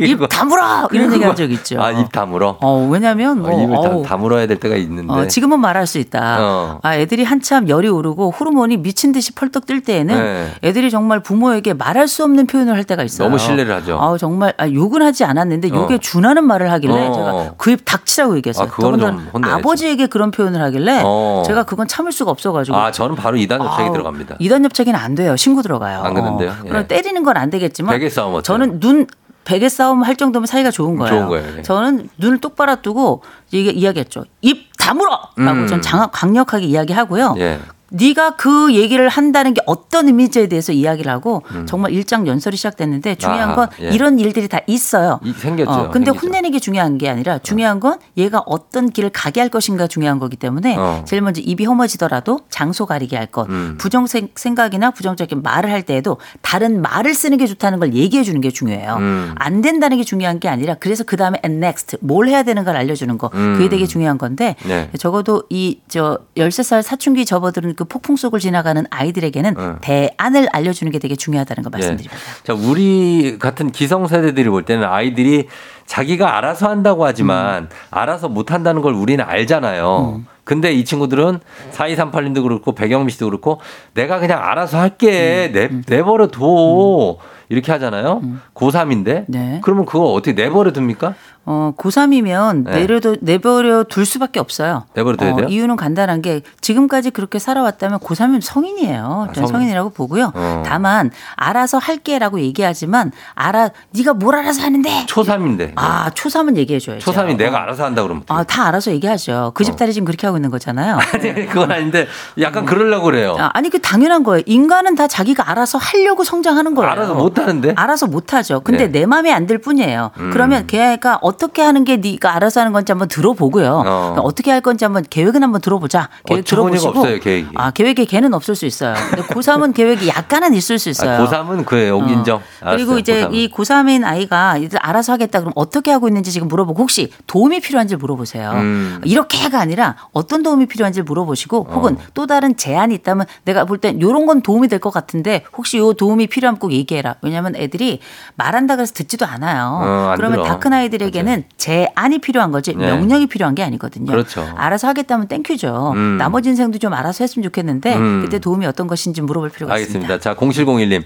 [0.00, 1.80] 입 다물어 이런 얘기 한 적 있죠.
[1.82, 2.58] 아, 입 다물어?
[2.60, 5.12] 어, 왜냐면 뭐 어, 입을 어우, 다, 다물어야 될 때가 있는데.
[5.12, 6.36] 어, 지금은 말할 수 있다.
[6.40, 6.78] 어.
[6.82, 10.52] 아, 애들이 한참 열이 오르고 호르몬이 미친 듯이 펄떡 뜰 때에는 네.
[10.64, 13.28] 애들이 정말 부모에게 말할 수 없는 표현을 할 때가 있어요.
[13.28, 13.98] 너무 신뢰를 하죠.
[14.00, 15.98] 아, 정말 아, 욕은 하지 않았는데 욕에 어.
[15.98, 17.12] 준하는 말을 하길래 어.
[17.12, 18.66] 제가 그 입 닥치라고 얘기했어요.
[18.66, 19.28] 아, 그거는.
[19.34, 21.42] 아버지에게 그런 표현을 하길래 어.
[21.46, 24.36] 제가 그건 참을 수가 없어가지고 아, 저는 바로 이단 협착이 들어갑니다.
[24.40, 25.36] 이단 협착이는 안 돼요.
[25.36, 26.02] 신고 들어가요.
[26.02, 26.50] 안 그런데요?
[26.50, 26.54] 어.
[26.64, 26.68] 예.
[26.68, 28.42] 그럼 때리는 건 안 되겠지만 베개 싸움 어때요?
[28.42, 29.06] 저는 눈
[29.44, 31.14] 베개 싸움 할 정도면 사이가 좋은 거예요.
[31.14, 31.62] 좋은 거예요, 예.
[31.62, 34.24] 저는 눈을 똑바로 뜨고 이게 이야기했죠.
[34.42, 35.66] 입 다물어라고 음.
[35.66, 37.34] 전 장악 강력하게 이야기하고요.
[37.38, 37.58] 예.
[37.90, 41.66] 네가 그 얘기를 한다는 게 어떤 의미인지에 대해서 이야기를 하고 음.
[41.66, 43.88] 정말 일장 연설이 시작됐는데 중요한 아, 건 예.
[43.90, 45.20] 이런 일들이 다 있어요.
[45.24, 45.70] 이- 생겼죠.
[45.70, 46.26] 어, 근데 생기죠.
[46.26, 50.36] 혼내는 게 중요한 게 아니라 중요한 건 얘가 어떤 길을 가게 할 것인가 중요한 거기
[50.36, 51.04] 때문에 어.
[51.06, 53.76] 제일 먼저 입이 험해지더라도 장소 가리게 할 것, 음.
[53.78, 58.40] 부정 생- 생각이나 부정적인 말을 할 때에도 다른 말을 쓰는 게 좋다는 걸 얘기해 주는
[58.40, 58.96] 게 중요해요.
[58.98, 59.34] 음.
[59.36, 62.76] 안 된다는 게 중요한 게 아니라 그래서 그 다음에 and next 뭘 해야 되는 걸
[62.76, 63.54] 알려주는 거 음.
[63.56, 64.90] 그게 되게 중요한 건데 네.
[64.98, 69.76] 적어도 이저 13살 사춘기 접어드는 그 폭풍 속을 지나가는 아이들에게는 어.
[69.80, 72.14] 대안을 알려주는 게 되게 중요하다는 거 말씀드립니다.
[72.14, 72.44] 예.
[72.44, 75.48] 자, 우리 같은 기성 세대들이 볼 때는 아이들이
[75.86, 77.68] 자기가 알아서 한다고 하지만 음.
[77.90, 80.20] 알아서 못 한다는 걸 우리는 알잖아요.
[80.44, 81.40] 근데 이 친구들은
[81.72, 83.62] 4238님도 그렇고 백영미 씨도 그렇고
[83.94, 85.50] 내가 그냥 알아서 할게.
[85.54, 85.82] 음.
[85.86, 87.16] 내, 내버려 둬.
[87.50, 88.22] 이렇게 하잖아요.
[88.54, 89.24] 고3인데.
[89.28, 89.60] 네.
[89.62, 91.14] 그러면 그거 어떻게 내버려 둡니까?
[91.46, 92.70] 어, 고3이면 네.
[92.80, 94.84] 내려도, 내버려 둘 수밖에 없어요.
[94.94, 95.46] 내버려 둬야 어, 돼요?
[95.48, 99.30] 이유는 간단한 게 지금까지 그렇게 살아왔다면 고3이면 성인이에요.
[99.34, 99.48] 저는 성인.
[99.48, 100.30] 성인 이라고 보고요.
[100.34, 100.62] 어.
[100.64, 105.72] 다만 알아서 할게라고 얘기하지만 알아 네가 뭘 알아서 하는데 초3인데.
[105.74, 107.10] 아, 초3은 얘기해 줘야죠.
[107.10, 108.22] 초3이 내가 알아서 한다 그러면?
[108.28, 109.50] 아, 다 알아서 얘기하죠.
[109.54, 110.98] 그 집 딸이 지금 그렇게 하고 있는 거잖아요.
[111.14, 112.06] 아니, 그건 아닌데
[112.40, 113.34] 약간 그러려고 그래요.
[113.40, 114.42] 아, 아니 그 당연한 거예요.
[114.46, 116.90] 인간은 다 자기가 알아서 하려고 성장하는 거예요.
[116.92, 117.72] 알아서 못 하는데?
[117.76, 118.60] 알아서 못 하죠.
[118.60, 119.00] 근데 네.
[119.00, 120.10] 내 마음에 안 들 뿐이에요.
[120.18, 120.30] 음.
[120.32, 123.82] 그러면 걔가 어떻게 하는 게 네가 알아서 하는 건지 한번 들어보고요.
[123.84, 124.14] 어.
[124.20, 124.32] 어.
[124.32, 126.08] 떻게 할 건지 한번 계획은 한번 들어보자.
[126.26, 126.88] 계획 들어보시고.
[127.00, 127.48] 없어요, 계획이.
[127.56, 128.94] 아 계획에 걔는 없을 수 있어요.
[129.10, 131.22] 근데 고3은 계획이 약간은 있을 수 있어요.
[131.22, 131.98] 아, 고3은 그래요.
[131.98, 132.06] 어.
[132.08, 132.40] 인정.
[132.60, 133.34] 그리고 알았어요, 이제 고3은.
[133.34, 138.50] 이 고3인 아이가 알아서 하겠다 그럼 어떻게 하고 있는지 지금 물어보고 혹시 도움이 필요한지 물어보세요.
[138.52, 139.00] 음.
[139.04, 141.72] 이렇게가 아니라 어떤 도움이 필요한지 물어보시고 어.
[141.74, 145.78] 혹은 또 다른 제안이 있다면 내가 볼 땐 이런 건 도움이 될 것 같은데 혹시
[145.78, 147.16] 요 도움이 필요하면 꼭 얘기해라.
[147.30, 148.00] 왜냐하면 애들이
[148.34, 149.78] 말한다 그래서 듣지도 않아요.
[149.82, 150.44] 어, 안 그러면.
[150.44, 152.84] 다 큰 아이들에게는 제안이 필요한 거지 네.
[152.86, 154.10] 명령이 필요한 게 아니거든요.
[154.10, 154.46] 그렇죠.
[154.56, 155.92] 알아서 하겠다면 thank you죠.
[155.94, 156.16] 음.
[156.18, 158.20] 나머지 인생도 좀 알아서 했으면 좋겠는데 음.
[158.22, 160.12] 그때 도움이 어떤 것인지 물어볼 필요가 있습니다.
[160.12, 160.18] 알겠습니다.
[160.18, 161.02] 자, 0701님.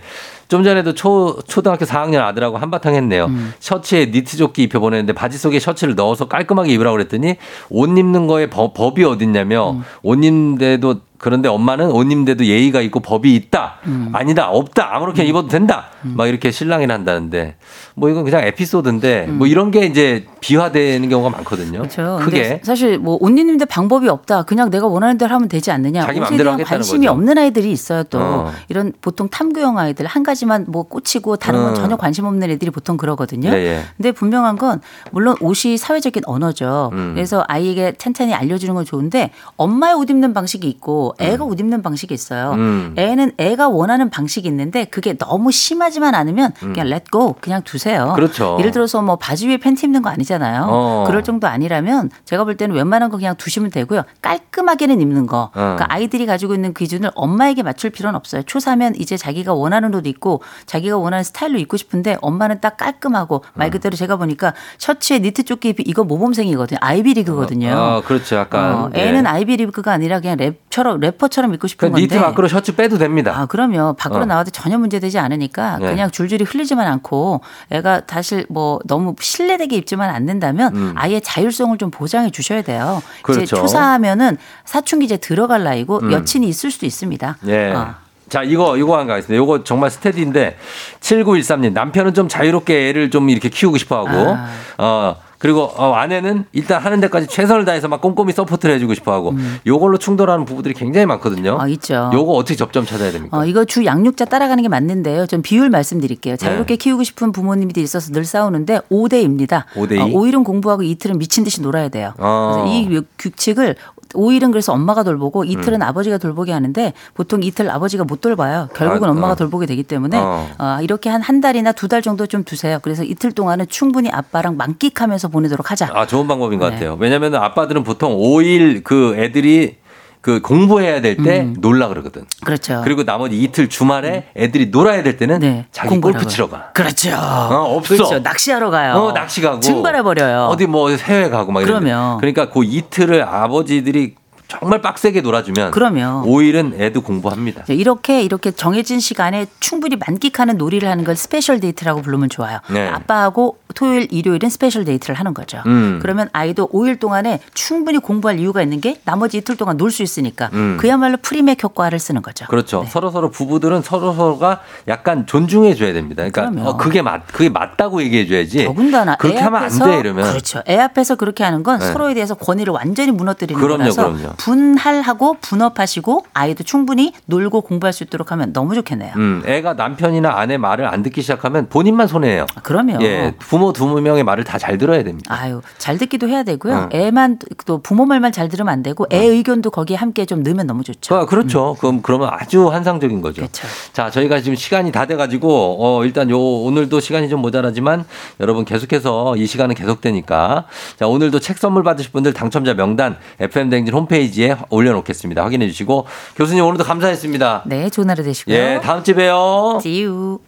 [0.49, 3.27] 좀 전에도 초, 초등학교 4학년 아들하고 한바탕 했네요.
[3.27, 3.53] 음.
[3.61, 7.37] 셔츠에 니트 조끼 입혀 보냈는데 바지 속에 셔츠를 넣어서 깔끔하게 입으라고 그랬더니
[7.71, 9.85] 옷 입는 거에 법, 법이 어딨냐며 음.
[10.03, 13.77] 옷 입는데도 그런데 엄마는 옷 입는데도 예의가 있고 법이 있다.
[13.87, 14.11] 음.
[14.13, 14.51] 아니다.
[14.51, 14.95] 없다.
[14.95, 15.87] 아무렇게 입어도 된다.
[16.03, 17.57] 막 이렇게 신랑이 한다는데
[17.95, 21.81] 뭐 이건 그냥 에피소드인데 뭐 이런 게 이제 비화되는 경우가 많거든요.
[21.81, 21.89] 음.
[21.89, 22.19] 그렇죠.
[22.23, 22.61] 크게.
[22.63, 24.43] 사실 뭐옷 입는데 방법이 없다.
[24.43, 26.03] 그냥 내가 원하는 대로 하면 되지 않느냐.
[26.03, 27.13] 자기 대한 하겠다는 관심이 거죠.
[27.13, 28.03] 없는 아이들이 있어요.
[28.05, 28.53] 또 어.
[28.69, 31.75] 이런 보통 탐구형 아이들 한 가지만 뭐 꽂히고 다른 건 음.
[31.75, 33.51] 전혀 관심 없는 애들이 보통 그러거든요.
[33.51, 33.83] 네, 예.
[33.97, 36.91] 근데 분명한 건 물론 옷이 사회적인 언어죠.
[36.93, 37.13] 음.
[37.15, 42.13] 그래서 아이에게 천천히 알려주는 건 좋은데 엄마의 옷 입는 방식이 있고 애가 옷 입는 방식이
[42.13, 42.53] 있어요.
[42.53, 42.95] 음.
[42.99, 48.11] 애는 애가 원하는 방식이 있는데 그게 너무 심하지만 않으면 그냥 let go 그냥 두세요.
[48.11, 48.15] 음.
[48.15, 48.57] 그렇죠.
[48.59, 50.34] 예를 들어서 뭐 바지 위에 팬티 입는 거 아니잖아요.
[50.43, 51.05] 어.
[51.07, 54.03] 그럴 정도 아니라면 제가 볼 때는 웬만한 거 그냥 두시면 되고요.
[54.23, 55.51] 깔끔하게는 입는 거.
[55.53, 58.43] 그러니까 아이들이 가지고 있는 기준을 엄마에게 맞출 필요는 없어요.
[58.45, 63.71] 초사면 이제 자기가 원하는 옷 입고 자기가 원하는 스타일로 입고 싶은데 엄마는 딱 깔끔하고 말
[63.71, 66.79] 그대로 제가 보니까 셔츠에 니트 조끼 입이 이거 모범생이거든요.
[66.81, 67.71] 아이비리그거든요.
[67.77, 68.37] 아, 그렇죠.
[68.37, 68.75] 약간.
[68.75, 69.09] 어, 예.
[69.09, 72.03] 애는 아이비리그가 아니라 그냥 랩처럼 래퍼처럼 입고 싶은 그 건데.
[72.03, 73.33] 니트 밖으로 셔츠 빼도 됩니다.
[73.37, 74.25] 아, 그러면 밖으로 어.
[74.25, 75.91] 나와도 전혀 문제되지 않으니까 네.
[75.91, 77.41] 그냥 줄줄이 흘리지만 않고
[77.71, 80.93] 애가 사실 뭐 너무 실내되게 입지만 않는 다면 음.
[80.97, 83.03] 아예 자율성을 좀 보장해 주셔야 돼요.
[83.21, 83.57] 이제 그렇죠.
[83.57, 86.13] 초사하면은 사춘기 이제 들어갈 나이고 음.
[86.13, 87.37] 여친이 있을 수도 있습니다.
[87.47, 87.73] 예.
[87.73, 87.95] 어.
[88.29, 89.43] 자, 이거, 이거 한거 있습니다.
[89.43, 90.57] 이거 정말 스테디인데,
[91.01, 94.49] 7913님, 남편은 좀 자유롭게 애를 좀 이렇게 키우고 싶어 하고, 아.
[94.79, 99.35] 어, 그리고 어, 아내는 일단 하는 데까지 최선을 다해서 막 꼼꼼히 서포트를 해주고 싶어 하고,
[99.67, 101.57] 요걸로 충돌하는 부부들이 굉장히 많거든요.
[101.57, 101.61] 음.
[101.61, 102.11] 아, 있죠.
[102.15, 103.37] 요거 어떻게 접점 찾아야 됩니까?
[103.37, 105.27] 어, 이거 주 양육자 따라가는 게 맞는데요.
[105.27, 106.37] 좀 비율 말씀드릴게요.
[106.37, 106.39] 네.
[106.39, 109.65] 자유롭게 키우고 싶은 부모님들이 있어서 늘 싸우는데 5대입니다.
[109.75, 110.15] 5대 2?
[110.15, 112.15] 5일은 공부하고 이틀은 미친 듯이 놀아야 돼요.
[112.17, 112.65] 어.
[112.65, 113.77] 그래서 이 규칙을
[114.11, 118.69] 5일은 그래서 엄마가 돌보고 이틀은 아버지가 돌보게 하는데 보통 이틀 아버지가 못 돌봐요.
[118.75, 119.37] 결국은 아, 엄마가 어.
[119.37, 120.49] 돌보게 되기 때문에 어.
[120.59, 122.79] 어, 이렇게 한 한 달이나 두 달 정도 좀 두세요.
[122.83, 125.91] 그래서 이틀 동안은 충분히 아빠랑 만끽하면서 보내도록 하자.
[125.95, 126.73] 아, 좋은 방법인 것 네.
[126.75, 126.97] 같아요.
[127.01, 129.77] 왜냐면 아빠들은 보통 5일 그 애들이
[130.25, 132.25] 그 공부해야 될때 놀라 그러거든.
[132.43, 132.81] 그렇죠.
[132.83, 135.95] 그리고 나머지 이틀 주말에 애들이 놀아야 될 때는 자기 네.
[135.97, 136.27] 공부를 골프.
[136.31, 136.71] 치러 가.
[136.73, 137.11] 그렇죠.
[137.15, 137.95] 어, 없어.
[137.95, 138.19] 그렇죠.
[138.21, 138.95] 낚시하러 가요.
[138.95, 139.61] 어, 낚시 가고.
[139.61, 140.47] 증발해 버려요.
[140.51, 141.83] 어디 뭐 해외 가고 막 이러면.
[141.83, 142.17] 그러면.
[142.21, 144.15] 그러니까 그 이틀을 아버지들이
[144.49, 145.71] 정말 빡세게 놀아주면.
[145.73, 146.23] 그러면.
[146.25, 147.65] 5일은 애도 공부합니다.
[147.69, 152.59] 이렇게 이렇게 정해진 시간에 충분히 만끽하는 놀이를 하는 걸 special 데이트라고 부르면 좋아요.
[152.71, 152.89] 네.
[152.89, 155.61] 아빠하고 토요일, 일요일은 special 데이트를 하는 거죠.
[155.67, 155.99] 음.
[156.01, 160.51] 그러면 아이도 5일 동안에 충분히 공부할 이유가 있는 게 나머지 이틀 동안 놀 수 있으니까
[160.53, 160.77] 음.
[160.81, 162.47] 그야말로 프리맥 효과를 쓰는 거죠.
[162.47, 162.85] 그렇죠.
[162.89, 166.29] 서로 서로 부부들은 서로 서로가 약간 존중해 줘야 됩니다.
[166.31, 166.69] 그러니까.
[166.71, 168.65] 어, 그게 맞 그게 맞다고 얘기해 줘야지.
[168.65, 170.29] 더군다나 그렇게 애 하면 안 돼 이러면.
[170.31, 170.63] 그렇죠.
[170.69, 171.93] 애 앞에서 그렇게 하는 건 네.
[171.93, 174.34] 서로에 대해서 권위를 완전히 무너뜨리는 그럼요, 거라서 그럼요.
[174.37, 179.13] 분할하고 분업하시고 아이도 충분히 놀고 공부할 수 있도록 하면 너무 좋겠네요.
[179.17, 182.47] 음, 애가 남편이나 아내 말을 안 듣기 시작하면 본인만 손해예요.
[182.63, 182.99] 그럼요.
[183.03, 185.35] 예, 부모 두 명의 말을 다 잘 들어야 됩니다.
[185.35, 186.75] 아유, 잘 듣기도 해야 되고요.
[186.75, 186.89] 어.
[186.91, 190.83] 애만 또 부모 말만 잘 들으면 안 되고 애 의견도 거기에 함께 좀 넣으면 너무
[190.85, 191.15] 좋죠.
[191.15, 191.77] 아, 그렇죠.
[191.81, 193.43] 그럼 그러면 아주 환상적인 거죠.
[193.43, 193.67] 그렇죠.
[193.93, 198.07] 자, 저희가 지금 시간이 다 돼 가지고 어, 일단 요 오늘도 시간이 좀 모자라지만
[198.41, 200.65] 여러분 계속해서 이 시간은 계속되니까
[200.99, 205.43] 자 오늘도 책 선물 받으실 분들 당첨자 명단 FM 댕진 홈페이지 에 올려놓겠습니다.
[205.43, 206.07] 확인해 주시고
[206.37, 207.63] 교수님 오늘도 감사했습니다.
[207.67, 208.55] 네, 좋은 하루 되시고요.
[208.55, 209.79] 예, 다음 주에 봬요.
[209.83, 210.39] 지유.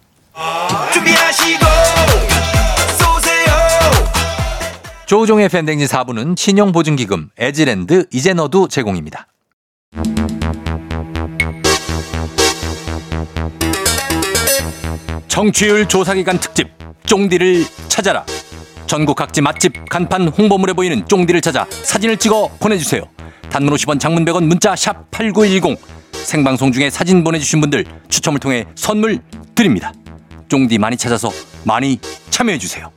[0.93, 1.65] 준비하시고
[2.99, 3.53] 쏘세요
[5.07, 9.27] 조우종의 팬댕진 4부는 신용보증기금 에즈랜드 이젠어두 제공입니다.
[15.27, 16.69] 청취율 조사기간 특집
[17.05, 18.25] 쫑디를 찾아라.
[18.87, 23.03] 전국 각지 맛집 간판 홍보물에 보이는 쫑디를 찾아 사진을 찍어 보내주세요.
[23.49, 25.77] 단문 50원 장문 100원 문자 샵 8910
[26.11, 29.19] 생방송 중에 사진 보내주신 분들 추첨을 통해 선물
[29.55, 29.93] 드립니다.
[30.49, 31.31] 쫑디 많이 찾아서
[31.63, 31.99] 많이
[32.29, 32.91] 참여해주세요.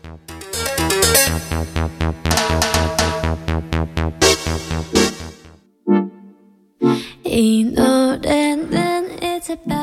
[7.25, 8.80] 이 노래는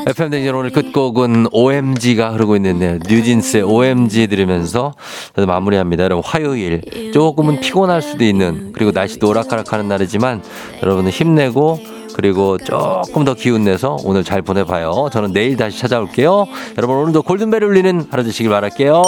[0.06, 2.98] FM 댕진 오늘 끝곡은 OMG가 흐르고 있는데요.
[3.06, 4.94] 뉴진스의 OMG 들으면서
[5.36, 6.04] 마무리합니다.
[6.04, 6.80] 여러분 화요일
[7.12, 10.42] 조금은 피곤할 수도 있는 그리고 날씨도 오락가락하는 날이지만
[10.82, 11.78] 여러분은 힘내고
[12.14, 15.10] 그리고 조금 더 기운 내서 오늘 잘 보내봐요.
[15.12, 16.46] 저는 내일 다시 찾아올게요.
[16.78, 19.02] 여러분 오늘도 골든벨 울리는 하루 되시길 바랄게요.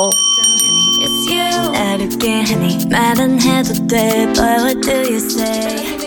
[1.03, 6.00] It's you 나를 깨 하니 말은 해도 돼 But what do you say